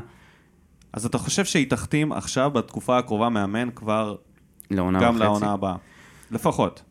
אז 0.92 1.06
אתה 1.06 1.18
חושב 1.18 1.44
שהיא 1.44 1.70
תחתים 1.70 2.12
עכשיו, 2.12 2.50
בתקופה 2.50 2.98
הקרובה, 2.98 3.28
מאמן 3.28 3.70
כבר 3.70 4.16
לעונה 4.70 5.00
גם 5.00 5.14
וחצי? 5.14 5.24
לעונה 5.24 5.52
הבאה? 5.52 5.76
לפחות. 6.30 6.82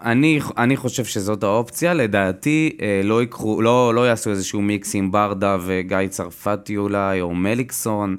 אני, 0.00 0.40
אני 0.56 0.76
חושב 0.76 1.04
שזאת 1.04 1.42
האופציה, 1.42 1.94
לדעתי 1.94 2.76
אה, 2.82 3.00
לא, 3.04 3.22
יקחו, 3.22 3.62
לא, 3.62 3.94
לא 3.94 4.08
יעשו 4.08 4.30
איזשהו 4.30 4.62
מיקס 4.62 4.94
עם 4.94 5.12
ברדה 5.12 5.56
וגיא 5.60 6.08
צרפתי 6.08 6.76
אולי, 6.76 7.20
או 7.20 7.34
מליקסון, 7.34 8.16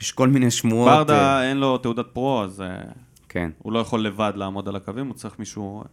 יש 0.00 0.12
כל 0.12 0.28
מיני 0.28 0.50
שמועות. 0.50 0.88
אה, 0.88 0.96
ברדה 0.96 1.42
אין 1.42 1.56
לו 1.56 1.78
תעודת 1.78 2.06
פרו, 2.12 2.42
אז 2.42 2.60
אה, 2.60 2.76
כן, 3.28 3.50
הוא 3.58 3.72
לא 3.72 3.78
יכול 3.78 4.00
לבד 4.00 4.32
לעמוד 4.36 4.68
על 4.68 4.76
הקווים, 4.76 5.06
הוא 5.06 5.14
צריך 5.14 5.38
מישהו 5.38 5.80
אה, 5.80 5.86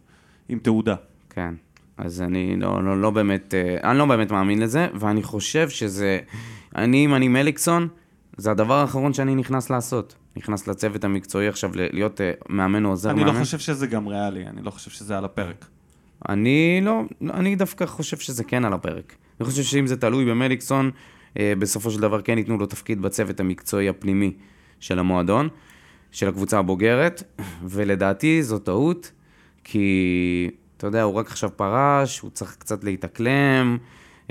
עם 0.48 0.58
תעודה. 0.58 0.94
כן. 1.30 1.54
אז 2.04 2.22
אני 2.22 2.56
לא, 2.56 2.84
לא, 2.84 3.00
לא 3.00 3.10
באמת, 3.10 3.54
אה, 3.54 3.90
אני 3.90 3.98
לא 3.98 4.06
באמת 4.06 4.30
מאמין 4.30 4.58
לזה, 4.62 4.88
ואני 4.94 5.22
חושב 5.22 5.68
שזה, 5.68 6.18
אני, 6.76 7.04
אם 7.04 7.14
אני 7.14 7.28
מליקסון, 7.28 7.88
זה 8.36 8.50
הדבר 8.50 8.74
האחרון 8.74 9.12
שאני 9.12 9.34
נכנס 9.34 9.70
לעשות. 9.70 10.14
נכנס 10.36 10.68
לצוות 10.68 11.04
המקצועי 11.04 11.48
עכשיו 11.48 11.70
להיות 11.74 12.20
אה, 12.20 12.32
מאמן 12.48 12.84
או 12.84 12.90
עוזר 12.90 13.10
אני 13.10 13.24
מאמן. 13.24 13.38
לא 13.38 13.44
חושב 13.44 13.58
שזה 13.58 13.86
גם 13.86 14.06
ריאלי, 14.06 14.46
אני 14.46 14.62
לא 14.62 14.70
חושב 14.70 14.90
שזה 14.90 15.18
על 15.18 15.24
הפרק. 15.24 15.66
אני 16.28 16.80
לא, 16.82 17.02
אני 17.30 17.56
דווקא 17.56 17.86
חושב 17.86 18.16
שזה 18.18 18.44
כן 18.44 18.64
על 18.64 18.72
הפרק. 18.72 19.14
אני 19.40 19.48
חושב 19.48 19.62
שאם 19.62 19.86
זה 19.86 19.96
תלוי 19.96 20.24
במליקסון, 20.24 20.90
אה, 21.38 21.52
בסופו 21.58 21.90
של 21.90 22.00
דבר 22.00 22.22
כן 22.22 22.38
ייתנו 22.38 22.58
לו 22.58 22.66
תפקיד 22.66 23.02
בצוות 23.02 23.40
המקצועי 23.40 23.88
הפנימי 23.88 24.32
של 24.80 24.98
המועדון, 24.98 25.48
של 26.10 26.28
הקבוצה 26.28 26.58
הבוגרת, 26.58 27.22
ולדעתי 27.64 28.42
זו 28.42 28.58
טעות, 28.58 29.12
כי 29.64 30.50
אתה 30.80 30.86
יודע, 30.86 31.02
הוא 31.02 31.14
רק 31.14 31.26
עכשיו 31.26 31.50
פרש, 31.56 32.18
הוא 32.18 32.30
צריך 32.30 32.56
קצת 32.58 32.84
להתאקלם, 32.84 33.78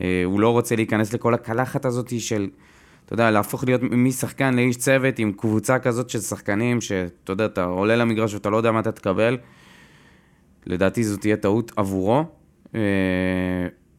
אה, 0.02 0.22
הוא 0.26 0.40
לא 0.40 0.50
רוצה 0.50 0.76
להיכנס 0.76 1.14
לכל 1.14 1.34
הקלחת 1.34 1.86
הזאת 1.86 2.20
של, 2.20 2.50
אתה 3.06 3.14
יודע, 3.14 3.32
להפוך 3.32 3.64
להיות 3.64 3.82
משחקן 3.84 4.54
לאיש 4.54 4.78
צוות 4.78 5.20
עם 5.20 5.32
קבוצה 5.32 5.80
כזאת 5.80 6.10
של 6.10 6.20
שחקנים, 6.20 6.82
שאתה 6.82 7.32
יודע, 7.32 7.46
אתה 7.46 7.64
עולה 7.64 7.96
למגרש 7.96 8.34
ואתה 8.34 8.50
לא 8.50 8.58
יודע 8.58 8.72
מה 8.72 8.80
אתה 8.80 8.92
תקבל. 8.92 9.38
לדעתי 10.66 11.04
זו 11.04 11.18
תהיה 11.18 11.38
טעות 11.38 11.72
עבורו, 11.76 12.26
אה, 12.76 12.82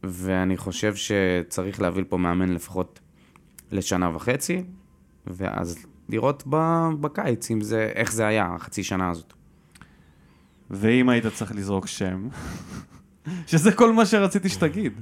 ואני 0.03 0.57
חושב 0.57 0.95
שצריך 0.95 1.81
להביא 1.81 2.05
פה 2.09 2.19
מאמן 2.19 2.49
לפחות 2.49 3.01
לשנה 3.73 4.17
וחצי, 4.17 4.63
ואז 5.27 5.87
לראות 6.09 6.43
בקיץ 7.01 7.51
אם 7.51 7.61
זה, 7.61 7.93
איך 7.95 8.13
זה 8.13 8.27
היה, 8.27 8.55
החצי 8.55 8.83
שנה 8.83 9.11
הזאת. 9.11 9.40
ואם 10.71 11.09
היית 11.09 11.27
צריך 11.27 11.53
לזרוק 11.55 11.87
שם, 11.87 12.29
שזה 13.47 13.73
כל 13.73 13.93
מה 13.93 14.07
שרציתי 14.07 14.49
שתגיד. 14.49 14.93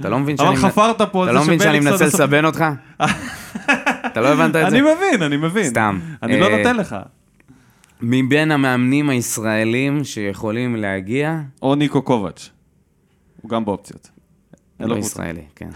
אתה 0.00 0.08
לא 0.08 0.18
מבין 0.18 0.36
שאני... 0.36 0.48
אבל 0.48 0.56
חפרת 0.56 1.02
פה 1.12 1.24
אתה 1.24 1.32
לא 1.32 1.42
מבין 1.42 1.58
שאני 1.58 1.80
מנסה 1.80 2.06
לסבן 2.06 2.44
אותך? 2.44 2.64
אתה 4.06 4.20
לא 4.20 4.28
הבנת 4.28 4.56
את 4.56 4.60
זה? 4.60 4.66
אני 4.66 4.80
מבין, 4.80 5.22
אני 5.22 5.36
מבין. 5.36 5.64
סתם. 5.64 6.00
אני 6.22 6.40
לא 6.40 6.46
אה, 6.46 6.56
נותן 6.56 6.76
לך. 6.76 6.96
מבין 8.00 8.50
המאמנים 8.50 9.10
הישראלים 9.10 10.04
שיכולים 10.04 10.76
להגיע... 10.76 11.40
או 11.62 11.74
ניקו 11.74 12.02
קובץ'. 12.02 12.50
הוא 13.42 13.50
גם 13.50 13.64
באופציות. 13.64 14.10
לא. 14.80 14.96
ישראלי, 14.96 15.44
כן. 15.56 15.68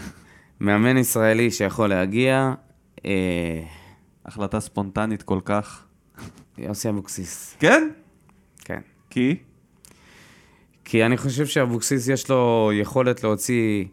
מאמן 0.59 0.97
ישראלי 0.97 1.51
שיכול 1.51 1.87
להגיע, 1.89 2.53
אה, 3.05 3.11
החלטה 4.25 4.59
ספונטנית 4.59 5.23
כל 5.23 5.39
כך. 5.45 5.83
יוסי 6.57 6.89
אבוקסיס, 6.89 7.55
כן? 7.59 7.89
כי? 9.09 9.35
כי 10.85 11.05
אני 11.05 11.17
חושב 11.17 11.45
שאבוקסיס 11.45 12.07
יש 12.07 12.29
לו 12.29 12.71
יכולת 12.73 13.23
להוציא 13.23 13.85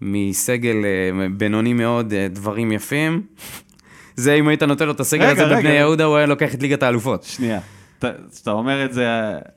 מסגל 0.00 0.76
אה, 0.84 1.28
בינוני 1.36 1.72
מאוד 1.72 2.12
אה, 2.12 2.28
דברים 2.28 2.72
יפים. 2.72 3.22
זה 4.16 4.34
אם 4.34 4.48
היית 4.48 4.62
נותן 4.62 4.86
לו 4.86 4.92
את 4.92 5.00
הסגל 5.00 5.22
רגע, 5.22 5.32
הזה 5.32 5.44
רגע. 5.44 5.56
בבני 5.56 5.70
יהודה, 5.70 6.04
הוא 6.04 6.16
היה 6.16 6.26
לוקח 6.26 6.54
את 6.54 6.62
ליגת 6.62 6.82
האלופות. 6.82 7.22
שנייה. 7.22 7.60
כשאתה 8.32 8.50
אומר 8.50 8.84
את 8.84 8.92
זה, 8.92 9.06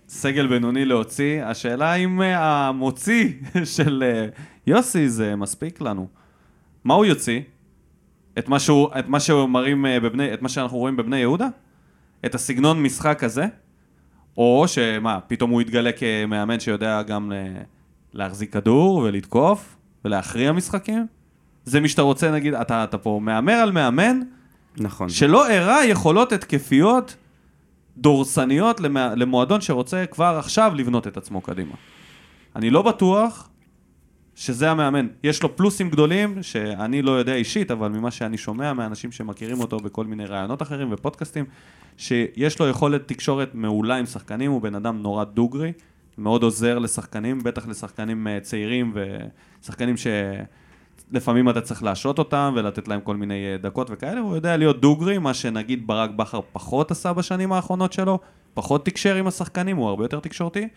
סגל 0.07 0.47
בינוני 0.47 0.85
להוציא, 0.85 1.43
השאלה 1.43 1.93
אם 1.93 2.21
אה, 2.21 2.67
המוציא 2.67 3.29
של 3.75 4.03
יוסי 4.67 5.09
זה 5.09 5.35
מספיק 5.35 5.81
לנו. 5.81 6.07
מה 6.83 6.93
הוא 6.93 7.05
יוציא? 7.05 7.41
את 8.39 8.49
מה 8.49 8.59
שהוא, 8.59 8.89
את 8.99 9.07
מה 9.07 9.19
שהוא 9.19 9.49
מראים 9.49 9.85
אה, 9.85 9.99
בבני, 9.99 10.33
את 10.33 10.41
מה 10.41 10.49
שאנחנו 10.49 10.77
רואים 10.77 10.97
בבני 10.97 11.17
יהודה? 11.17 11.47
את 12.25 12.35
הסגנון 12.35 12.83
משחק 12.83 13.23
הזה? 13.23 13.45
או 14.38 14.65
שמה, 14.67 15.19
פתאום 15.27 15.51
הוא 15.51 15.61
יתגלה 15.61 15.91
כמאמן 15.91 16.59
שיודע 16.59 17.01
גם 17.01 17.31
להחזיק 18.13 18.53
כדור 18.53 18.97
ולתקוף 18.97 19.75
ולהכריע 20.05 20.51
משחקים? 20.51 21.07
זה 21.65 21.79
מי 21.79 21.89
שאתה 21.89 22.01
רוצה, 22.01 22.31
נגיד, 22.31 22.53
אתה, 22.53 22.83
אתה 22.83 22.97
פה 22.97 23.19
מהמר 23.23 23.53
על 23.53 23.71
מאמן 23.71 24.19
נכון. 24.77 25.09
שלא 25.09 25.49
הראה 25.49 25.85
יכולות 25.85 26.31
התקפיות 26.31 27.15
דורסניות. 27.97 28.81
למועדון 29.15 29.61
שרוצה 29.61 30.05
כבר 30.11 30.35
עכשיו 30.39 30.71
לבנות 30.75 31.07
את 31.07 31.17
עצמו 31.17 31.41
קדימה. 31.41 31.73
אני 32.55 32.69
לא 32.69 32.81
בטוח 32.81 33.49
שזה 34.38 34.71
המאמן. 34.71 35.07
יש 35.23 35.43
לו 35.43 35.55
פלוסים 35.55 35.89
גדולים, 35.89 36.43
שאני 36.43 37.01
לא 37.01 37.11
יודע 37.11 37.35
אישית, 37.35 37.71
אבל 37.71 37.88
ממה 37.88 38.11
שאני 38.11 38.38
שומע 38.38 38.73
מאנשים 38.73 39.11
שמכירים 39.11 39.59
אותו 39.59 39.77
בכל 39.77 40.05
מיני 40.05 40.25
רעיונות 40.25 40.61
אחרים 40.61 40.88
ופודקאסטים, 40.91 41.45
שיש 41.97 42.59
לו 42.59 42.67
יכולת 42.67 43.07
תקשורת 43.07 43.49
מעולה 43.53 43.95
עם 43.95 44.05
שחקנים, 44.05 44.51
הוא 44.51 44.61
בן 44.61 44.75
אדם 44.75 45.01
נורא 45.01 45.23
דוגרי, 45.23 45.71
מאוד 46.17 46.43
עוזר 46.43 46.79
לשחקנים, 46.79 47.43
בטח 47.43 47.67
לשחקנים 47.67 48.27
אה, 48.27 48.39
צעירים 48.39 48.93
ושחקנים 49.63 49.95
שלפעמים 49.97 51.49
אתה 51.49 51.61
צריך 51.61 51.83
להשעות 51.83 52.19
אותם 52.19 52.53
ולתת 52.55 52.88
להם 52.88 53.01
כל 53.01 53.15
מיני 53.15 53.51
אה, 53.51 53.57
דקות 53.57 53.88
וכאלה, 53.91 54.19
הוא 54.21 54.35
יודע 54.35 54.57
להיות 54.57 54.81
דוגרי, 54.81 55.17
מה 55.17 55.33
שנגיד 55.33 55.88
ברק 55.88 56.09
בכר 56.09 56.39
פחות 56.53 56.91
עשה 56.91 57.13
בשנים 57.13 57.51
האחרונות 57.51 57.93
שלו, 57.93 58.19
פחות 58.53 58.85
תקשר 58.85 59.15
עם 59.15 59.27
השחקנים, 59.27 59.77
הוא 59.77 59.88
הרבה 59.88 60.03
יותר 60.03 60.19
תקשורתי. 60.19 60.67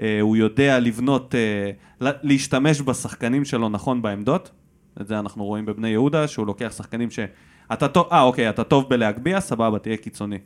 אה, 0.00 0.20
הוא 0.20 0.36
יודע 0.36 0.80
לבנות, 0.80 1.34
אה, 1.34 1.70
לה- 2.00 2.10
להשתמש 2.22 2.80
בשחקנים 2.80 3.44
שלו 3.44 3.68
נכון 3.68 4.02
בעמדות. 4.02 4.50
את 5.00 5.06
זה 5.06 5.18
אנחנו 5.18 5.44
רואים 5.44 5.66
בבני 5.66 5.88
יהודה, 5.88 6.28
שהוא 6.28 6.46
לוקח 6.46 6.72
שחקנים 6.76 7.10
ש... 7.10 7.18
אתה 7.72 7.88
טוב, 7.88 8.08
אה 8.12 8.22
אוקיי, 8.22 8.48
אתה 8.50 8.64
טוב 8.64 8.88
בלהגביה, 8.88 9.40
סבבה, 9.40 9.78
תהיה 9.78 9.96
קיצוני. 9.96 10.38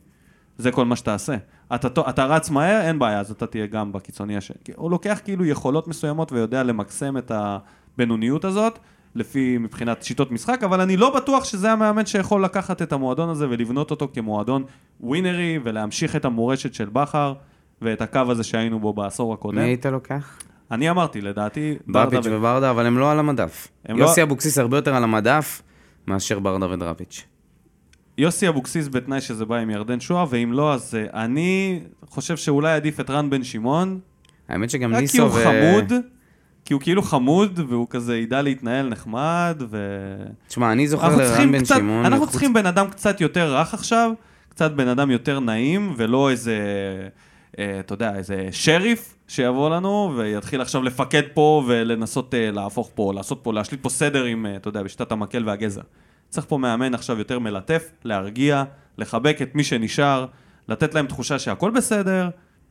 זה 0.59 0.71
כל 0.71 0.85
מה 0.85 0.97
שתעשה. 0.97 1.37
אתה, 1.75 1.89
טוב- 1.89 2.07
אתה 2.09 2.25
רץ 2.27 2.51
מהר, 2.51 2.81
אין 2.81 2.99
בעיה, 2.99 3.21
אז 3.21 3.31
אתה 3.31 3.47
תהיה 3.47 3.67
גם 3.67 3.93
בקיצוני 3.93 4.37
השני. 4.37 4.57
הוא 4.77 4.91
לוקח 4.91 5.21
כאילו 5.25 5.45
יכולות 5.45 5.89
מסוימות 5.89 6.33
ויודע 6.33 6.63
למקסם 6.63 7.17
את 7.19 7.33
הבינוניות 7.35 8.45
הזאת, 8.45 8.79
לפי 9.15 9.59
מבחינת 9.59 10.03
שיטות 10.03 10.31
משחק, 10.33 10.63
אבל 10.65 10.81
אני 10.81 10.97
לא 10.97 11.17
בטוח 11.17 11.45
שזה 11.45 11.73
המאמן 11.73 12.07
שיכול 12.07 12.45
לקחת 12.45 12.83
את 12.83 12.93
המועדון 12.93 13.29
הזה 13.29 13.47
ולבנות 13.51 13.91
אותו 13.91 14.09
כמועדון 14.15 14.65
ווינרי 15.01 15.59
ולהמשיך 15.65 16.17
את 16.17 16.25
המורשת 16.25 16.75
של 16.75 16.89
בכר 16.93 17.35
ואת 17.83 18.01
הקו 18.03 18.21
הזה 18.29 18.45
שהיינו 18.45 18.81
בו 18.81 18.93
בעשור 18.93 19.33
הקודם. 19.35 19.59
מי 19.59 19.65
היית 19.65 19.87
לוקח? 19.87 20.39
אני 20.71 20.91
אמרתי, 20.91 21.21
לדעתי, 21.21 21.75
ברדה 21.87 22.11
דראפיץ' 22.11 22.33
ו- 22.33 22.37
וברדה, 22.37 22.71
אבל 22.71 22.87
הם 22.87 22.99
לא 22.99 23.13
על 23.13 23.19
המדף. 23.19 23.69
הם 23.87 23.99
יוסי 23.99 24.21
לא- 24.21 24.27
אבוקסיס 24.27 24.59
הרבה 24.59 24.77
יותר 24.79 24.95
על 24.95 25.05
המדף 25.05 25.63
מאשר 26.07 26.39
ברדה 26.39 26.71
ודראפיץ'. 26.71 27.25
יוסי 28.19 28.49
אבוקסיס 28.49 28.89
בתנאי 28.89 29.21
שזה 29.21 29.45
בא 29.45 29.57
עם 29.57 29.71
ירדן 29.71 30.01
שואה, 30.01 30.25
ואם 30.31 30.53
לא, 30.53 30.75
אז 30.75 30.95
אה, 30.95 31.25
אני 31.25 31.81
חושב 32.07 32.37
שאולי 32.37 32.73
עדיף 32.73 33.01
את 33.01 33.11
רן 33.11 33.31
בן 33.31 33.45
שמעון, 33.45 33.99
האמת 34.49 34.71
שגם 34.71 34.91
רק 34.91 34.97
כי 34.97 35.01
ניסו 35.03 35.23
הוא 35.23 35.31
ו... 35.31 35.45
חמוד, 35.45 35.93
כי 36.65 36.75
הוא 36.75 36.81
כאילו 36.81 37.03
חמוד, 37.03 37.61
והוא 37.69 37.87
כזה 37.91 38.17
ידע 38.19 38.43
להתנהל 38.43 38.89
נחמד, 38.89 39.63
ו... 39.71 39.77
תשמע, 40.49 40.73
אני 40.73 40.89
זוכר 40.89 41.07
אנחנו 41.07 41.19
לרן 41.23 41.53
בן 41.53 41.65
קצת, 41.65 41.77
שמעון... 41.77 42.05
אנחנו 42.05 42.19
חוץ- 42.25 42.31
צריכים 42.31 42.53
בן 42.55 42.67
אדם 42.67 42.91
קצת 42.91 43.21
יותר 43.21 43.57
רך 43.57 43.75
עכשיו, 43.75 44.11
קצת 44.49 44.73
בן 44.73 44.89
אדם 44.89 45.11
יותר 45.11 45.41
נעים, 45.41 45.95
ולא 45.97 46.31
איזה, 46.31 46.57
אתה 47.61 47.95
יודע, 47.95 48.17
איזה 48.17 48.49
שריף 48.51 49.17
שיבוא 49.29 49.71
לנו, 49.71 50.13
ויתחיל 50.17 50.61
עכשיו 50.61 50.83
לפקד 50.83 51.23
פה, 51.35 51.65
ולנסות 51.67 52.35
אה, 52.35 52.51
להפוך 52.51 52.91
פה, 52.95 53.13
לעשות 53.15 53.41
פה, 53.43 53.53
להשליט 53.53 53.83
פה 53.83 53.89
סדר 53.89 54.25
עם, 54.25 54.47
אה, 54.47 54.57
אתה 54.57 54.69
יודע, 54.69 54.83
בשיטת 54.83 55.13
המקל 55.13 55.43
והגזע. 55.47 55.83
צריך 56.29 56.47
פה 56.47 56.59
מאמן 56.59 56.95
עכשיו 56.95 57.19
יותר 57.19 57.39
מלטף, 57.39 57.91
להרגיע, 58.05 58.65
לחבק 58.99 59.43
את 59.43 59.55
מי 59.55 59.65
שנשאר, 59.65 60.27
לתת 60.69 60.95
להם 60.95 61.07
תחושה 61.07 61.39
שהכל 61.39 61.71
בסדר, 61.71 62.29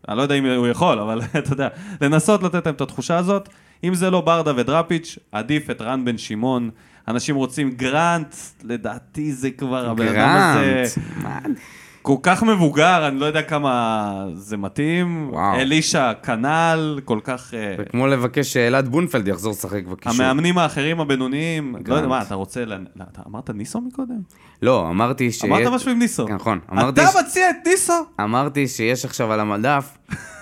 אני 0.09 0.17
לא 0.17 0.21
יודע 0.21 0.35
אם 0.35 0.45
הוא 0.45 0.67
יכול, 0.67 0.99
אבל 0.99 1.21
אתה 1.39 1.53
יודע, 1.53 1.67
לנסות 2.01 2.43
לתת 2.43 2.65
להם 2.65 2.75
את 2.75 2.81
התחושה 2.81 3.17
הזאת. 3.17 3.49
אם 3.83 3.93
זה 3.93 4.09
לא 4.09 4.21
ברדה 4.21 4.51
ודראפיץ', 4.55 5.19
עדיף 5.31 5.69
את 5.69 5.81
רן 5.81 6.05
בן 6.05 6.17
שמעון. 6.17 6.69
אנשים 7.07 7.35
רוצים 7.35 7.71
גרנט, 7.71 8.35
לדעתי 8.63 9.31
זה 9.31 9.51
כבר 9.51 9.89
הבן 9.89 10.07
אדם 10.07 10.29
הזה 10.29 10.83
גרנט. 11.21 11.59
כל 12.05 12.15
כך 12.23 12.43
מבוגר, 12.43 13.07
אני 13.07 13.19
לא 13.19 13.25
יודע 13.25 13.41
כמה 13.41 14.03
זה 14.33 14.57
מתאים. 14.57 15.29
וואו. 15.33 15.55
אלישע 15.55 16.13
כנ"ל, 16.23 16.99
כל 17.05 17.19
כך... 17.23 17.53
אה, 17.53 17.73
זה 17.77 17.85
כמו 17.85 18.07
לבקש 18.07 18.53
שאלעד 18.53 18.87
בונפלד 18.87 19.27
יחזור 19.27 19.51
לשחק 19.51 19.85
בקישור. 19.85 20.23
המאמנים 20.25 20.57
האחרים 20.57 20.99
הבינוניים, 20.99 21.75
לא 21.87 21.95
יודע. 21.95 22.07
מה, 22.07 22.21
אתה 22.21 22.35
רוצה... 22.35 22.65
ל- 22.65 22.71
לא, 22.95 23.03
אתה 23.11 23.21
אמרת 23.27 23.49
ניסו 23.49 23.81
מקודם? 23.81 24.15
לא, 24.61 24.87
אמרתי 24.89 25.31
ש... 25.31 25.43
אמרת 25.45 25.67
משהו 25.67 25.91
עם 25.91 25.99
ניסו. 25.99 26.27
נכון, 26.27 26.59
אמרתי 26.71 27.01
אתה 27.03 27.09
ש- 27.11 27.15
מציע 27.15 27.49
את 27.49 27.67
ניסו? 27.67 27.93
אמרתי 28.21 28.67
שיש 28.67 29.05
עכשיו 29.05 29.31
על 29.31 29.39
המדף 29.39 29.97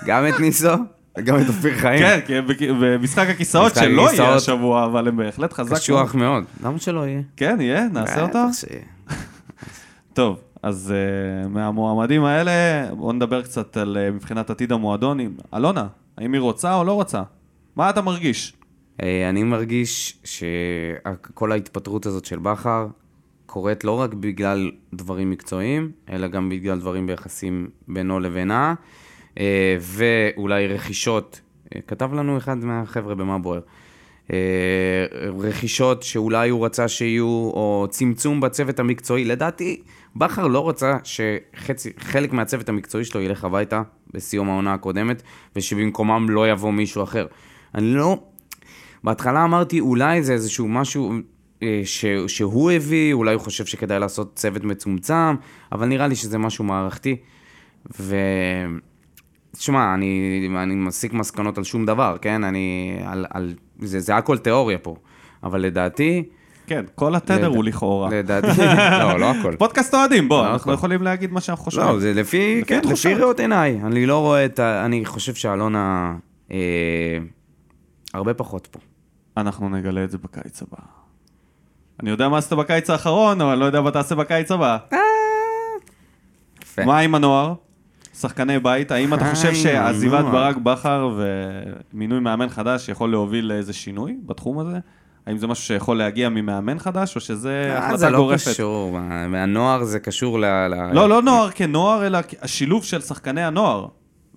גם 0.05 0.27
את 0.27 0.39
ניסו 0.39 0.69
וגם 1.17 1.39
את 1.41 1.47
אופיר 1.47 1.77
חיים. 1.77 1.99
כן, 1.99 2.19
כי 2.27 2.41
בק- 2.41 2.57
במשחק 2.81 3.27
הכיסאות 3.29 3.75
שלא 3.75 4.11
יהיה. 4.13 4.33
השבוע, 4.35 4.85
אבל 4.85 5.07
הם 5.07 5.17
בהחלט 5.17 5.53
חזק. 5.53 5.75
קשוח 5.75 6.15
מאוד. 6.15 6.43
למה 6.63 6.79
שלא 6.79 7.07
יהיה? 7.07 7.21
כן, 7.37 7.57
יהיה, 7.61 7.87
נעשה 7.93 8.21
אותו. 8.21 8.39
טוב, 10.13 10.39
אז 10.63 10.93
uh, 10.93 11.47
מהמועמדים 11.47 12.23
האלה, 12.23 12.51
בואו 12.95 13.11
נדבר 13.11 13.41
קצת 13.41 13.77
על 13.77 13.97
uh, 13.97 14.13
מבחינת 14.13 14.49
עתיד 14.49 14.71
המועדון. 14.71 15.19
אלונה, 15.55 15.87
האם 16.17 16.33
היא 16.33 16.41
רוצה 16.41 16.75
או 16.75 16.83
לא 16.83 16.93
רוצה? 16.93 17.23
מה 17.75 17.89
אתה 17.89 18.01
מרגיש? 18.01 18.53
אה, 19.01 19.29
אני 19.29 19.43
מרגיש 19.43 20.17
שכל 20.23 21.51
ההתפטרות 21.51 22.05
הזאת 22.05 22.25
של 22.25 22.39
בכר 22.39 22.87
קורית 23.45 23.83
לא 23.83 23.99
רק 23.99 24.13
בגלל 24.13 24.71
דברים 24.93 25.29
מקצועיים, 25.29 25.91
אלא 26.09 26.27
גם 26.27 26.49
בגלל 26.49 26.79
דברים 26.79 27.07
ביחסים 27.07 27.69
בינו 27.87 28.19
לבינה, 28.19 28.73
אה, 29.39 29.77
ואולי 29.79 30.67
רכישות, 30.67 31.41
אה, 31.75 31.81
כתב 31.87 32.13
לנו 32.13 32.37
אחד 32.37 32.57
מהחבר'ה 32.57 33.15
במה 33.15 33.39
בוער, 33.39 33.59
רכישות 35.39 36.03
שאולי 36.03 36.49
הוא 36.49 36.65
רצה 36.65 36.87
שיהיו, 36.87 37.25
או 37.25 37.87
צמצום 37.89 38.41
בצוות 38.41 38.79
המקצועי. 38.79 39.25
לדעתי, 39.25 39.81
בכר 40.15 40.47
לא 40.47 40.69
רצה 40.69 40.97
שחלק 41.03 42.33
מהצוות 42.33 42.69
המקצועי 42.69 43.05
שלו 43.05 43.21
ילך 43.21 43.43
הביתה 43.43 43.81
בסיום 44.13 44.49
העונה 44.49 44.73
הקודמת, 44.73 45.23
ושבמקומם 45.55 46.29
לא 46.29 46.51
יבוא 46.51 46.71
מישהו 46.71 47.03
אחר. 47.03 47.27
אני 47.75 47.93
לא... 47.93 48.19
בהתחלה 49.03 49.43
אמרתי, 49.43 49.79
אולי 49.79 50.23
זה 50.23 50.33
איזשהו 50.33 50.67
משהו 50.67 51.13
אה, 51.63 51.81
ש, 51.85 52.05
שהוא 52.27 52.71
הביא, 52.71 53.13
אולי 53.13 53.33
הוא 53.33 53.41
חושב 53.41 53.65
שכדאי 53.65 53.99
לעשות 53.99 54.35
צוות 54.35 54.63
מצומצם, 54.63 55.35
אבל 55.71 55.87
נראה 55.87 56.07
לי 56.07 56.15
שזה 56.15 56.37
משהו 56.37 56.63
מערכתי. 56.63 57.17
ו... 57.99 58.15
תשמע, 59.57 59.93
אני, 59.93 60.47
אני 60.57 60.75
מסיק 60.75 61.13
מסקנות 61.13 61.57
על 61.57 61.63
שום 61.63 61.85
דבר, 61.85 62.17
כן? 62.21 62.43
אני... 62.43 62.97
על, 63.05 63.25
על... 63.29 63.53
זה, 63.79 63.99
זה 63.99 64.15
הכל 64.15 64.37
תיאוריה 64.37 64.77
פה. 64.77 64.95
אבל 65.43 65.61
לדעתי, 65.61 66.23
כן, 66.67 66.85
כל 66.95 67.15
התדר 67.15 67.47
הוא 67.47 67.63
לכאורה. 67.63 68.09
לדעתי, 68.09 68.61
לא, 69.01 69.19
לא 69.19 69.31
הכל. 69.31 69.55
פודקאסט 69.59 69.93
אוהדים, 69.93 70.29
בוא, 70.29 70.43
לא 70.43 70.53
אנחנו 70.53 70.71
הכל. 70.71 70.77
יכולים 70.79 71.03
להגיד 71.03 71.31
מה 71.31 71.41
שאנחנו 71.41 71.63
חושבים. 71.63 71.87
לא, 71.87 71.99
זה 71.99 72.13
לפי, 72.13 72.61
כן. 72.67 72.81
לפי 72.91 73.13
ראות 73.13 73.39
עיניי. 73.39 73.79
אני 73.83 74.05
לא 74.05 74.19
רואה 74.19 74.45
את 74.45 74.59
ה... 74.59 74.85
אני 74.85 75.05
חושב 75.05 75.33
שאלונה 75.33 76.15
אה, 76.51 76.57
הרבה 78.13 78.33
פחות 78.33 78.67
פה. 78.71 78.79
אנחנו 79.37 79.69
נגלה 79.69 80.03
את 80.03 80.11
זה 80.11 80.17
בקיץ 80.17 80.61
הבא. 80.61 80.77
אני 81.99 82.09
יודע 82.09 82.29
מה 82.29 82.37
עשית 82.37 82.53
בקיץ 82.53 82.89
האחרון, 82.89 83.41
אבל 83.41 83.51
אני 83.51 83.59
לא 83.59 83.65
יודע 83.65 83.81
מה 83.81 83.91
תעשה 83.91 84.15
בקיץ 84.15 84.51
הבא. 84.51 84.77
יפה. 86.63 86.85
מה 86.85 86.99
עם 86.99 87.15
הנוער? 87.15 87.53
שחקני 88.19 88.59
בית, 88.59 88.91
האם 88.91 89.13
אתה 89.13 89.29
חושב 89.35 89.53
שעזיבת. 89.53 90.25
ברק 90.25 90.57
בכר 90.57 91.17
ומינוי 91.93 92.19
מאמן 92.19 92.49
חדש 92.49 92.89
יכול 92.89 93.11
להוביל 93.11 93.45
לאיזה 93.45 93.73
שינוי 93.73 94.17
בתחום 94.25 94.59
הזה? 94.59 94.77
האם 95.27 95.37
זה 95.37 95.47
משהו 95.47 95.63
שיכול 95.65 95.97
להגיע 95.97 96.29
ממאמן 96.29 96.79
חדש, 96.79 97.15
או 97.15 97.21
שזה 97.21 97.69
אה, 97.71 97.77
החלטה 97.77 97.97
זה 97.97 98.09
לא 98.09 98.17
גורפת? 98.17 98.47
קשור, 98.47 98.91
מה- 98.91 99.27
מהנוער 99.27 99.83
זה 99.83 99.99
קשור 99.99 100.39
ל... 100.39 100.45
לא, 100.93 101.09
לא 101.09 101.21
נוער 101.21 101.49
כנוער, 101.51 102.05
אלא 102.07 102.19
השילוב 102.41 102.83
של 102.83 103.01
שחקני 103.01 103.43
הנוער. 103.43 103.87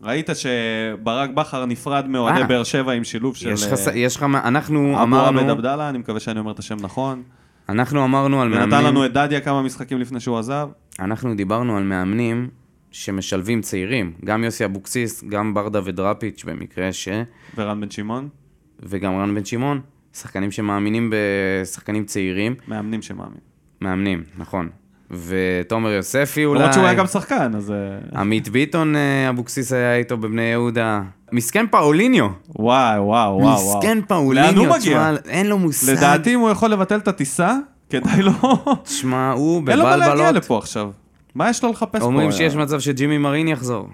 ראית 0.02 0.30
שברק 0.34 1.30
בכר 1.30 1.64
נפרד 1.66 2.08
מאוהדי 2.08 2.40
אה. 2.42 2.46
באר 2.46 2.64
שבע 2.64 2.92
עם 2.92 3.04
שילוב 3.04 3.36
של 3.36 3.48
יש 3.48 3.66
לך, 3.66 3.74
ס- 3.74 3.88
אה, 3.88 3.96
יש 3.96 4.16
לך, 4.16 4.22
אנחנו 4.22 4.94
אבו 4.94 5.02
אמרנו, 5.02 5.40
עבד 5.40 5.50
עבדאללה, 5.50 5.88
אני 5.88 5.98
מקווה 5.98 6.20
שאני 6.20 6.40
אומר 6.40 6.52
את 6.52 6.58
השם 6.58 6.76
נכון. 6.80 7.22
אנחנו 7.68 8.04
אמרנו 8.04 8.42
על 8.42 8.48
ונתן 8.48 8.68
מאמנים, 8.70 8.86
לנו 8.86 9.06
את 9.06 9.12
דדיה 9.12 9.40
כמה 9.40 9.62
משחקים 9.62 10.00
לפני 10.00 10.20
שהוא 10.20 10.38
עזב. 10.38 10.68
אנחנו 11.00 11.34
דיברנו 11.34 11.76
על 11.76 11.82
מאמנים 11.82 12.48
שמשלבים 12.90 13.60
צעירים, 13.60 14.12
גם 14.24 14.44
יוסי 14.44 14.64
אבוקסיס, 14.64 15.24
גם 15.24 15.54
ברדה 15.54 15.80
ודראפיץ' 15.84 16.44
במקרה 16.44 16.92
ש... 16.92 17.08
ורן 17.56 17.80
בן 17.80 17.90
שמעון, 17.90 18.28
וגם 18.82 19.12
רן 19.18 19.34
בן 19.34 19.44
שמעון, 19.44 19.80
שחקנים 20.20 20.50
שמאמינים 20.50 21.12
בשחקנים 21.12 22.04
צעירים, 22.04 22.54
מאמנים 22.68 23.02
שמאמין. 23.02 23.38
מאמנים, 23.80 24.22
נכון. 24.38 24.68
ותומר 25.10 25.90
יוספי 25.90 26.44
אולי, 26.44 26.60
למרות 26.60 26.74
שהוא 26.74 26.84
היה 26.84 26.94
גם 26.94 27.06
שחקן, 27.06 27.54
אז... 27.54 27.70
אה, 27.70 28.20
עמית 28.20 28.48
ביטון 28.48 28.96
אה, 28.96 29.28
אבוקסיס 29.28 29.72
היה 29.72 29.96
איתו 29.96 30.16
בבני 30.16 30.42
יהודה, 30.42 31.02
מסכן 31.32 31.66
פאוליניו, 31.66 32.28
וואי, 32.58 32.98
וואו, 32.98 33.38
וואו. 33.38 33.78
מסכן 33.78 33.98
פאוליניו, 34.08 34.52
לאן 34.52 34.58
הוא 34.58 34.76
מגיע? 34.76 35.14
אין 35.28 35.46
לו 35.46 35.58
מושג, 35.58 35.92
לדעתי, 35.92 36.34
אם 36.34 36.40
הוא 36.40 36.50
יכול 36.50 36.70
לבטל 36.70 36.96
את 36.96 37.08
הטיסה, 37.08 37.56
כדאי 37.90 38.22
לו... 38.22 38.32
תשמע, 38.82 39.32
הוא 39.32 39.62
אין 39.68 39.78
לו 39.78 39.84
מה 39.84 39.96
להגיע 39.96 40.14
בבלבלות, 40.14 40.34
לפה 40.34 40.58
עכשיו. 40.58 40.90
מה 41.34 41.50
יש 41.50 41.64
לו 41.64 41.70
לחפש 41.70 42.00
פה? 42.00 42.06
אומרים 42.06 42.32
שיש? 42.32 42.56
מצב 42.56 42.80
שג'ימי 42.80 43.18
מרין 43.18 43.48
יחזור. 43.48 43.88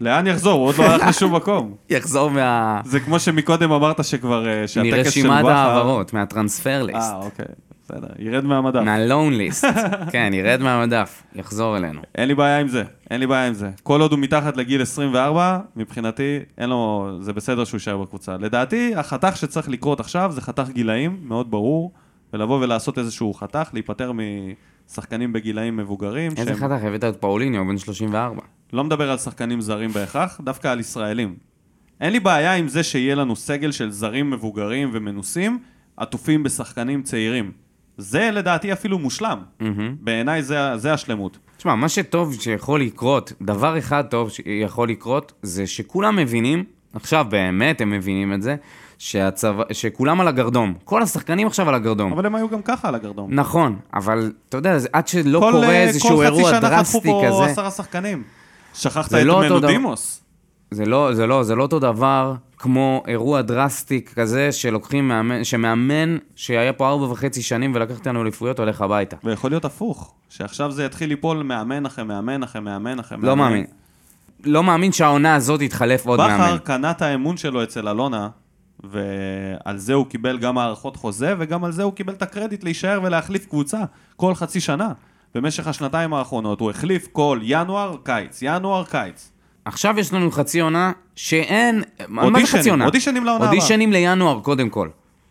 לאן 0.00 0.26
יחזור? 0.26 0.52
הוא 0.52 0.66
עוד 0.66 0.78
לא 0.78 0.84
הלך 0.84 1.06
לשום 1.08 1.34
מקום. 1.34 1.74
יחזור 1.90 2.30
מה... 2.30 2.80
זה 2.84 3.00
כמו 3.00 3.18
שמקודם 3.18 3.72
אמרת 3.72 4.04
שכבר... 4.04 4.48
אה, 4.48 4.68
שהטקס 4.68 4.90
של 4.90 4.96
מרשימת 4.96 5.44
בכר... 5.44 5.50
ההעברות, 5.50 6.12
מהטרנספר 6.12 6.82
ליסט, 6.82 7.12
אה, 7.12 7.16
אוקיי. 7.16 7.46
בסדר, 7.84 8.08
ירד 8.18 8.44
מהמדף. 8.44 8.80
מהלון 8.80 9.34
ליסט. 9.34 9.64
כן, 10.12 10.30
ירד 10.34 10.60
מהמדף, 10.62 11.22
יחזור 11.34 11.76
אלינו. 11.76 12.00
אין 12.14 12.28
לי 12.28 12.34
בעיה 12.34 12.58
עם 12.58 12.68
זה, 12.68 12.84
אין 13.10 13.20
לי 13.20 13.26
בעיה 13.26 13.46
עם 13.46 13.54
זה. 13.54 13.70
כל 13.82 14.00
עוד 14.00 14.12
הוא 14.12 14.20
מתחת 14.20 14.56
לגיל 14.56 14.82
24, 14.82 15.58
מבחינתי, 15.76 16.38
אין 16.58 16.70
לו, 16.70 17.10
זה 17.20 17.32
בסדר 17.32 17.64
שהוא 17.64 17.76
יישאר 17.76 17.96
בקבוצה. 17.96 18.36
לדעתי, 18.36 18.94
החתך 18.96 19.36
שצריך 19.36 19.68
לקרות 19.68 20.00
עכשיו 20.00 20.32
זה 20.32 20.40
חתך 20.40 20.68
גילאים, 20.68 21.20
מאוד 21.22 21.50
ברור, 21.50 21.92
ולבוא 22.32 22.60
ולעשות 22.60 22.98
איזשהו 22.98 23.34
חתך, 23.34 23.70
להיפטר 23.72 24.12
משחקנים 24.90 25.32
בגילאים 25.32 25.76
מבוגרים. 25.76 26.32
איזה 26.36 26.44
שהם- 26.44 26.56
חתך, 26.56 26.84
הבאת 26.84 27.04
את 27.04 27.16
פאוליניו, 27.16 27.64
בן 27.66 27.78
34. 27.78 28.40
לא 28.72 28.84
מדבר 28.84 29.10
על 29.10 29.18
שחקנים 29.18 29.60
זרים 29.60 29.90
בהכרח, 29.90 30.40
דווקא 30.44 30.68
על 30.68 30.80
ישראלים. 30.80 31.34
אין 32.00 32.12
לי 32.12 32.20
בעיה 32.20 32.54
עם 32.54 32.68
זה 32.68 32.82
שיהיה 32.82 33.14
לנו 33.14 33.36
סגל 33.36 33.72
של 33.72 33.90
זרים 33.90 34.30
מבוגרים 34.30 34.90
ומנוסים, 34.92 35.58
עטופים 35.96 36.42
בשחקנים 36.42 37.02
צעירים. 37.02 37.52
זה 37.98 38.30
לדעתי 38.32 38.72
אפילו 38.72 38.98
מושלם. 38.98 39.38
מהמם. 39.60 39.96
בעיניי 40.00 40.42
זה, 40.42 40.76
זה 40.76 40.92
השלמות. 40.92 41.38
תשמע, 41.56 41.74
מה 41.74 41.88
שטוב 41.88 42.34
שיכול 42.40 42.80
לקרות, 42.80 43.32
דבר 43.42 43.78
אחד 43.78 44.04
טוב 44.10 44.30
שיכול 44.30 44.88
לקרות, 44.88 45.32
זה 45.42 45.66
שכולם 45.66 46.16
מבינים, 46.16 46.64
עכשיו 46.94 47.26
באמת 47.30 47.80
הם 47.80 47.90
מבינים 47.90 48.32
את 48.32 48.42
זה, 48.42 48.56
שהצבא, 49.04 49.62
שכולם 49.72 50.20
על 50.20 50.28
הגרדום. 50.28 50.74
כל 50.84 51.02
השחקנים 51.02 51.46
עכשיו 51.46 51.68
על 51.68 51.74
הגרדום. 51.74 52.12
אבל 52.12 52.26
הם 52.26 52.34
היו 52.34 52.48
גם 52.48 52.62
ככה 52.62 52.88
על 52.88 52.94
הגרדום. 52.94 53.34
נכון, 53.34 53.76
אבל 53.94 54.32
אתה 54.48 54.56
יודע, 54.56 54.76
עד 54.92 55.08
שלא 55.08 55.40
כל, 55.40 55.50
קורה 55.52 55.68
אה, 55.68 55.82
איזשהו 55.82 56.16
כל 56.16 56.24
אירוע 56.24 56.50
חצי 56.50 56.60
שנה 56.60 56.78
חטפו 56.78 57.00
דרסטי 57.00 57.08
פה 57.08 57.22
כזה, 57.26 57.44
עשרה 57.44 57.70
שחקנים. 57.70 58.22
שכחת 58.74 59.14
את 59.14 59.22
לא. 59.22 59.40
מנודימוס. 59.40 60.20
זה 60.70 60.84
לא, 60.86 61.14
זה 61.14 61.26
לא, 61.26 61.42
זה 61.42 61.54
לא 61.54 61.62
אותו 61.62 61.78
דבר 61.78 62.34
כמו 62.58 63.02
אירוע 63.06 63.42
דרסטי 63.42 64.04
כזה 64.14 64.52
שלוקחים 64.52 65.08
מאמן, 65.08 65.44
שמאמן 65.44 66.16
שהיה 66.36 66.72
פה 66.72 66.88
ארבע 66.88 67.04
וחצי 67.04 67.42
שנים 67.42 67.72
ולקח 67.74 67.98
אותנו 67.98 68.22
אליפויות 68.22 68.58
הולך 68.58 68.80
הביתה. 68.80 69.16
ויכול 69.24 69.50
להיות 69.50 69.64
הפוך, 69.64 70.14
שעכשיו 70.28 70.70
זה 70.70 70.84
יתחיל 70.84 71.08
ליפול 71.08 71.42
מאמן 71.42 71.86
אחרי 71.86 72.04
מאמן 72.04 72.42
אחרי 72.42 72.60
מאמן 72.60 72.98
אחרי 72.98 73.18
מאמן. 73.18 73.28
לא 73.28 73.36
מאמין. 73.36 73.64
לא 74.44 74.62
מאמין 74.62 74.92
שהעונה 74.92 75.34
הזאת 75.34 75.60
תתחלף 75.60 76.06
עוד 76.06 76.20
מאמן. 76.20 76.44
בכר 76.44 76.58
קנה 76.58 76.90
את 76.90 77.02
האמון 77.02 77.36
שלו 77.36 77.62
אצל 77.62 77.88
אלונה, 77.88 78.28
ועל 78.82 79.76
זה 79.78 79.94
הוא 79.94 80.06
קיבל 80.06 80.38
גם 80.38 80.58
הארכות 80.58 80.96
חוזה, 80.96 81.34
וגם 81.38 81.64
על 81.64 81.72
זה 81.72 81.82
הוא 81.82 81.92
קיבל 81.92 82.12
את 82.12 82.22
הקרדיט 82.22 82.64
להישאר 82.64 83.00
ולהחליף 83.02 83.46
קבוצה 83.46 83.78
כל 84.16 84.34
חצי 84.34 84.60
שנה. 84.60 84.92
במשך 85.34 85.66
השנתיים 85.66 86.14
האחרונות 86.14 86.60
הוא 86.60 86.70
החליף 86.70 87.08
כל 87.12 87.38
ינואר, 87.42 87.96
קיץ, 88.02 88.38
ינואר, 88.42 88.84
קיץ. 88.84 89.30
עכשיו 89.64 89.94
יש 89.98 90.12
לנו 90.12 90.30
חצי 90.30 90.60
עונה 90.60 90.92
שאין... 91.16 91.82
מה 92.08 92.40
זה 92.40 92.46
חצי 92.58 92.70
עונה? 92.70 92.84
אודישנים 92.84 93.24
לעונה 93.24 93.36
הבאה. 93.44 93.48
אודישנים 93.48 93.92
לינואר 93.92 94.40
קודם 94.40 94.68
כל. 94.68 94.88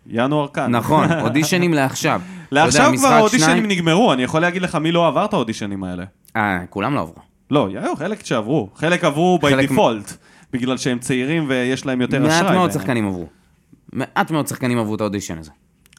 ינואר 0.07 0.47
כאן. 0.47 0.75
נכון, 0.75 1.11
אודישנים 1.25 1.73
לעכשיו. 1.73 2.21
יודע, 2.51 2.63
לעכשיו 2.63 2.91
משחק 2.91 3.05
כבר 3.07 3.15
האודישנים 3.15 3.49
שניים- 3.49 3.67
נגמרו, 3.67 4.13
אני 4.13 4.23
יכול 4.23 4.41
להגיד 4.41 4.61
לך 4.61 4.75
מי 4.75 4.91
לא 4.91 5.07
עבר 5.07 5.25
את 5.25 5.33
האודישנים 5.33 5.83
האלה. 5.83 6.03
אה, 6.35 6.59
כולם 6.69 6.93
לא 6.95 6.99
עברו. 6.99 7.15
לא, 7.51 7.67
היו 7.73 7.95
חלק 7.95 8.25
שעברו. 8.25 8.69
חלק 8.75 9.03
עברו 9.03 9.39
by 9.41 9.45
חלק- 9.49 9.69
default, 9.71 10.13
בגלל 10.53 10.77
שהם 10.77 10.99
צעירים 10.99 11.45
ויש 11.47 11.85
להם 11.85 12.01
יותר 12.01 12.27
אשראי. 12.27 12.41
מעט 12.41 12.51
מאוד. 12.51 12.71
שחקנים 12.71 13.07
עברו. 13.07 13.27
מעט 13.93 14.31
מאוד 14.31 14.47
שחקנים 14.47 14.77
עברו 14.77 14.95
את 14.95 15.01
האודישן 15.01 15.37
הזה. 15.37 15.51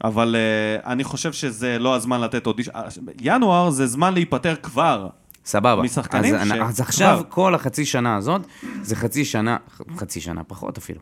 אבל 0.05 0.37
uh, 0.83 0.87
אני 0.87 1.05
חושב 1.05 1.33
שזה 1.33 1.79
לא 1.79 1.95
הזמן 1.95 2.21
לתת 2.21 2.47
אודישן. 2.47 2.71
אה, 2.75 2.83
ינואר 3.21 3.71
זה 3.71 3.87
זמן 3.87 4.15
להיפטר 4.15 4.55
כבר. 4.57 5.09
סבבה. 5.45 5.83
משחקנים 5.83 6.35
אז, 6.35 6.49
ש- 6.49 6.53
אז 6.53 6.81
עכשיו 6.81 7.17
כבר. 7.21 7.31
כל 7.31 7.55
החצי 7.55 7.85
שנה 7.85 8.17
הזאת, 8.17 8.43
זה 8.83 8.97
חצי 8.97 9.25
שנה, 9.25 9.57
חצי 9.97 10.21
שנה 10.21 10.45
פחות 10.45 10.79
אפילו. 10.79 11.01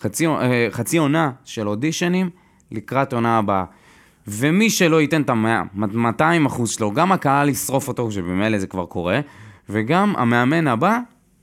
חצי, 0.00 0.26
אה, 0.26 0.66
חצי 0.70 0.96
עונה 0.96 1.30
של 1.44 1.68
אודישנים 1.68 2.30
לקראת 2.72 3.12
עונה 3.12 3.38
הבאה. 3.38 3.64
ומי 4.28 4.70
שלא 4.70 5.00
ייתן 5.00 5.22
את 5.22 5.30
ה-200 5.30 6.46
אחוז 6.46 6.70
שלו, 6.70 6.92
גם 6.92 7.12
הקהל 7.12 7.48
ישרוף 7.48 7.88
אותו, 7.88 8.10
שבמילא 8.10 8.58
זה 8.58 8.66
כבר 8.66 8.86
קורה, 8.86 9.20
וגם 9.68 10.14
המאמן 10.16 10.66
הבא 10.66 10.98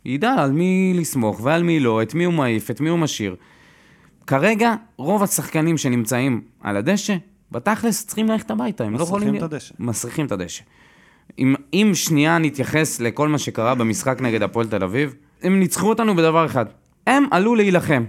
ידע 0.05 0.33
על 0.37 0.51
מי 0.51 0.93
לסמוך 0.95 1.39
ועל 1.43 1.63
מי 1.63 1.79
לא, 1.79 2.01
את 2.01 2.13
מי 2.13 2.23
הוא 2.23 2.33
מעיף, 2.33 2.71
את 2.71 2.81
מי 2.81 2.89
הוא 2.89 2.99
משאיר. 2.99 3.35
כרגע, 4.27 4.75
רוב 4.97 5.23
השחקנים 5.23 5.77
שנמצאים 5.77 6.41
על 6.61 6.77
הדשא, 6.77 7.15
בתכלס 7.51 8.05
צריכים 8.05 8.27
ללכת 8.27 8.51
הביתה, 8.51 8.83
הם 8.83 8.93
לא 8.93 8.99
מסריחים 8.99 9.27
יכולים... 9.27 9.35
את 9.35 9.53
הדשא. 9.53 9.73
מסריחים 9.79 10.25
את 10.25 10.31
הדשא. 10.31 10.63
אם, 11.39 11.55
אם 11.73 11.91
שנייה 11.93 12.37
נתייחס 12.37 12.99
לכל 13.01 13.27
מה 13.27 13.37
שקרה 13.37 13.75
במשחק 13.75 14.21
נגד 14.21 14.43
הפועל 14.43 14.67
תל 14.67 14.83
אביב, 14.83 15.15
הם 15.43 15.59
ניצחו 15.59 15.89
אותנו 15.89 16.15
בדבר 16.15 16.45
אחד. 16.45 16.65
הם 17.07 17.25
עלו 17.31 17.55
להילחם. 17.55 18.03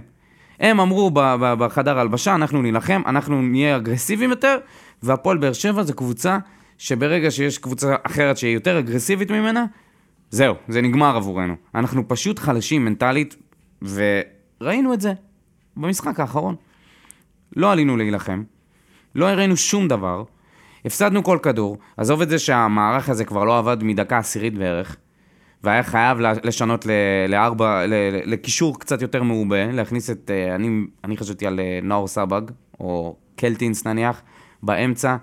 הם 0.59 0.79
אמרו 0.79 1.11
בחדר 1.57 1.99
הלבשה, 1.99 2.35
אנחנו 2.35 2.61
נילחם, 2.61 3.01
אנחנו 3.05 3.41
נהיה 3.41 3.75
אגרסיביים 3.75 4.29
יותר, 4.29 4.57
והפועל 5.03 5.37
באר 5.37 5.53
שבע 5.53 5.83
זו 5.83 5.93
קבוצה 5.93 6.37
שברגע 6.77 7.31
שיש 7.31 7.57
קבוצה 7.57 7.95
אחרת 8.03 8.37
שהיא 8.37 8.53
יותר 8.53 8.79
אגרסיבית 8.79 9.31
ממנה, 9.31 9.65
זהו, 10.29 10.55
זה 10.67 10.81
נגמר 10.81 11.15
עבורנו. 11.15 11.55
אנחנו 11.75 12.07
פשוט 12.07 12.39
חלשים 12.39 12.85
מנטלית, 12.85 13.35
וראינו 13.81 14.93
את 14.93 15.01
זה 15.01 15.13
במשחק 15.77 16.19
האחרון. 16.19 16.55
לא 17.55 17.71
עלינו 17.71 17.97
להילחם, 17.97 18.43
לא 19.15 19.29
הראינו 19.29 19.57
שום 19.57 19.87
דבר, 19.87 20.23
הפסדנו 20.85 21.23
כל 21.23 21.39
כדור, 21.43 21.77
עזוב 21.97 22.21
את 22.21 22.29
זה 22.29 22.39
שהמערך 22.39 23.09
הזה 23.09 23.25
כבר 23.25 23.43
לא 23.43 23.57
עבד 23.57 23.83
מדקה 23.83 24.17
עשירית 24.17 24.57
בערך, 24.57 24.95
והיה 25.63 25.83
חייב 25.83 26.17
לשנות 26.19 26.85
לארבע, 27.29 27.83
לקישור 28.25 28.79
קצת 28.79 29.01
יותר 29.01 29.23
מעובה, 29.23 29.71
להכניס 29.71 30.09
את, 30.09 30.31
אה, 30.33 30.55
אני, 30.55 30.85
אני 31.03 31.17
חשבתי 31.17 31.47
על 31.47 31.59
אה, 31.59 31.79
נאור 31.83 32.07
סבג, 32.07 32.41
או 32.79 33.15
קלטינס 33.35 33.87
נניח, 33.87 34.21
באמצע, 34.63 35.15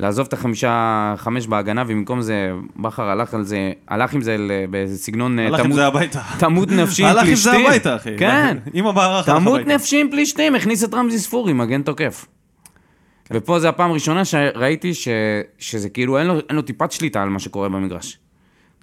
לעזוב 0.00 0.26
את 0.26 0.32
החמישה, 0.32 0.74
חמש 1.16 1.46
בהגנה, 1.46 1.82
ובמקום 1.86 2.20
זה, 2.22 2.50
בכר 2.76 3.02
הלך 3.02 3.34
על 3.34 3.42
זה, 3.44 3.72
הלך 3.88 4.14
עם 4.14 4.20
זה 4.20 4.36
ל- 4.38 4.66
באיזה 4.70 4.98
סגנון 4.98 5.38
אה, 5.38 5.46
הלך 5.46 5.58
עם 5.60 5.64
תמות- 5.66 5.76
זה 5.76 5.86
הביתה. 5.86 6.20
תמות 6.38 6.68
נפשי 6.70 7.02
עם 7.02 7.08
הלך 7.08 7.20
עם 7.20 7.26
פלישתים. 7.26 7.52
זה 7.60 7.66
הביתה, 7.68 7.96
אחי. 7.96 8.18
כן. 8.18 8.56
עם 8.72 8.86
המערך 8.86 9.28
הלך 9.28 9.38
תמות 9.38 9.60
הביתה. 9.60 9.74
נפשי 9.74 10.00
עם 10.00 10.10
פלישתים, 10.10 10.54
הכניס 10.54 10.84
את 10.84 10.94
רמזי 10.94 11.18
ספורי, 11.18 11.52
מגן 11.52 11.82
תוקף. 11.82 12.26
כן. 13.24 13.34
ופה 13.38 13.60
זו 13.60 13.68
הפעם 13.68 13.90
הראשונה 13.90 14.24
שראיתי 14.24 14.94
ש... 14.94 15.08
שזה 15.58 15.88
כאילו 15.88 16.18
אין 16.18 16.26
לו, 16.26 16.34
אין 16.34 16.56
לו 16.56 16.62
טיפת 16.62 16.92
שליטה 16.92 17.22
על 17.22 17.28
מה 17.28 17.38
שקורה 17.38 17.68
במגרש. 17.68 18.18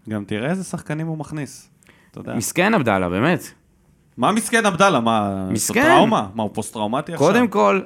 גם 0.09 0.24
תראה 0.28 0.49
איזה 0.49 0.63
שחקנים 0.63 1.07
הוא 1.07 1.18
מכניס. 1.18 1.70
אתה 2.11 2.20
יודע. 2.20 2.34
מסכן 2.36 2.74
עבדאללה, 2.74 3.09
באמת. 3.09 3.43
מה 4.18 4.32
מסכן 4.32 4.66
עבדאללה? 4.66 4.99
מה. 4.99 5.47
מסכן. 5.51 5.84
טראומה? 5.84 6.28
מה, 6.36 6.43
הוא 6.43 6.51
פוסט-טראומטי 6.53 7.13
עכשיו? 7.13 7.28
קודם 7.28 7.47
כל, 7.47 7.82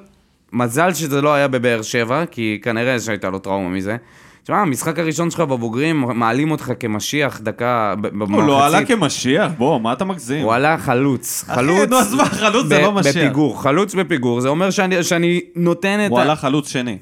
מזל 0.54 0.94
שזה 0.94 1.22
לא 1.22 1.34
היה 1.34 1.48
בבאר 1.48 1.82
שבע, 1.82 2.26
כי 2.26 2.60
כנראה 2.62 3.00
שהייתה 3.00 3.30
לו 3.30 3.40
טראומה 3.40 3.70
מזה. 3.70 3.98
תשמע, 4.44 4.58
המשחק 4.58 5.00
הראשון 5.00 5.32
שלך 5.32 5.40
בבוגרים, 5.40 6.02
מעלים 6.02 6.52
אותך 6.52 6.72
כמשיח 6.80 7.40
דקה 7.42 7.94
במחצית. 8.02 8.36
הוא 8.36 8.44
לא 8.44 8.66
עלה 8.66 8.86
כמשיח, 8.86 9.52
בוא, 9.58 9.80
מה 9.82 9.94
אתה 9.94 10.06
מגזים? 10.06 10.44
הוא 10.44 10.54
עלה 10.54 10.78
חלוץ. 10.78 11.46
אחי, 11.48 11.56
חלוץ... 11.56 11.90
נו, 11.90 11.98
אז 12.00 12.14
מה, 12.14 12.26
חלוץ 12.26 12.68
זה 12.68 12.82
לא 12.82 12.92
משיח. 12.92 13.16
בפיגור, 13.16 13.62
חלוץ 13.64 13.96
בפיגור, 13.96 14.42
זה 14.42 14.50
אומר 14.50 14.72
שאני, 14.72 15.04
שאני 15.04 15.42
נותן 15.56 16.00
את 16.06 16.10
הוא. 16.12 16.20
עלה 16.20 16.36
חלוץ 16.36 16.70
שני. 16.70 16.98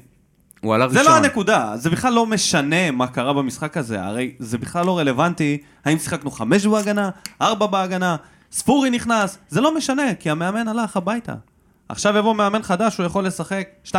הוא 0.60 0.74
עלה 0.74 0.88
זה 0.88 0.98
ראשון. 0.98 1.12
לא 1.12 1.16
הנקודה, 1.18 1.72
זה 1.74 1.90
בכלל 1.90 2.12
לא 2.12 2.26
משנה 2.26 2.90
מה 2.90 3.06
קרה 3.06 3.32
במשחק 3.32 3.76
הזה, 3.76 4.02
הרי 4.02 4.32
זה 4.38 4.58
בכלל 4.58 4.86
לא 4.86 4.98
רלוונטי 4.98 5.58
האם 5.84 5.98
שיחקנו 5.98 6.30
חמש 6.30 6.66
בהגנה, 6.66 7.10
ארבע 7.42 7.66
בהגנה, 7.66 8.16
ספורי 8.52 8.90
נכנס, 8.90 9.38
זה 9.48 9.60
לא 9.60 9.76
משנה, 9.76 10.14
כי 10.20 10.30
המאמן 10.30 10.68
הלך 10.68 10.96
הביתה. 10.96 11.34
עכשיו 11.88 12.16
יבוא 12.16 12.34
מאמן 12.34 12.62
חדש, 12.62 12.96
הוא 12.96 13.06
יכול 13.06 13.26
לשחק 13.26 13.68
2-2-2-8. 13.86 13.92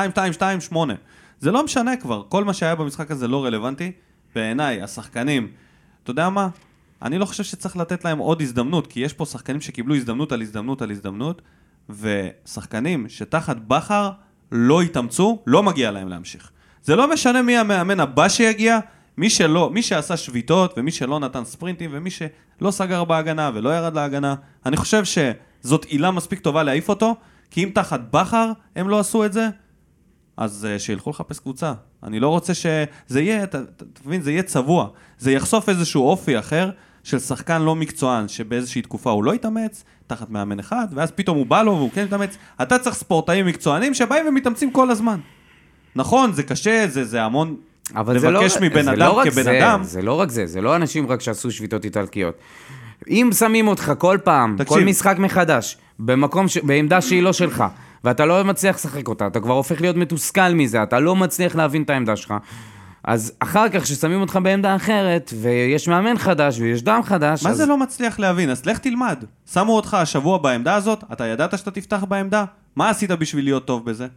זה 1.40 1.52
לא 1.52 1.64
משנה 1.64 1.98
כבר, 1.98 2.24
כל 2.30 2.44
מה 2.44 2.54
שהיה 2.54 2.76
במשחק 2.76 3.12
הזה 3.12 3.28
לא 3.28 3.46
רלוונטי. 3.46 3.92
בעיניי, 4.36 4.82
השחקנים, 4.82 5.48
אתה 6.04 6.12
יודע 6.12 6.30
מה? 6.30 6.48
אני 7.02 7.18
לא 7.18 7.26
חושב 7.26 7.44
שצריך 7.44 7.78
לתת 7.78 8.06
להם 8.06 8.18
עוד 8.18 8.42
הזדמנות, 8.42 8.88
כי 8.88 9.00
יש 9.00 9.14
פה 9.14 9.26
שחקנים 9.26 9.62
שקיבלו 9.62 9.96
הזדמנות 9.96 10.32
על 10.32 10.42
הזדמנות 10.42 10.82
על 10.82 10.92
הזדמנות, 10.92 11.42
ושחקנים 11.90 13.10
שתחת 13.10 13.58
בכר 13.68 14.12
לא 14.52 14.82
התאמצו, 14.82 15.40
לא 15.48 15.64
מגיע 15.64 15.92
להם 15.92 16.08
להמשיך. 16.08 16.52
זה 16.84 16.96
לא 16.96 17.14
משנה 17.14 17.42
מי 17.42 17.58
המאמן 17.58 18.00
הבא 18.00 18.30
שיגיע, 18.30 18.80
מי 19.18 19.30
שלא, 19.30 19.70
מי 19.74 19.82
שעשה 19.82 20.18
שביתות, 20.18 20.74
ומי 20.78 20.92
שלא 20.92 21.20
נתן 21.20 21.46
ספרינטים, 21.46 21.90
ומי 21.94 22.10
שלא 22.12 22.72
סגר 22.72 23.04
בהגנה 23.04 23.52
ולא 23.54 23.70
ירד 23.78 23.96
להגנה, 23.96 24.36
אני 24.66 24.78
חושב 24.78 25.04
שזאת 25.06 25.86
עילה 25.86 26.12
מספיק 26.12 26.40
טובה 26.40 26.64
להעיף 26.64 26.90
אותו, 26.90 27.16
כי 27.52 27.64
אם 27.64 27.70
תחת 27.74 28.00
בכר 28.12 28.52
הם 28.76 28.90
לא 28.90 29.00
עשו 29.00 29.26
את 29.26 29.34
זה, 29.34 29.50
אז 30.38 30.68
uh, 30.76 30.80
שילכו 30.80 31.10
לחפש 31.10 31.40
קבוצה. 31.40 31.74
אני 32.04 32.20
לא 32.20 32.28
רוצה 32.28 32.54
שזה 32.54 33.22
יהיה, 33.22 33.44
אתה 33.44 33.60
מבין, 34.06 34.22
זה 34.22 34.32
יהיה 34.32 34.44
צבוע. 34.44 34.88
זה 35.18 35.32
יחשוף 35.32 35.70
איזשהו 35.70 36.08
אופי 36.08 36.40
אחר 36.40 36.70
של 37.04 37.20
שחקן 37.20 37.62
לא 37.62 37.76
מקצוען, 37.76 38.28
שבאיזושהי 38.28 38.82
תקופה 38.82 39.12
הוא 39.12 39.24
לא 39.24 39.34
התאמץ, 39.34 39.84
תחת 40.08 40.30
מאמן 40.30 40.60
אחד, 40.60 40.88
ואז 40.96 41.12
פתאום 41.12 41.38
הוא 41.38 41.46
בא 41.46 41.62
לו 41.62 41.72
והוא 41.72 41.90
כן 41.94 42.04
מתאמץ. 42.04 42.38
אתה 42.62 42.80
צריך 42.80 42.96
ספורטאים 42.96 43.46
מקצוענים 43.46 43.94
שבאים 43.94 44.28
ומתאמצים 44.28 44.72
כל 44.72 44.92
הזמן. 44.92 45.20
נכון, 45.96 46.32
זה 46.34 46.44
קשה, 46.44 46.86
זה, 46.88 47.06
זה 47.06 47.24
המון... 47.24 47.56
אבל 47.96 48.20
זה 48.20 48.32
לא, 48.32 48.42
מבן 48.62 48.84
זה 48.84 48.92
אדם 48.92 49.00
לא 49.00 49.12
רק 49.12 49.28
כבן 49.28 49.44
זה, 49.44 49.60
אדם. 49.60 49.84
זה 49.84 50.02
לא 50.02 50.14
רק 50.14 50.30
זה, 50.30 50.46
זה 50.48 50.62
לא 50.62 50.76
אנשים 50.76 51.08
רק 51.08 51.22
שעשו 51.22 51.52
שביתות 51.52 51.86
איטלקיות. 51.86 52.36
אם 53.08 53.30
שמים 53.38 53.68
אותך 53.68 53.94
כל 53.98 54.18
פעם, 54.24 54.56
תקשיב. 54.58 54.78
כל 54.78 54.84
משחק 54.84 55.16
מחדש, 55.20 55.78
במקום, 56.00 56.48
ש... 56.48 56.58
בעמדה 56.58 57.02
שהיא 57.02 57.24
לא 57.24 57.34
שלך, 57.34 57.64
ואתה 58.04 58.26
לא 58.26 58.44
מצליח 58.44 58.76
לשחק 58.76 59.08
אותה, 59.08 59.28
אתה 59.28 59.40
כבר 59.40 59.54
הופך 59.54 59.82
להיות 59.82 59.96
מתוסכל 59.96 60.54
מזה, 60.54 60.84
אתה 60.84 61.00
לא 61.00 61.16
מצליח 61.16 61.56
להבין 61.56 61.82
את 61.82 61.90
העמדה 61.90 62.16
שלך, 62.16 62.34
אז 63.04 63.34
אחר 63.40 63.70
כך 63.70 63.84
כששמים 63.84 64.22
אותך 64.22 64.40
בעמדה 64.44 64.76
אחרת, 64.76 65.34
ויש 65.42 65.88
מאמן 65.88 66.18
חדש 66.18 66.60
ויש 66.60 66.82
דם 66.82 67.00
חדש, 67.04 67.44
מה 67.44 67.50
אז... 67.50 67.58
זה 67.58 67.66
לא 67.66 67.78
מצליח 67.78 68.20
להבין? 68.20 68.50
אז 68.50 68.66
לך 68.66 68.78
תלמד. 68.78 69.24
שמו 69.54 69.76
אותך 69.76 69.94
השבוע 69.94 70.38
בעמדה 70.38 70.76
הזאת, 70.76 71.04
אתה 71.14 71.28
ידעת 71.28 71.58
שאתה 71.58 71.72
תפתח 71.72 72.04
בעמדה? 72.04 72.46
מה 72.76 72.90
עשית 72.90 73.12
בשביל 73.12 73.46
להיות 73.46 73.66
טוב 73.66 73.86
בזה? 73.86 74.08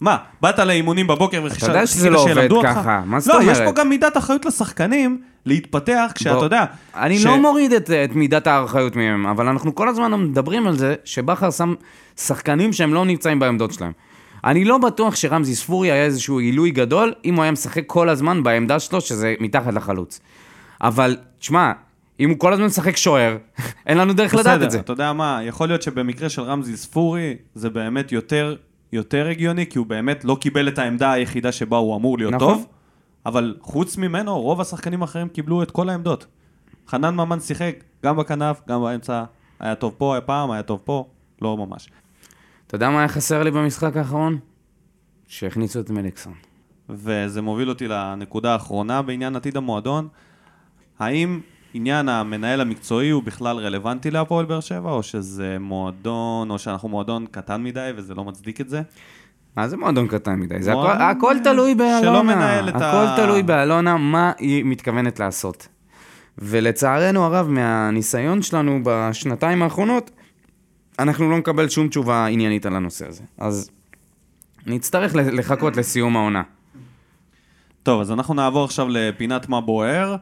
מה, 0.00 0.16
באת 0.40 0.58
לאימונים 0.58 1.06
בבוקר 1.06 1.42
וחישבת 1.44 1.68
יודע 1.68 1.86
שזה 1.86 2.10
לא 2.10 2.18
עובד 2.22 2.48
ככה, 2.62 3.02
מה 3.06 3.20
זאת 3.20 3.34
לא, 3.34 3.42
יש 3.42 3.58
אומרת? 3.58 3.74
פה 3.74 3.80
גם 3.80 3.88
מידת 3.88 4.16
אחריות 4.16 4.44
לשחקנים 4.44 5.22
להתפתח 5.46 6.12
כשאתה 6.14 6.44
יודע... 6.44 6.64
אני 6.94 7.18
ש- 7.18 7.24
לא 7.24 7.40
מוריד 7.40 7.72
את, 7.72 7.90
את 7.90 8.14
מידת 8.14 8.46
האחריות 8.46 8.96
מהם, 8.96 9.26
אבל 9.26 9.48
אנחנו 9.48 9.74
כל 9.74 9.88
הזמן 9.88 10.14
מדברים 10.14 10.66
על 10.66 10.76
זה 10.76 10.94
שבכר 11.04 11.50
שם 11.50 11.74
שחקנים 12.16 12.72
שהם 12.72 12.94
לא 12.94 13.04
נמצאים 13.04 13.38
בעמדות 13.38 13.72
שלהם. 13.72 13.92
אני 14.44 14.64
לא 14.64 14.78
בטוח 14.78 15.14
שרמזי 15.14 15.54
ספורי 15.54 15.90
היה 15.90 16.04
איזשהו 16.04 16.38
עילוי 16.38 16.70
גדול 16.70 17.12
אם 17.24 17.34
הוא 17.34 17.42
היה 17.42 17.52
משחק 17.52 17.82
כל 17.86 18.08
הזמן 18.08 18.42
בעמדה 18.42 18.78
שלו, 18.80 19.00
שזה 19.00 19.34
מתחת 19.40 19.74
לחלוץ. 19.74 20.20
אבל, 20.80 21.16
תשמע, 21.38 21.72
אם 22.20 22.30
הוא 22.30 22.38
כל 22.38 22.52
הזמן 22.52 22.64
משחק 22.64 22.96
שוער, 22.96 23.36
אין 23.86 23.98
לנו 23.98 24.12
דרך 24.12 24.34
לדעת 24.34 24.54
את 24.54 24.60
זה. 24.60 24.66
בסדר, 24.66 24.80
אתה 24.80 24.92
יודע 24.92 25.12
מה, 25.12 25.40
יכול 25.42 25.68
להיות 25.68 25.82
שבמקרה 25.82 26.28
של 26.28 26.42
רמזי 26.42 26.76
ספורי 26.76 27.34
זה 27.54 27.70
באמת 27.70 28.12
יותר, 28.12 28.56
יותר 28.92 29.26
הגיוני, 29.26 29.66
כי 29.66 29.78
הוא 29.78 29.86
באמת 29.86 30.24
לא 30.24 30.36
קיבל 30.40 30.68
את 30.68 30.78
העמדה 30.78 31.12
היחידה 31.12 31.52
שבה 31.52 31.76
הוא 31.76 31.96
אמור 31.96 32.18
להיות 32.18 32.34
נכון. 32.34 32.54
טוב, 32.54 32.66
אבל 33.26 33.56
חוץ 33.60 33.96
ממנו, 33.96 34.40
רוב 34.40 34.60
השחקנים 34.60 35.02
האחרים 35.02 35.28
קיבלו 35.28 35.62
את 35.62 35.70
כל 35.70 35.88
העמדות. 35.88 36.26
חנן 36.88 37.14
ממן 37.14 37.40
שיחק 37.40 37.84
גם 38.04 38.16
בכנף, 38.16 38.60
גם 38.68 38.82
באמצע, 38.82 39.24
היה 39.60 39.74
טוב 39.74 39.94
פה, 39.98 40.14
היה 40.14 40.20
פעם, 40.20 40.50
היה 40.50 40.62
טוב 40.62 40.80
פה, 40.84 41.08
לא 41.42 41.56
ממש. 41.56 41.90
אתה 42.66 42.74
יודע 42.74 42.90
מה 42.90 42.98
היה 42.98 43.08
חסר 43.08 43.42
לי 43.42 43.50
במשחק 43.50 43.96
האחרון? 43.96 44.38
שהכניסו 45.26 45.80
את 45.80 45.90
מליקסון. 45.90 46.34
וזה 46.88 47.42
מוביל 47.42 47.68
אותי 47.68 47.88
לנקודה 47.88 48.52
האחרונה 48.52 49.02
בעניין 49.02 49.36
עתיד 49.36 49.56
המועדון. 49.56 50.08
האם 50.98 51.40
עניין 51.74 52.08
המנהל 52.08 52.60
המקצועי 52.60 53.10
הוא 53.10 53.22
בכלל 53.22 53.56
רלוונטי 53.56 54.10
להפועל 54.10 54.44
באר 54.46 54.60
שבע, 54.60 54.90
או 54.90 55.02
שזה 55.02 55.56
מועדון, 55.60 56.50
או 56.50 56.58
שאנחנו 56.58 56.88
מועדון 56.88 57.26
קטן 57.30 57.62
מדי 57.62 57.90
וזה 57.96 58.14
לא 58.14 58.24
מצדיק 58.24 58.60
את 58.60 58.68
זה? 58.68 58.82
מה 59.56 59.68
זה 59.68 59.76
מועדון 59.76 60.08
קטן 60.08 60.34
מדי? 60.40 60.62
זה 60.62 60.72
הכל, 60.72 60.90
הכל 60.90 61.36
תלוי 61.44 61.74
באלונה. 61.74 62.00
שלא 62.00 62.24
מנהל 62.24 62.68
את 62.68 62.74
הכל 62.74 62.84
ה- 63.06 63.14
תלוי 63.16 63.42
באלונה, 63.42 63.96
מה 63.96 64.32
היא 64.38 64.64
מתכוונת 64.64 65.20
לעשות. 65.20 65.68
ולצערנו 66.38 67.24
הרב, 67.24 67.48
מהניסיון 67.48 68.42
שלנו 68.42 68.80
בשנתיים 68.84 69.62
האחרונות, 69.62 70.10
אנחנו 70.98 71.30
לא 71.30 71.38
נקבל 71.38 71.68
שום 71.68 71.88
תשובה 71.88 72.26
עניינית 72.26 72.66
על 72.66 72.76
הנושא 72.76 73.08
הזה. 73.08 73.22
אז 73.38 73.70
נצטרך 74.66 75.12
לחכות 75.14 75.76
לסיום 75.76 76.16
העונה. 76.16 76.42
טוב, 77.82 78.00
אז 78.00 78.10
אנחנו 78.12 78.34
נעבור 78.34 78.64
עכשיו 78.64 78.86
לפינת 78.88 79.48
מה 79.48 79.60
בוער, 79.60 80.16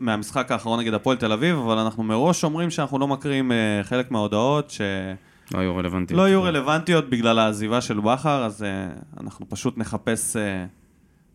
מהמשחק 0.00 0.52
האחרון 0.52 0.80
נגד 0.80 0.94
הפועל 0.94 1.16
תל 1.16 1.32
אביב, 1.32 1.56
אבל 1.56 1.78
אנחנו 1.78 2.02
מראש 2.02 2.44
אומרים 2.44 2.70
שאנחנו 2.70 2.98
לא 2.98 3.08
מקריאים 3.08 3.52
אה, 3.52 3.80
חלק 3.82 4.10
מההודעות 4.10 4.70
שלא 4.70 4.86
לא 5.52 5.58
היו 5.58 5.76
רלוונטיים. 5.76 6.18
יהיו 6.28 6.42
רלוונטיות 6.42 7.10
בגלל 7.10 7.38
העזיבה 7.38 7.80
של 7.80 8.00
בכר, 8.00 8.44
אז 8.44 8.62
אה, 8.62 8.88
אנחנו 9.20 9.48
פשוט 9.48 9.78
נחפש 9.78 10.36
אה, 10.36 10.64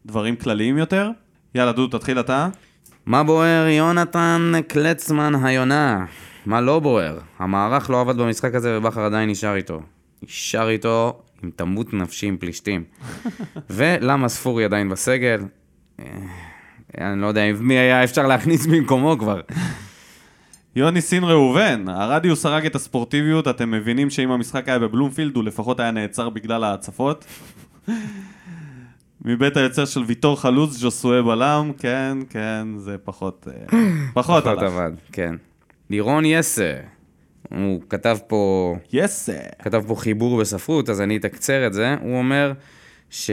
דברים 0.06 0.36
כלליים 0.36 0.78
יותר. 0.78 1.10
יאללה, 1.56 1.72
דודו, 1.72 1.98
תתחיל 1.98 2.20
אתה. 2.20 2.50
מה 3.06 3.24
בוער 3.24 3.68
יונתן 3.68 4.52
קלצמן 4.68 5.46
היונה? 5.46 6.06
מה 6.46 6.62
לא 6.62 6.80
בוער? 6.80 7.20
המערך 7.40 7.90
לא 7.90 8.02
עבד 8.02 8.18
במשחק 8.18 8.56
הזה 8.56 8.78
ובכר 8.78 9.02
עדיין 9.02 9.30
נשאר 9.30 9.56
איתו. 9.56 9.82
נשאר 10.24 10.70
איתו 10.70 11.22
עם 11.44 11.52
תמות 11.56 11.94
נפשי 11.94 12.28
עם 12.28 12.38
פלישתים. 12.38 12.84
ולמה 13.70 14.30
ספורי 14.30 14.66
עדיין 14.66 14.90
בסגל? 14.90 15.42
אני 16.98 17.22
לא 17.22 17.28
יודע 17.28 17.42
מי 17.60 17.74
היה 17.74 18.04
אפשר 18.04 18.28
להכניס 18.28 18.66
במקומו 18.66 19.18
כבר. 19.20 19.42
יוני 20.76 21.02
סין 21.02 21.24
ראובן, 21.24 21.86
הרדיוס 21.88 22.46
הרג 22.46 22.66
את 22.66 22.76
הספורטיביות, 22.76 23.48
אתם 23.48 23.72
מבינים 23.72 24.10
שאם 24.10 24.32
המשחק 24.32 24.70
היה 24.70 24.80
בבלומפילד, 24.80 25.36
הוא 25.36 25.44
לפחות 25.44 25.80
היה 25.80 25.92
נעצר 25.92 26.30
בגלל 26.30 26.64
ההצפות. 26.64 27.26
מבית 29.26 29.58
היוצר 29.58 29.86
של 29.86 30.04
ויטור 30.04 30.42
חלוץ, 30.42 30.72
ז'וסואה 30.72 31.22
בלם, 31.22 31.72
כן, 31.78 32.18
כן, 32.30 32.68
זה 32.78 32.96
פחות, 33.04 33.48
אה, 33.48 33.66
פחות 34.14 34.44
פחות 34.44 34.48
הלך. 34.48 34.64
עבד, 34.64 34.92
כן. 35.12 35.36
לירון 35.90 36.26
יסה, 36.26 36.74
הוא 37.50 37.82
כתב 37.90 38.18
פה, 38.28 38.76
יס! 38.94 39.30
כתב 39.60 39.84
פה 39.88 39.96
חיבור 39.96 40.40
בספרות, 40.40 40.90
אז 40.90 41.02
אני 41.02 41.18
אתקצר 41.18 41.68
את 41.68 41.74
זה. 41.74 41.96
הוא 42.02 42.18
אומר 42.18 42.54
ש... 43.12 43.32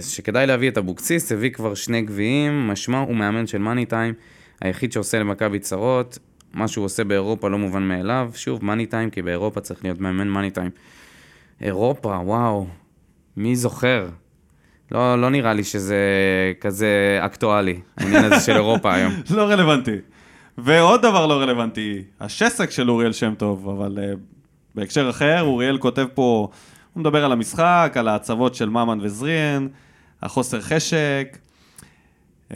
שכדאי 0.00 0.46
להביא 0.46 0.70
את 0.70 0.78
אבוקסיס, 0.78 1.32
הביא 1.32 1.50
כבר 1.50 1.74
שני 1.74 2.02
גביעים, 2.02 2.68
משמע 2.68 2.98
הוא 2.98 3.16
מאמן 3.16 3.46
של 3.46 3.58
מאני 3.58 3.86
טיים, 3.86 4.14
היחיד 4.60 4.92
שעושה 4.92 5.18
למכבי 5.18 5.58
צרות, 5.58 6.18
מה 6.54 6.68
שהוא 6.68 6.84
עושה 6.84 7.04
באירופה 7.04 7.48
לא 7.48 7.58
מובן 7.58 7.82
מאליו. 7.82 8.30
שוב, 8.34 8.64
מאני 8.64 8.86
טיים, 8.86 9.10
כי 9.10 9.22
באירופה 9.22 9.60
צריך 9.60 9.84
להיות 9.84 10.00
מאמן 10.00 10.28
מאני 10.28 10.50
טיים. 10.50 10.70
אירופה, 11.60 12.08
וואו, 12.08 12.66
מי 13.36 13.56
זוכר? 13.56 14.08
לא, 14.92 15.20
לא 15.20 15.30
נראה 15.30 15.52
לי 15.52 15.64
שזה 15.64 15.98
כזה 16.60 17.18
אקטואלי, 17.20 17.80
העניין 17.96 18.24
הזה 18.24 18.40
של 18.40 18.52
אירופה 18.52 18.92
היום. 18.94 19.12
לא 19.30 19.42
רלוונטי. 19.42 19.96
ועוד 20.58 21.02
דבר 21.02 21.26
לא 21.26 21.40
רלוונטי, 21.40 22.02
השסק 22.20 22.70
של 22.70 22.90
אוריאל 22.90 23.12
שם 23.12 23.34
טוב, 23.38 23.68
אבל 23.68 23.98
uh, 23.98 24.18
בהקשר 24.74 25.10
אחר, 25.10 25.42
אוריאל 25.42 25.78
כותב 25.78 26.06
פה, 26.14 26.48
הוא 26.92 27.00
מדבר 27.00 27.24
על 27.24 27.32
המשחק, 27.32 27.92
על 27.94 28.08
ההצבות 28.08 28.54
של 28.54 28.68
ממן 28.68 28.98
וזריאן, 29.02 29.68
החוסר 30.22 30.60
חשק, 30.60 31.38
uh, 32.48 32.52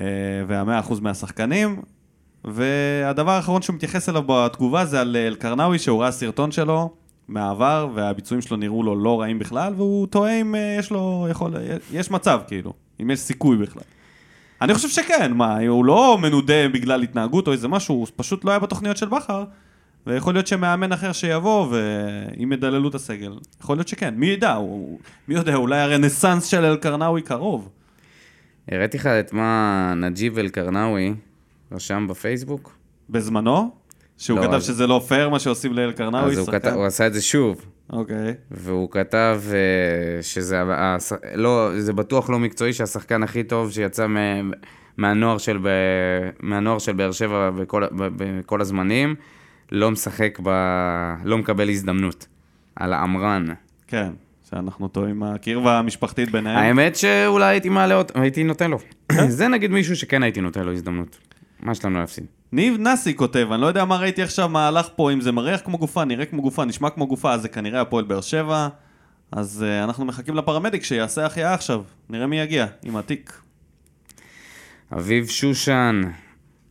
והמאה 0.47 0.79
אחוז 0.79 1.01
מהשחקנים, 1.01 1.83
והדבר 2.45 3.31
האחרון 3.31 3.63
שהוא 3.63 3.77
מתייחס 3.77 4.09
אליו 4.09 4.23
בתגובה 4.27 4.85
זה 4.85 5.01
על 5.01 5.17
אלקרנאווי, 5.17 5.79
שהוא 5.79 6.03
ראה 6.03 6.13
סרטון 6.13 6.53
שלו 6.53 6.91
מהעבר, 7.29 7.89
והביצועים 7.95 8.43
שלו 8.43 8.57
נראו 8.57 8.83
לו 8.83 8.97
לא 8.97 9.21
רעים 9.21 9.39
בכלל, 9.39 9.75
והוא 9.77 10.07
תוהה 10.07 10.41
אם 10.41 10.55
uh, 10.55 10.59
יש 10.79 10.91
לו, 10.91 11.27
יכול, 11.31 11.55
יש 11.93 12.11
מצב 12.11 12.41
כאילו, 12.47 12.73
אם 13.03 13.11
יש 13.11 13.21
סיכוי 13.21 13.57
בכלל. 13.57 13.83
אני 14.63 14.75
חושב 14.75 14.89
שכן, 14.89 15.33
מה, 15.33 15.59
הוא 15.69 15.85
לא 15.85 16.19
מנודה 16.23 16.69
בגלל 16.69 17.03
התנהגות 17.03 17.47
או 17.47 17.53
איזה 17.53 17.69
משהו, 17.69 17.95
הוא 17.95 18.07
פשוט 18.17 18.45
לא 18.45 18.51
היה 18.51 18.59
בתוכניות 18.59 18.97
של 18.97 19.09
בכר, 19.09 19.45
ויכול 20.07 20.35
להיות 20.35 20.47
שמאמן 20.47 20.93
אחר 20.93 21.13
שיבוא, 21.13 21.67
ואם 21.71 22.53
ידללו 22.53 22.89
את 22.89 22.95
הסגל, 22.95 23.33
יכול 23.61 23.77
להיות 23.77 23.89
שכן, 23.89 24.15
מי 24.17 24.27
ידע, 24.27 24.53
הוא, 24.53 24.99
מי 25.29 25.35
יודע, 25.35 25.55
אולי 25.55 25.81
הרנסאנס 25.81 26.45
של 26.47 26.65
אלקרנאווי 26.65 27.23
קרוב. 27.23 27.69
הראיתי 28.71 28.97
לך 28.99 29.07
את 29.07 29.33
מה 29.33 29.93
נג'יב 29.97 30.39
אל-קרנאווי 30.39 31.15
רשם 31.73 32.07
בפייסבוק? 32.11 32.77
בזמנו? 33.11 33.71
שהוא 34.19 34.39
לא, 34.39 34.43
כתב 34.45 34.55
אז- 34.55 34.65
שזה 34.65 34.87
לא 34.87 35.03
פייר 35.09 35.29
מה 35.29 35.39
שעושים 35.39 35.73
לאלקרנאווי, 35.73 36.33
אז 36.33 36.39
הוא? 36.39 36.53
כתב, 36.53 36.73
הוא 36.75 36.85
עשה 36.85 37.07
את 37.07 37.15
זה 37.15 37.23
שוב, 37.23 37.65
אוקיי. 37.93 38.35
והוא 38.51 38.91
כתב 38.91 39.41
אה, 39.53 40.23
שזה 40.23 40.61
ה- 40.61 40.95
הש- 40.97 41.13
לא, 41.35 41.71
זה 41.81 41.93
בטוח 41.93 42.31
לא 42.31 42.39
מקצועי 42.39 42.73
שהשחקן 42.73 43.23
הכי 43.23 43.43
טוב 43.45 43.71
שיצא 43.73 44.07
מ- 44.07 44.51
מהנוער 44.97 45.39
של, 45.39 45.59
ב, 45.63 45.69
מהנוער 46.41 46.79
של 46.79 46.93
באר 46.93 47.13
שבע 47.13 47.51
בכל, 47.51 47.83
בכל 47.97 48.61
הזמנים, 48.61 49.15
לא 49.73 49.91
משחק, 49.91 50.39
ב, 50.43 50.51
לא 51.25 51.39
מקבל 51.39 51.71
הזדמנות. 51.71 52.27
על 52.77 52.93
העמרן. 52.93 53.47
כן, 53.87 54.11
שאנחנו 54.51 54.89
טועים 54.89 55.23
הקרבה 55.23 55.79
המשפחתית 55.79 56.31
ביניהם. 56.31 56.57
האמת 56.59 56.97
שאולי 56.97 57.45
הייתי 57.45 57.69
מעלה 57.69 57.95
אותו, 57.95 58.21
הייתי 58.21 58.45
נותן 58.45 58.71
לו. 58.71 58.79
זה 59.29 59.49
נגיד 59.49 59.71
מישהו 59.71 59.97
שכן 59.97 60.23
הייתי 60.23 60.41
נותן 60.41 60.63
לו 60.63 60.73
הזדמנות. 60.73 61.19
מה 61.61 61.73
יש 61.73 61.85
לנו 61.85 61.99
להפסיד? 62.01 62.25
ניב 62.53 62.81
נסי 62.81 63.17
כותב, 63.17 63.49
אני 63.53 63.61
לא 63.61 63.67
יודע 63.67 63.85
מה 63.85 63.97
ראיתי 63.97 64.23
עכשיו, 64.23 64.49
מה 64.49 64.69
הלך 64.69 64.89
פה, 64.97 65.13
אם 65.13 65.21
זה 65.21 65.33
מריח 65.33 65.61
כמו 65.65 65.79
גופה, 65.79 66.05
נראה 66.05 66.27
כמו 66.27 66.43
גופה, 66.43 66.65
נשמע 66.65 66.91
כמו 66.91 67.07
גופה, 67.07 67.33
אז 67.33 67.43
זה 67.43 67.49
כנראה 67.49 67.81
הפועל 67.81 68.05
באר 68.05 68.21
שבע. 68.21 68.69
אז 69.33 69.65
uh, 69.67 69.85
אנחנו 69.85 70.05
מחכים 70.05 70.35
לפרמדיק 70.35 70.85
שיעשה 70.85 71.27
החייאה 71.27 71.55
עכשיו. 71.55 71.83
נראה 72.11 72.27
מי 72.27 72.41
יגיע, 72.41 72.67
עם 72.83 72.97
התיק. 72.97 73.33
אביב 74.93 75.27
שושן 75.29 76.03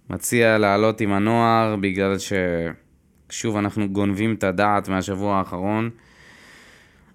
מציע 0.09 0.57
לעלות 0.57 1.01
עם 1.01 1.13
הנוער 1.13 1.75
בגלל 1.75 2.17
ששוב 3.33 3.57
אנחנו 3.57 3.89
גונבים 3.89 4.33
את 4.33 4.43
הדעת 4.43 4.89
מהשבוע 4.89 5.37
האחרון. 5.37 5.89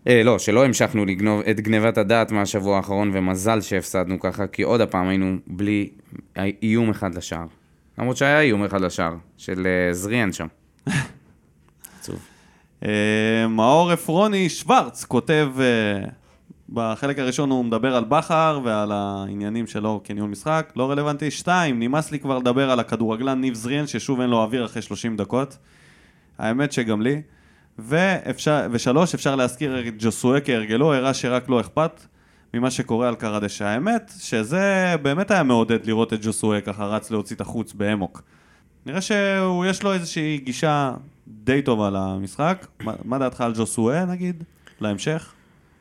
אה, 0.09 0.23
לא, 0.23 0.39
שלא 0.39 0.65
המשכנו 0.65 1.05
לגנוב 1.05 1.41
את 1.41 1.61
גנבת 1.61 1.99
הדעת 1.99 2.33
מהשבוע 2.33 2.77
האחרון, 2.77 3.11
ומזל 3.15 3.61
שהפסדנו 3.61 4.21
ככה, 4.21 4.47
כי 4.47 4.63
עוד 4.63 4.81
הפעם 4.81 5.09
היינו 5.09 5.37
בלי 5.47 5.89
איום 6.63 6.91
אחד 6.91 7.15
לשער. 7.15 7.47
למרות 7.99 8.17
שהיה 8.17 8.41
איום 8.41 8.65
אחד 8.65 8.81
לשער, 8.81 9.15
של 9.37 9.67
אה, 9.67 9.95
זריאן 9.95 10.33
שם. 10.33 10.47
עצוב. 12.01 12.19
Uh, 12.83 12.87
מאור 13.49 13.91
עפרוני 13.91 14.49
שוורץ 14.49 15.05
כותב, 15.05 15.49
uh, 15.57 16.11
בחלק 16.69 17.19
הראשון 17.19 17.51
הוא 17.51 17.65
מדבר 17.65 17.97
על 17.97 18.05
בכר 18.05 18.61
ועל 18.65 18.93
העניינים 18.93 19.67
שלו 19.67 20.01
כניהול 20.05 20.31
משחק, 20.31 20.73
לא 20.77 20.91
רלוונטי. 20.91 21.31
שתיים, 21.31 21.79
נמאס 21.79 22.11
לי 22.11 22.19
כבר 22.19 22.39
לדבר 22.39 22.71
על 22.71 22.81
הכדורגלן 22.81 23.41
ניב 23.41 23.55
זריאן, 23.55 23.87
ששוב 23.87 24.21
אין 24.21 24.31
לו 24.31 24.43
אוויר 24.43 24.65
אחרי 24.65 24.83
30 24.83 25.17
דקות. 25.17 25.57
האמת 26.39 26.73
שגם 26.73 27.03
לי. 27.03 27.23
ואפשר, 27.79 28.67
ושלוש, 28.71 29.15
אפשר 29.15 29.37
להזכיר 29.37 29.89
את 29.89 29.95
ג'וסואה 29.99 30.41
כהרגלו, 30.41 30.95
הראה 30.95 31.15
שרק 31.15 31.49
לא 31.49 31.61
אכפת 31.61 32.01
ממה 32.55 32.71
שקורה 32.71 33.09
על 33.09 33.15
קרדשה. 33.15 33.69
האמת 33.69 34.13
שזה 34.19 34.95
באמת 35.03 35.31
היה 35.31 35.43
מעודד 35.43 35.87
לראות 35.87 36.13
את 36.13 36.19
ג'וסואה 36.23 36.61
ככה 36.61 36.85
רץ 36.85 37.11
להוציא 37.11 37.37
את 37.37 37.41
החוץ 37.41 37.73
באמוק. 37.73 38.23
נראה 38.87 39.01
שיש 39.01 39.83
לו 39.83 39.93
איזושהי 39.93 40.39
גישה 40.45 40.95
די 41.29 41.63
טובה 41.63 41.91
למשחק. 41.91 42.67
מה, 42.81 42.93
מה 43.05 43.19
דעתך 43.19 43.41
על 43.41 43.53
ג'וסואה 43.57 44.05
נגיד? 44.05 44.45
להמשך? 44.81 45.33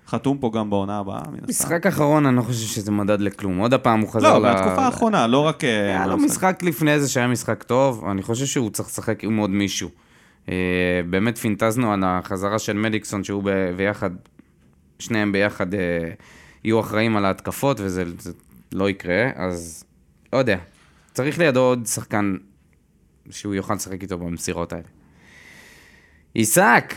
חתום 0.08 0.38
פה 0.38 0.51
גם 0.53 0.70
בעונה 0.70 0.99
הבאה, 0.99 1.22
מן 1.28 1.38
הסתם. 1.38 1.49
משחק 1.49 1.86
אחרון, 1.86 2.26
אני 2.26 2.36
לא 2.36 2.41
חושב 2.41 2.68
שזה 2.68 2.91
מדד 2.91 3.22
לכלום. 3.22 3.58
עוד 3.58 3.74
הפעם 3.74 3.99
הוא 3.99 4.10
חזר 4.10 4.39
לא, 4.39 4.49
ל... 4.49 4.53
בתקופה 4.53 4.86
האחרונה, 4.86 5.28
לא 5.28 5.39
רק... 5.39 5.64
אה, 5.64 5.89
היה 5.89 6.08
לו 6.08 6.18
במשחק. 6.18 6.30
משחק 6.32 6.64
לפני 6.64 6.99
זה 6.99 7.10
שהיה 7.10 7.28
משחק 7.28 7.64
טוב, 7.64 8.05
אני 8.12 8.24
חושב 8.24 8.45
שהוא 8.45 8.70
צריך 8.70 8.89
לשחק 8.89 9.24
עם 9.24 9.38
עוד 9.38 9.49
מישהו. 9.49 9.89
אה, 10.50 10.54
באמת 11.10 11.38
פינטזנו 11.38 11.93
על 11.93 12.04
החזרה 12.06 12.60
של 12.60 12.74
מדיקסון, 12.74 13.24
שהוא 13.24 13.43
ב- 13.43 13.72
ביחד, 13.78 14.10
שניהם 15.00 15.32
ביחד 15.32 15.74
אה, 15.74 15.80
יהיו 16.64 16.80
אחראים 16.80 17.18
על 17.18 17.26
ההתקפות, 17.26 17.80
וזה 17.80 18.04
זה 18.20 18.32
לא 18.72 18.89
יקרה, 18.89 19.30
אז 19.36 19.84
לא 20.34 20.38
יודע. 20.38 20.58
צריך 21.14 21.39
לידו 21.39 21.60
עוד 21.60 21.86
שחקן 21.86 22.36
שהוא 23.30 23.56
יוכל 23.56 23.74
לשחק 23.74 24.02
איתו 24.02 24.18
במסירות 24.18 24.74
האלה. 24.74 24.88
עיסק! 26.34 26.93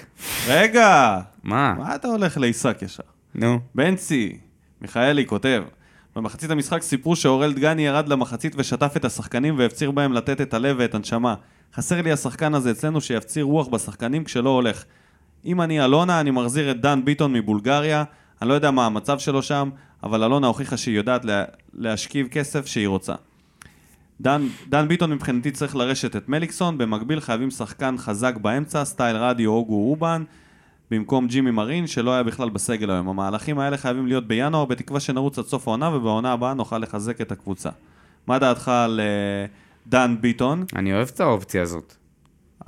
רגע! 0.47 1.21
מה? 1.43 1.75
מה 1.79 1.95
אתה 1.95 2.09
הולך 2.09 2.39
לעיסק 2.39 2.83
ישר? 2.83 3.03
נו. 3.35 3.61
בנצי, 3.75 4.39
מיכאלי 4.81 5.27
כותב, 5.27 5.63
במחצית 6.17 6.51
המשחק 6.51 6.83
סיפרו 6.83 7.17
שאורל 7.17 7.53
דגני 7.53 7.87
ירד 7.87 8.09
למחצית 8.09 8.53
ושטף 8.57 8.93
את 8.97 9.05
השחקנים 9.05 9.59
והפציר 9.59 9.91
בהם 9.91 10.13
לתת 10.13 10.41
את 10.41 10.55
הלב 10.55 10.77
ואת 10.79 10.95
הנשמה. 10.95 11.35
חסר 11.75 12.03
לי 12.03 12.13
השחקן 12.13 12.55
הזה 12.55 12.71
אצלנו 12.71 13.01
שיפציר 13.01 13.45
רוח 13.45 13.69
בשחקנים 13.69 14.25
כשלא 14.25 14.51
הולך. 14.51 14.85
אם 15.45 15.61
אני 15.61 15.85
אלונה, 15.85 16.21
אני 16.21 16.31
מחזיר 16.31 16.71
את 16.71 16.81
דן 16.81 17.05
ביטון 17.05 17.33
מבולגריה, 17.33 18.05
אני 18.43 18.49
לא 18.49 18.55
יודע 18.55 18.71
מה 18.71 18.87
המצב 18.87 19.19
שלו 19.19 19.43
שם, 19.43 19.71
אבל 20.03 20.25
אלונה 20.25 20.47
הוכיחה 20.47 20.77
שהיא 20.77 20.97
יודעת 20.97 21.25
לה, 21.25 21.45
להשכיב 21.75 22.27
כסף 22.29 22.67
שהיא 22.67 22.89
רוצה. 22.89 23.15
דן, 24.21 24.47
דן 24.69 24.89
ביטון 24.89 25.13
מבחינתי 25.13 25.51
צריך 25.51 25.77
לרשת 25.77 26.17
את 26.17 26.29
מליקסון, 26.29 26.79
במקביל 26.79 27.21
חייבים 27.21 27.51
שחקן 27.51 27.99
חזק 27.99 28.37
באמצע, 28.37 28.85
סטייל 28.85 29.17
רדיו 29.17 29.51
אוגו 29.51 29.91
אובן, 29.91 30.25
במקום 30.91 31.27
ג'ימי 31.27 31.51
מרין, 31.51 31.87
שלא 31.87 32.11
היה 32.11 32.23
בכלל 32.23 32.49
בסגל 32.49 32.91
היום. 32.91 33.09
המהלכים 33.09 33.59
האלה 33.59 33.77
חייבים 33.77 34.07
להיות 34.07 34.27
בינואר, 34.27 34.65
בתקווה 34.65 35.01
שנרוץ 35.01 35.39
עד 35.39 35.45
סוף 35.45 35.69
העונה, 35.69 35.89
ובעונה 35.97 36.33
הבאה 36.33 36.55
נוכל 36.55 36.79
לחזק 36.79 37.21
את 37.21 37.33
הקבוצה. 37.33 37.71
מה 38.27 38.39
דעתך 38.39 38.69
על 38.69 39.01
אה, 39.01 39.47
דן 39.87 40.17
ביטון? 40.21 40.65
אני 40.77 40.93
אוהב 40.93 41.09
את 41.15 41.21
האופציה 41.21 41.63
הזאת. 41.63 41.95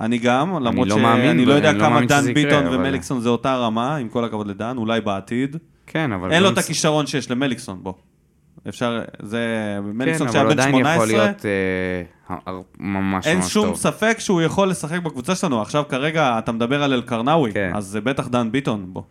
אני 0.01 0.17
גם, 0.17 0.63
למרות 0.63 0.87
לא 0.87 0.99
מאמין 0.99 1.25
שאני 1.25 1.45
ב- 1.45 1.47
לא 1.47 1.53
יודע 1.53 1.69
אני 1.69 1.77
לא 1.77 1.83
כמה 1.83 1.93
מאמין 1.93 2.07
דן 2.09 2.33
ביטון 2.33 2.65
אבל- 2.65 2.75
ומליקסון 2.75 3.19
זה 3.21 3.29
אותה 3.29 3.55
רמה, 3.57 3.95
עם 3.95 4.09
כל 4.09 4.25
הכבוד 4.25 4.47
לדן, 4.47 4.77
אולי 4.77 5.01
בעתיד. 5.01 5.55
כן, 5.87 6.11
אבל... 6.11 6.31
אין 6.31 6.43
לו 6.43 6.47
גם 6.49 6.53
את 6.53 6.57
הכישרון 6.57 7.07
שיש 7.07 7.31
למליקסון, 7.31 7.79
בוא. 7.83 7.93
אפשר, 8.69 9.01
זה... 9.19 9.39
כן, 9.83 9.97
מליקסון 9.97 10.31
שהיה 10.31 10.41
אבל 10.43 10.53
בן 10.53 10.59
עדיין 10.59 10.75
יכול 10.75 11.07
18, 11.07 11.23
להיות 11.25 11.45
אה, 11.45 12.53
ממש 12.79 13.27
אין 13.27 13.37
ממש 13.37 13.53
שום 13.53 13.65
טוב. 13.65 13.75
ספק 13.75 14.15
שהוא 14.19 14.41
יכול 14.41 14.69
לשחק 14.69 14.99
בקבוצה 15.01 15.35
שלנו. 15.35 15.61
עכשיו 15.61 15.83
כרגע 15.89 16.39
אתה 16.39 16.51
מדבר 16.51 16.83
על 16.83 16.93
אלקרנאווי, 16.93 17.51
כן. 17.53 17.71
אז 17.75 17.85
זה 17.85 18.01
בטח 18.01 18.27
דן 18.27 18.51
ביטון. 18.51 18.93
אין 18.95 19.03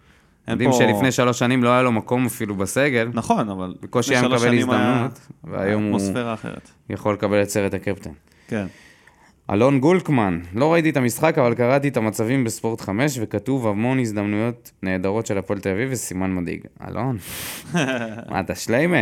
יודעים 0.52 0.70
פה- 0.70 0.76
שלפני 0.76 1.12
שלוש 1.12 1.38
שנים 1.38 1.64
לא 1.64 1.68
היה 1.68 1.82
לו 1.82 1.92
מקום 1.92 2.26
אפילו 2.26 2.54
בסגל, 2.54 3.08
נכון, 3.14 3.48
אבל... 3.48 3.74
בקושי 3.82 4.14
היה 4.14 4.22
מקבל 4.22 4.38
שנים 4.38 4.70
היה- 4.70 4.90
הזדמנות, 4.90 5.20
והיום 5.44 5.92
הוא 5.92 6.00
אחרת. 6.34 6.70
יכול 6.90 7.14
לקבל 7.14 7.42
את 7.42 7.50
סרט 7.50 7.74
הקפטן. 7.74 8.10
כן. 8.48 8.66
אלון 9.50 9.80
גולקמן, 9.80 10.40
לא 10.54 10.72
ראיתי 10.72 10.90
את 10.90 10.96
המשחק, 10.96 11.38
אבל 11.38 11.54
קראתי 11.54 11.88
את 11.88 11.96
המצבים 11.96 12.44
בספורט 12.44 12.80
5, 12.80 13.18
וכתוב 13.22 13.66
המון 13.66 13.98
הזדמנויות 13.98 14.70
נהדרות 14.82 15.26
של 15.26 15.38
הפועל 15.38 15.60
תל 15.60 15.68
אביב 15.68 15.88
וסימן 15.92 16.34
מדאיג. 16.34 16.60
אלון, 16.88 17.16
מה 18.30 18.40
אתה 18.40 18.54
שליימה? 18.54 18.96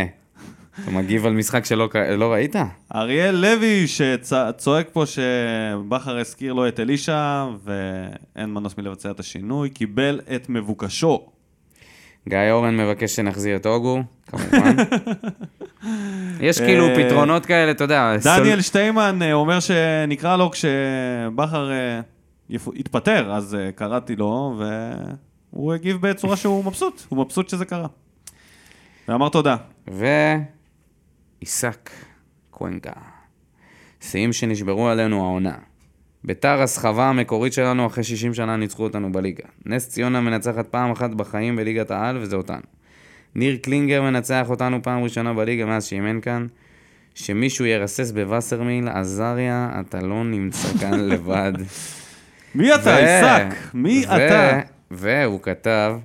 אתה 0.82 0.90
מגיב 0.90 1.26
על 1.26 1.32
משחק 1.32 1.64
שלא 1.64 1.88
לא 2.16 2.32
ראית? 2.32 2.56
אריאל 2.94 3.34
לוי 3.34 3.86
שצועק 3.86 4.88
פה 4.92 5.04
שבכר 5.06 6.18
הזכיר 6.18 6.52
לו 6.52 6.68
את 6.68 6.80
אלישע, 6.80 7.46
ואין 7.64 8.54
מנוס 8.54 8.78
מלבצע 8.78 9.10
את 9.10 9.20
השינוי, 9.20 9.70
קיבל 9.70 10.20
את 10.34 10.48
מבוקשו. 10.48 11.26
גיא 12.28 12.38
אורן 12.50 12.76
מבקש 12.76 13.16
שנחזיר 13.16 13.56
את 13.56 13.66
אוגו, 13.66 14.02
כמובן. 14.26 14.76
יש 16.40 16.60
כאילו 16.60 16.88
אה, 16.88 16.96
פתרונות 16.96 17.46
כאלה, 17.46 17.70
אתה 17.70 17.84
יודע. 17.84 18.16
דניאל 18.24 18.60
שטיימן 18.60 19.22
אה, 19.22 19.32
אומר 19.32 19.60
שנקרא 19.60 20.36
לו 20.36 20.50
כשבכר 20.50 21.70
אה, 21.70 22.00
יתפטר, 22.50 23.32
אז 23.32 23.56
קראתי 23.74 24.16
לו, 24.16 24.60
והוא 25.52 25.72
הגיב 25.72 25.96
בצורה 26.00 26.36
שהוא 26.36 26.64
מבסוט, 26.64 27.02
הוא 27.08 27.18
מבסוט 27.24 27.48
שזה 27.48 27.64
קרה. 27.64 27.86
ואמר 29.08 29.28
תודה. 29.28 29.56
ועיסק 31.40 31.90
קוונקה. 32.50 32.92
שיאים 34.00 34.32
שנשברו 34.32 34.88
עלינו 34.88 35.24
העונה. 35.24 35.54
ביתר 36.24 36.62
הסחבה 36.62 37.08
המקורית 37.08 37.52
שלנו 37.52 37.86
אחרי 37.86 38.04
60 38.04 38.34
שנה 38.34 38.56
ניצחו 38.56 38.82
אותנו 38.82 39.12
בליגה. 39.12 39.44
נס 39.66 39.88
ציונה 39.88 40.20
מנצחת 40.20 40.66
פעם 40.66 40.90
אחת 40.90 41.10
בחיים 41.10 41.56
בליגת 41.56 41.90
העל 41.90 42.18
וזה 42.18 42.36
אותנו. 42.36 42.62
ניר 43.34 43.56
קלינגר 43.56 44.02
מנצח 44.02 44.50
אותנו 44.50 44.82
פעם 44.82 45.02
ראשונה 45.02 45.34
בליגה 45.34 45.64
מאז 45.66 45.84
שאימן 45.84 46.20
כאן. 46.20 46.46
שמישהו 47.14 47.64
ירסס 47.64 48.10
בווסרמיל, 48.10 48.88
עזריה, 48.88 49.70
אתה 49.80 50.00
לא 50.00 50.24
נמצא 50.24 50.68
כאן 50.80 51.00
לבד. 51.10 51.52
מי 52.54 52.74
אתה, 52.74 52.96
עיסק? 52.96 53.74
מי 53.74 54.04
אתה? 54.04 54.60
והוא 54.90 55.40
כתב, 55.42 55.96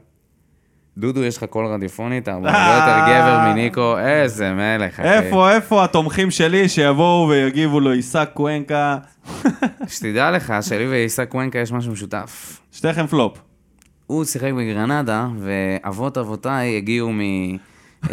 דודו, 0.97 1.23
יש 1.23 1.37
לך 1.37 1.43
קול 1.43 1.65
רדיופוני, 1.65 2.17
אתה 2.17 2.33
הרבה 2.33 2.49
יותר 2.49 3.11
גבר 3.11 3.51
מניקו, 3.51 3.97
איזה 3.99 4.53
מלך. 4.53 4.99
איפה, 4.99 5.51
איפה 5.51 5.83
התומכים 5.83 6.31
שלי 6.31 6.69
שיבואו 6.69 7.27
ויגיבו 7.29 7.79
לו 7.79 7.91
עיסק 7.91 8.29
קוונקה? 8.33 8.97
שתדע 9.87 10.31
לך, 10.31 10.53
שלי 10.61 10.87
ועיסק 10.87 11.29
קוונקה 11.29 11.59
יש 11.59 11.71
משהו 11.71 11.91
משותף. 11.91 12.59
שתיכם 12.71 13.07
פלופ. 13.07 13.37
הוא 14.07 14.25
שיחק 14.25 14.51
בגרנדה, 14.57 15.27
ואבות 15.39 16.17
אבותיי 16.17 16.77
הגיעו 16.77 17.11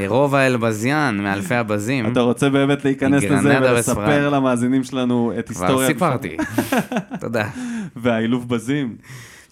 רובע 0.07 0.47
אלבזיאן, 0.47 1.19
מאלפי 1.23 1.55
הבזים. 1.55 2.13
אתה 2.13 2.21
רוצה 2.21 2.51
באמת 2.51 2.85
להיכנס 2.85 3.25
לזה 3.25 3.59
ולספר. 3.63 4.29
למאזינים 4.29 4.85
שלנו 4.85 5.33
את 5.39 5.49
כבר 5.49 5.65
היסטוריה... 5.65 5.89
סיפרתי. 5.89 6.37
תודה. 7.21 7.49
והאילוף 7.97 8.45
בזים. 8.45 8.97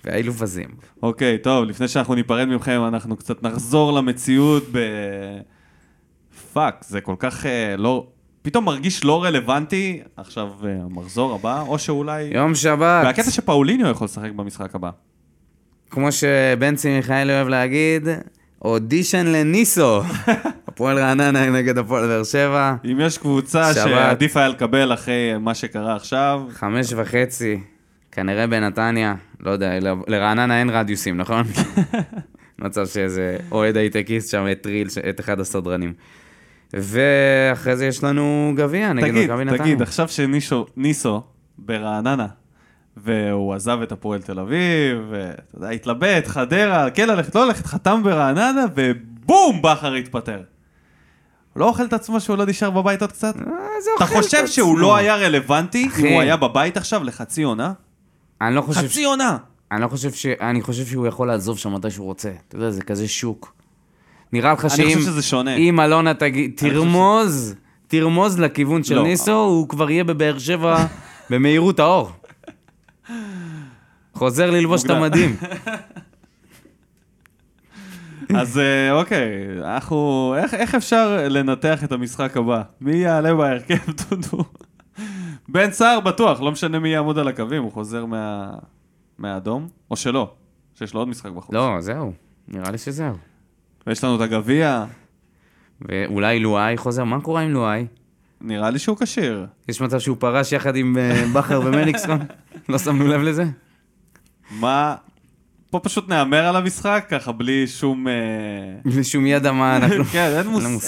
והאילוף 0.05 0.42
בזים. 0.42 0.68
אוקיי, 1.03 1.38
טוב, 1.38 1.64
לפני 1.64 1.88
שאנחנו 1.88 2.14
ניפרד 2.14 2.48
מכם, 2.48 2.80
אנחנו 2.88 3.16
קצת 3.16 3.42
נחזור 3.42 3.92
למציאות 3.92 4.64
ב... 4.72 4.78
fuck, 6.53 6.84
זה 6.88 7.01
כל 7.01 7.14
כך 7.18 7.46
אה, 7.46 7.76
לא... 7.76 8.07
פתאום 8.42 8.64
מרגיש 8.64 9.05
לא 9.05 9.24
רלוונטי, 9.24 10.01
עכשיו 10.16 10.48
אה, 10.64 10.70
המחזור 10.84 11.34
הבא, 11.34 11.61
או 11.61 11.78
שאולי... 11.78 12.22
יום 12.22 12.55
שבת, 12.55 13.05
והקטע 13.05 13.30
שפאוליניו 13.30 13.90
יכול 13.90 14.05
לשחק 14.05 14.30
במשחק 14.30 14.74
הבא. 14.74 14.90
כמו 15.90 16.12
שבנצי 16.12 16.96
מיכאלי 16.96 17.32
אוהב 17.32 17.48
להגיד, 17.48 18.09
אודישן 18.62 19.26
לניסו. 19.26 20.03
הפועל 20.68 20.98
רעננה 20.98 21.51
נגד 21.51 21.78
הפועל 21.78 22.07
באר 22.07 22.24
שבע, 22.24 22.74
אם 22.84 23.01
יש 23.01 23.18
קבוצה. 23.18 23.74
שעדיף 23.74 24.36
היה 24.36 24.48
לקבל 24.48 24.94
אחרי 24.94 25.38
מה 25.40 25.55
שקרה 25.55 25.96
עכשיו, 25.96 26.42
חמש 26.51 26.92
וחצי, 26.96 27.61
כנראה 28.12 28.46
בנתניה, 28.46 29.14
לא 29.40 29.50
יודע, 29.50 29.78
לרעננה 30.06 30.61
אין 30.61 30.70
רדיוסים, 30.70 31.16
נכון? 31.16 31.44
מצב 32.58 32.86
שאיזה 32.86 33.36
אוהד 33.52 33.76
הייטקיסט 33.76 34.30
שם 34.30 34.46
הטריל 34.46 34.88
את 35.08 35.20
אחד 35.20 35.40
הסדרנים. 35.40 35.92
ואחרי 36.72 37.76
זה 37.76 37.86
יש 37.86 38.04
לנו 38.04 38.52
גביע 38.56 38.92
נגד 38.92 39.08
תגיד, 39.08 39.30
מכבי 39.30 39.44
נתניה. 39.44 39.58
תגיד, 39.58 39.82
עכשיו 39.82 40.08
שניסו 40.08 41.22
ברעננה, 41.58 42.26
והוא 42.96 43.54
עזב 43.54 43.78
את 43.82 43.92
הפועל 43.92 44.22
תל 44.22 44.38
אביב, 44.38 44.98
ואתה 45.11 45.56
יודע, 45.56 45.68
התלבט, 45.68 46.26
חדרה, 46.26 46.90
כן 46.90 47.08
ללכת, 47.08 47.34
לא 47.34 47.46
ללכת, 47.46 47.66
חתם 47.66 48.00
ברעננה, 48.04 48.64
ובום, 48.74 49.62
בכר 49.62 49.94
התפטר. 49.94 50.42
לא 51.56 51.64
אוכל 51.64 51.84
את 51.84 51.92
עצמו 51.92 52.20
שהוא 52.20 52.38
לא 52.38 52.46
נשאר 52.46 52.70
בבית 52.70 53.02
עוד 53.02 53.12
קצת? 53.12 53.36
אה, 53.36 53.42
אתה 53.96 54.06
חושב 54.06 54.46
שהוא. 54.46 54.78
לא 54.78 54.96
היה 54.96 55.16
רלוונטי. 55.16 55.88
אם 55.98 56.06
הוא 56.12 56.20
היה 56.20 56.36
בבית 56.36 56.76
עכשיו 56.76 57.04
לחצי 57.04 57.42
עונה? 57.42 57.72
אני 58.41 58.55
לא 58.55 58.62
חושב. 58.62 58.80
חצי 58.80 59.05
עונה! 59.05 59.36
אני 59.72 59.82
לא 59.82 59.88
חושב 59.88 60.12
ש... 60.12 60.26
אני 60.26 60.62
חושב 60.62 60.86
שהוא 60.86 61.07
יכול 61.07 61.28
לעזוב 61.28 61.59
שם 61.59 61.74
מתי 61.74 61.91
שהוא 61.91 62.07
רוצה. 62.07 62.30
אתה 62.49 62.57
יודע, 62.57 62.70
זה 62.70 62.82
כזה 62.82 63.09
שוק. 63.09 63.55
נראה 64.32 64.53
לך 64.53 64.70
שאם... 64.70 64.84
אני 64.84 64.95
חושב 64.95 65.07
שזה 65.07 65.22
שונה. 65.22 65.57
אם 65.57 65.80
אלונה 65.80 66.14
תגיד, 66.14 66.53
תרמוז, 66.57 67.55
תרמוז 67.86 68.38
לכיוון 68.38 68.84
של 68.84 68.95
לא. 68.95 69.03
ניסו, 69.03 69.32
הוא 69.32 69.68
כבר 69.68 69.91
יהיה 69.91 70.05
בבאר 70.05 70.38
שבע 70.38 70.86
במהירות 71.30 71.80
האור. 71.80 72.11
חוזר 74.14 74.51
ללבוש 74.51 74.84
את. 74.84 74.91
המדים. 74.91 75.36
אז 78.36 78.59
אה, 78.59 78.93
אוקיי, 78.93 79.28
אנחנו... 79.64 80.34
איך, 80.38 80.55
איך 80.55 80.74
אפשר 80.74 81.26
לנתח 81.30 81.84
את 81.84 81.93
המשחק 81.93 82.36
הבא? 82.36 82.62
מי 82.80 82.97
יעלה 82.97 83.34
בהרכב, 83.34 83.76
דודו? 84.11 84.45
בן 85.53 85.70
סער 85.70 86.01
בטוח, 86.01 86.40
לא 86.40 86.53
משנה 86.53 86.78
מי 86.78 86.88
יעמוד 86.88 87.18
על 87.18 87.28
הקווים, 87.28 87.62
הוא 87.62 87.72
חוזר 87.72 88.07
מה... 88.07 88.51
מהאדום, 89.18 89.68
או 89.90 89.96
שלא, 89.96 90.34
שיש 90.74 90.94
לו 90.94 91.01
עוד 91.01 91.09
משחק 91.09 91.30
בחוץ. 91.30 91.55
לא, 91.55 91.76
זהו. 91.80 92.12
נראה 92.48 92.70
לי 92.70 92.78
שזהו. 92.78 93.14
ויש 93.86 94.05
לנו 94.05 94.16
את 94.16 94.20
הגביע, 94.20 94.84
ואולי 95.80 96.40
לואי 96.40 96.76
חוזר, 96.76 97.05
מה 97.05 97.20
קורה 97.20 97.42
עם 97.42 97.51
לואי? 97.51 97.86
נראה 98.40 98.70
לי 98.70 98.78
שהוא 98.78 98.96
כשיר. 99.01 99.46
יש 99.68 99.80
מצב 99.80 99.98
שהוא 99.98 100.16
פרש 100.20 100.53
יחד 100.53 100.76
עם 100.76 100.98
אה, 100.98 101.24
בכר 101.34 101.61
ומליקסון? 101.64 102.18
לא 102.68 102.78
שמנו 102.78 103.09
לב 103.09 103.20
לזה? 103.20 103.44
מה... 104.51 104.96
פה 105.70 105.80
פשוט 105.80 106.09
נהמר 106.09 106.46
על 106.46 106.57
המשחק, 106.57 107.07
ככה 107.09 107.32
בלי 107.32 107.66
שום... 107.66 108.09
אה, 108.09 108.12
בלי 108.84 109.05
שום 109.05 109.26
ידע 109.26 109.53
מה 109.53 109.76
אנחנו... 109.76 110.05
כן, 110.05 110.30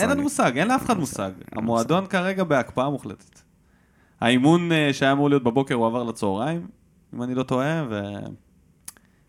אין, 0.01 0.11
לנו 0.11 0.23
מושג, 0.23 0.59
אין 0.59 0.69
לאף 0.69 0.85
אחד 0.85 0.99
מושג. 0.99 1.31
המועדון 1.53 2.07
כרגע 2.07 2.45
בהקפאה 2.45 2.91
מוחלטת. 2.91 3.32
האימון 4.23 4.73
אה, 4.73 4.93
שהיה 4.93 5.13
אמור 5.13 5.29
להיות 5.29 5.43
בבוקר 5.43 5.75
הוא 5.75 5.87
עבר 5.87 6.03
לצהריים, 6.03 6.67
אם 7.15 7.23
אני 7.23 7.35
לא 7.35 7.43
טועה, 7.43 7.85
ו... 7.91 8.01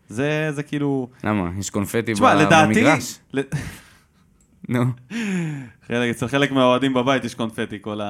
זה, 0.08 0.48
זה 0.52 0.62
כאילו... 0.62 1.08
למה? 1.24 1.50
יש 1.58 1.70
קונפטי 1.70 2.12
ב- 2.12 2.14
תשמע, 2.14 2.34
לדעתי... 2.34 2.74
במגרש? 2.74 3.18
ל- 3.32 3.40
נו. 4.68 4.84
חלק, 5.86 6.10
אצל 6.10 6.28
חלק 6.28 6.52
מהאוהדים 6.52 6.94
בבית 6.94 7.24
יש 7.24 7.34
קונפטי, 7.34 7.78
כל 7.80 8.00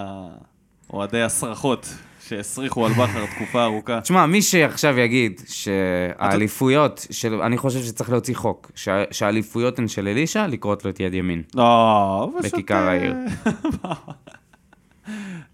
האוהדי 0.91 1.23
הסרחות 1.23 1.95
שהסריחו 2.29 2.87
על 2.87 2.93
בכר 2.93 3.27
תקופה 3.27 3.65
ארוכה. 3.65 4.01
תשמע, 4.01 4.27
מי 4.27 4.43
שעכשיו 4.43 4.99
יגיד 4.99 5.41
שהאליפויות, 5.47 7.07
של... 7.11 7.35
אני 7.35 7.59
חושב 7.59 7.83
שצריך 7.83 8.11
להוציא 8.11 8.35
חוק, 8.37 8.71
שה- 8.75 9.05
שהאליפויות 9.11 9.79
הן 9.79 9.89
של 9.89 10.09
אלישע, 10.09 10.47
לקרות 10.47 10.85
לו 10.85 10.91
את 10.91 11.01
יד 11.01 11.15
ימין. 11.15 11.43
לא, 11.55 12.31
פשוט... 12.39 12.55
בכיכר 12.55 12.75
אה, 12.75 12.89
העיר. 12.91 13.15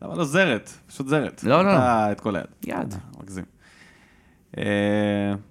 למה 0.03 0.15
לא 0.15 0.25
זרת? 0.25 0.71
פשוט 0.87 1.09
זרת. 1.09 1.45
לא, 1.45 1.65
לא. 1.65 1.73
אתה 1.73 2.09
את 2.13 2.21
כל 2.21 2.37
היד. 2.37 2.45
יד. 2.67 2.93
אה, 2.95 2.99
מגזים. 3.23 3.45
אה, 4.59 4.65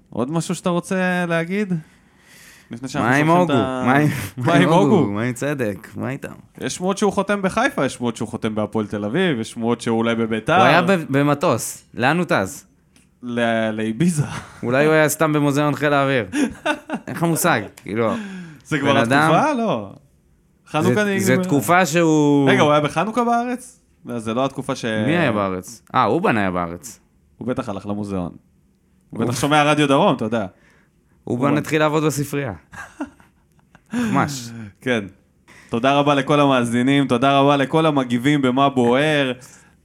עוד 0.10 0.32
משהו 0.32 0.56
שאתה 0.56 0.70
רוצה 0.70 1.26
להגיד? 1.28 1.74
מה 2.72 2.78
עם 2.82 2.88
שולחים 2.88 3.30
אוגו? 3.30 3.43
את 3.54 3.58
ה- 3.58 3.84
מה 4.38 4.54
עם- 4.56 4.70
אוגו? 4.78 5.06
מה 5.12 5.24
עם 5.24 5.34
צדק? 5.34 5.88
מה 5.95 6.10
איתם? 6.10 6.32
יש 6.62 6.76
שמועות 6.76 6.97
שהוא 6.97 7.14
חותם 7.14 7.41
בחיפה, 7.41 7.86
יש 7.86 7.93
שמועות 7.93 8.16
שהוא 8.18 8.30
חותם 8.30 8.56
בהפועל 8.56 8.88
תל 8.88 9.06
אביב, 9.06 9.39
יש 9.39 9.52
שמועות 9.52 9.82
שהוא 9.82 9.97
אולי 9.97 10.16
בביתר. 10.16 10.56
הוא 10.56 10.64
היה 10.64 10.82
במטוס, 11.10 11.86
לאן 11.93 12.18
הוא 12.18 12.26
טס? 12.26 12.66
לאביזה. 13.24 14.24
אולי 14.64 14.86
הוא 14.86 14.93
היה 14.93 15.10
סתם 15.10 15.34
במוזיאון 15.34 15.76
חיל 15.76 15.93
האוויר. 15.93 16.26
אין 17.08 17.16
לך 17.16 17.24
מושג, 17.24 17.62
כאילו. 17.76 18.14
זה 18.64 18.80
כבר 18.80 18.97
התקופה? 18.97 19.54
לא. 19.54 19.91
חנוכה. 20.68 21.04
זה 21.18 21.38
תקופה 21.43 21.86
שהוא... 21.86 22.50
רגע, 22.50 22.62
הוא 22.62 22.72
היה 22.72 22.82
בחנוכה 22.82 23.24
בארץ? 23.24 23.78
לא, 24.06 24.20
זה 24.20 24.34
לא 24.34 24.45
התקופה 24.45 24.76
ש... 24.76 24.86
מי 24.86 25.18
היה 25.18 25.32
בארץ? 25.32 25.82
אה, 25.95 26.06
אובן 26.06 26.38
היה 26.38 26.52
בארץ. 26.52 27.00
הוא 27.38 27.47
בטח 27.47 27.70
הלך 27.70 27.86
למוזיאון. 27.86 28.32
הוא 29.10 29.20
בטח 29.20 29.39
שומע 29.39 29.64
רדיו 29.64 29.88
דרום, 29.88 30.16
אתה 30.16 30.26
יודע. 30.26 30.45
אובן 31.28 31.58
התחיל 31.58 31.80
לעבוד 31.80 32.04
בספרייה. 32.04 32.54
ממש. 33.93 34.50
כן. 34.82 35.06
תודה 35.70 35.93
רבה 36.00 36.16
לכל 36.16 36.39
המאזינים, 36.39 37.08
תודה 37.08 37.39
רבה 37.39 37.58
לכל 37.58 37.86
המגיבים 37.86 38.41
במה 38.41 38.70
בוער. 38.70 39.32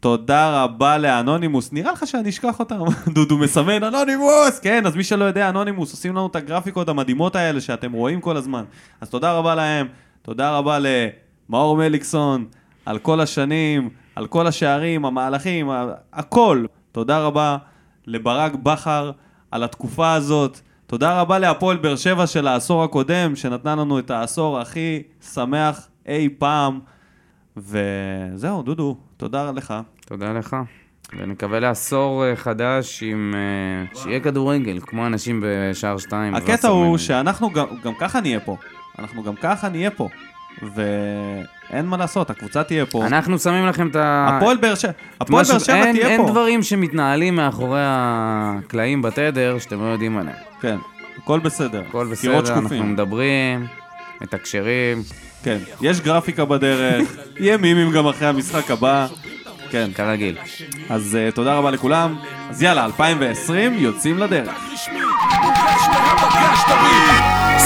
תודה 0.01 0.62
רבה 0.62 0.99
לאנונימוס. 0.99 1.73
נראה 1.73 1.93
לך 1.93 2.07
שאני 2.07 2.29
אשכח 2.29 2.59
אותם? 2.61 2.81
דודו 3.15 3.39
מסמן, 3.39 3.85
אנונימוס! 3.85 4.59
כן, 4.62 4.87
אז 4.87 4.97
מי 4.97 5.05
שלא 5.05 5.25
יודע, 5.25 5.49
אנונימוס 5.49 5.93
עושים 5.93 6.12
לנו 6.12 6.27
את 6.27 6.37
הגרפיקות 6.37 6.89
המדהימות 6.89 7.37
האלה 7.37 7.61
שאתם 7.61 7.93
רואים 7.93 8.21
כל 8.21 8.37
הזמן. 8.37 8.65
אז 9.01 9.11
תודה 9.11 9.33
רבה 9.33 9.55
להם, 9.55 9.87
תודה 10.23 10.59
רבה 10.59 10.79
למאור 10.79 11.77
מליקסון, 11.77 12.45
על 12.87 12.99
כל 12.99 13.21
השנים, 13.21 13.91
על 14.17 14.27
כל 14.27 14.47
השערים, 14.47 15.05
המהלכים, 15.05 15.71
הכל. 16.12 16.65
תודה 16.93 17.19
רבה 17.19 17.57
לברק 18.07 18.55
בכר 18.55 19.11
על 19.51 19.65
התקופה 19.65 20.12
הזאת. 20.12 20.61
תודה 20.87 21.21
רבה 21.21 21.39
להפועל 21.39 21.77
באר 21.77 21.97
שבע 21.97 22.27
של 22.27 22.47
העשור 22.47 22.85
הקודם, 22.85 23.37
שנתנה 23.37 23.75
לנו 23.75 23.99
את 23.99 24.11
העשור 24.11 24.61
הכי 24.61 25.03
שמח 25.33 25.89
אי 26.07 26.29
פעם. 26.39 26.81
וזהו, 27.57 28.62
דודו, 28.62 28.97
תודה 29.17 29.51
לך. 29.51 29.75
תודה 30.07 30.33
לך. 30.33 30.57
ונקווה 31.17 31.61
לעשור 31.61 32.25
אה, 32.25 32.37
חדש 32.37 33.03
עם... 33.03 33.35
אה, 33.35 34.01
שיהיה 34.01 34.21
כדורגל, 34.21 34.79
כמו 34.83 35.07
אנשים 35.07 35.45
בשער 35.45 35.99
שתיים. 35.99 36.35
הקטע. 36.35 36.69
הוא 36.69 36.99
שאנחנו 36.99 37.51
גם, 37.51 37.67
גם 37.85 37.93
ככה 38.01 38.21
נהיה 38.21 38.41
פה. 38.41 38.57
אנחנו 38.99 39.23
גם 39.23 39.35
ככה 39.37 39.69
נהיה 39.69 39.91
פה. 39.91 40.09
ואין 40.62 41.86
מה 41.86 41.96
לעשות, 41.96 42.30
הקבוצה 42.30 42.62
תהיה 42.64 42.86
פה. 42.86 43.07
אנחנו 43.07 43.38
שמים 43.38 43.66
לכם 43.66 43.88
את 43.88 43.96
ה... 43.96 44.28
הפועל 44.36 44.57
באר 44.57 44.74
שבע, 44.74 44.92
הפועל 45.20 45.44
באר 45.44 45.59
שבע 45.59 45.74
אין- 45.74 45.92
תהיה 45.96 46.09
אין 46.09 46.22
פה. 46.22 46.30
דברים 46.30 46.62
שמתנהלים 46.62 47.36
מאחורי 47.36 47.80
הקלעים 47.82 49.02
בתדר 49.02 49.57
שאתם 49.59 49.80
לא 49.80 49.86
יודעים 49.86 50.18
עליהם. 50.18 50.36
כן, 50.61 50.76
הכל 51.22 51.40
בסדר. 51.40 51.82
הכל 51.88 52.07
בסדר, 52.11 52.38
אנחנו 52.38 52.61
שקופים. 52.61 52.92
מדברים, 52.92 53.66
מתקשרים, 54.20 55.02
כן, 55.44 55.59
יש 55.80 56.00
גרפיקה 56.00 56.44
בדרך, 56.44 57.09
יהיה 57.40 57.57
מימים 57.57 57.90
גם 57.90 58.07
אחרי 58.07 58.28
המשחק 58.28 58.70
הבא. 58.70 59.07
כן, 59.70 59.90
כרגיל. 59.94 60.36
אז 60.90 61.18
uh, 61.30 61.34
תודה 61.34 61.55
רבה 61.55 61.70
לכולם. 61.70 62.16
אז 62.50 62.62
יאללה, 62.62 62.84
2020 62.84 63.74
יוצאים 63.78 64.18
לדרך. 64.18 64.48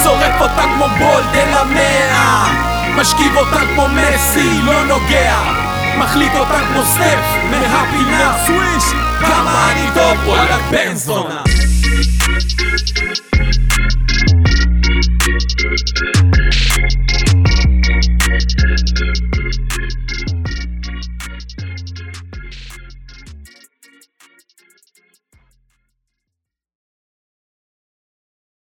שורף 0.03 0.41
אותה 0.41 0.63
כמו 0.75 0.85
בולד 0.99 1.25
אל 1.35 1.53
המאה 1.53 2.78
משכיב 2.95 3.37
אותה 3.37 3.59
כמו 3.73 3.87
מסי, 3.87 4.61
לא 4.63 4.85
נוגע. 4.85 5.35
מחליט 5.97 6.31
אותה 6.35 6.59
כמו 6.67 6.83
סטף, 6.83 7.23
מהפינה. 7.51 8.37
סוויש! 8.45 8.83
כמה 9.19 9.71
אני 9.71 9.89
טוב, 9.93 10.27
וואלכ 10.27 10.61
בן 10.71 10.95
זונה. 10.95 11.43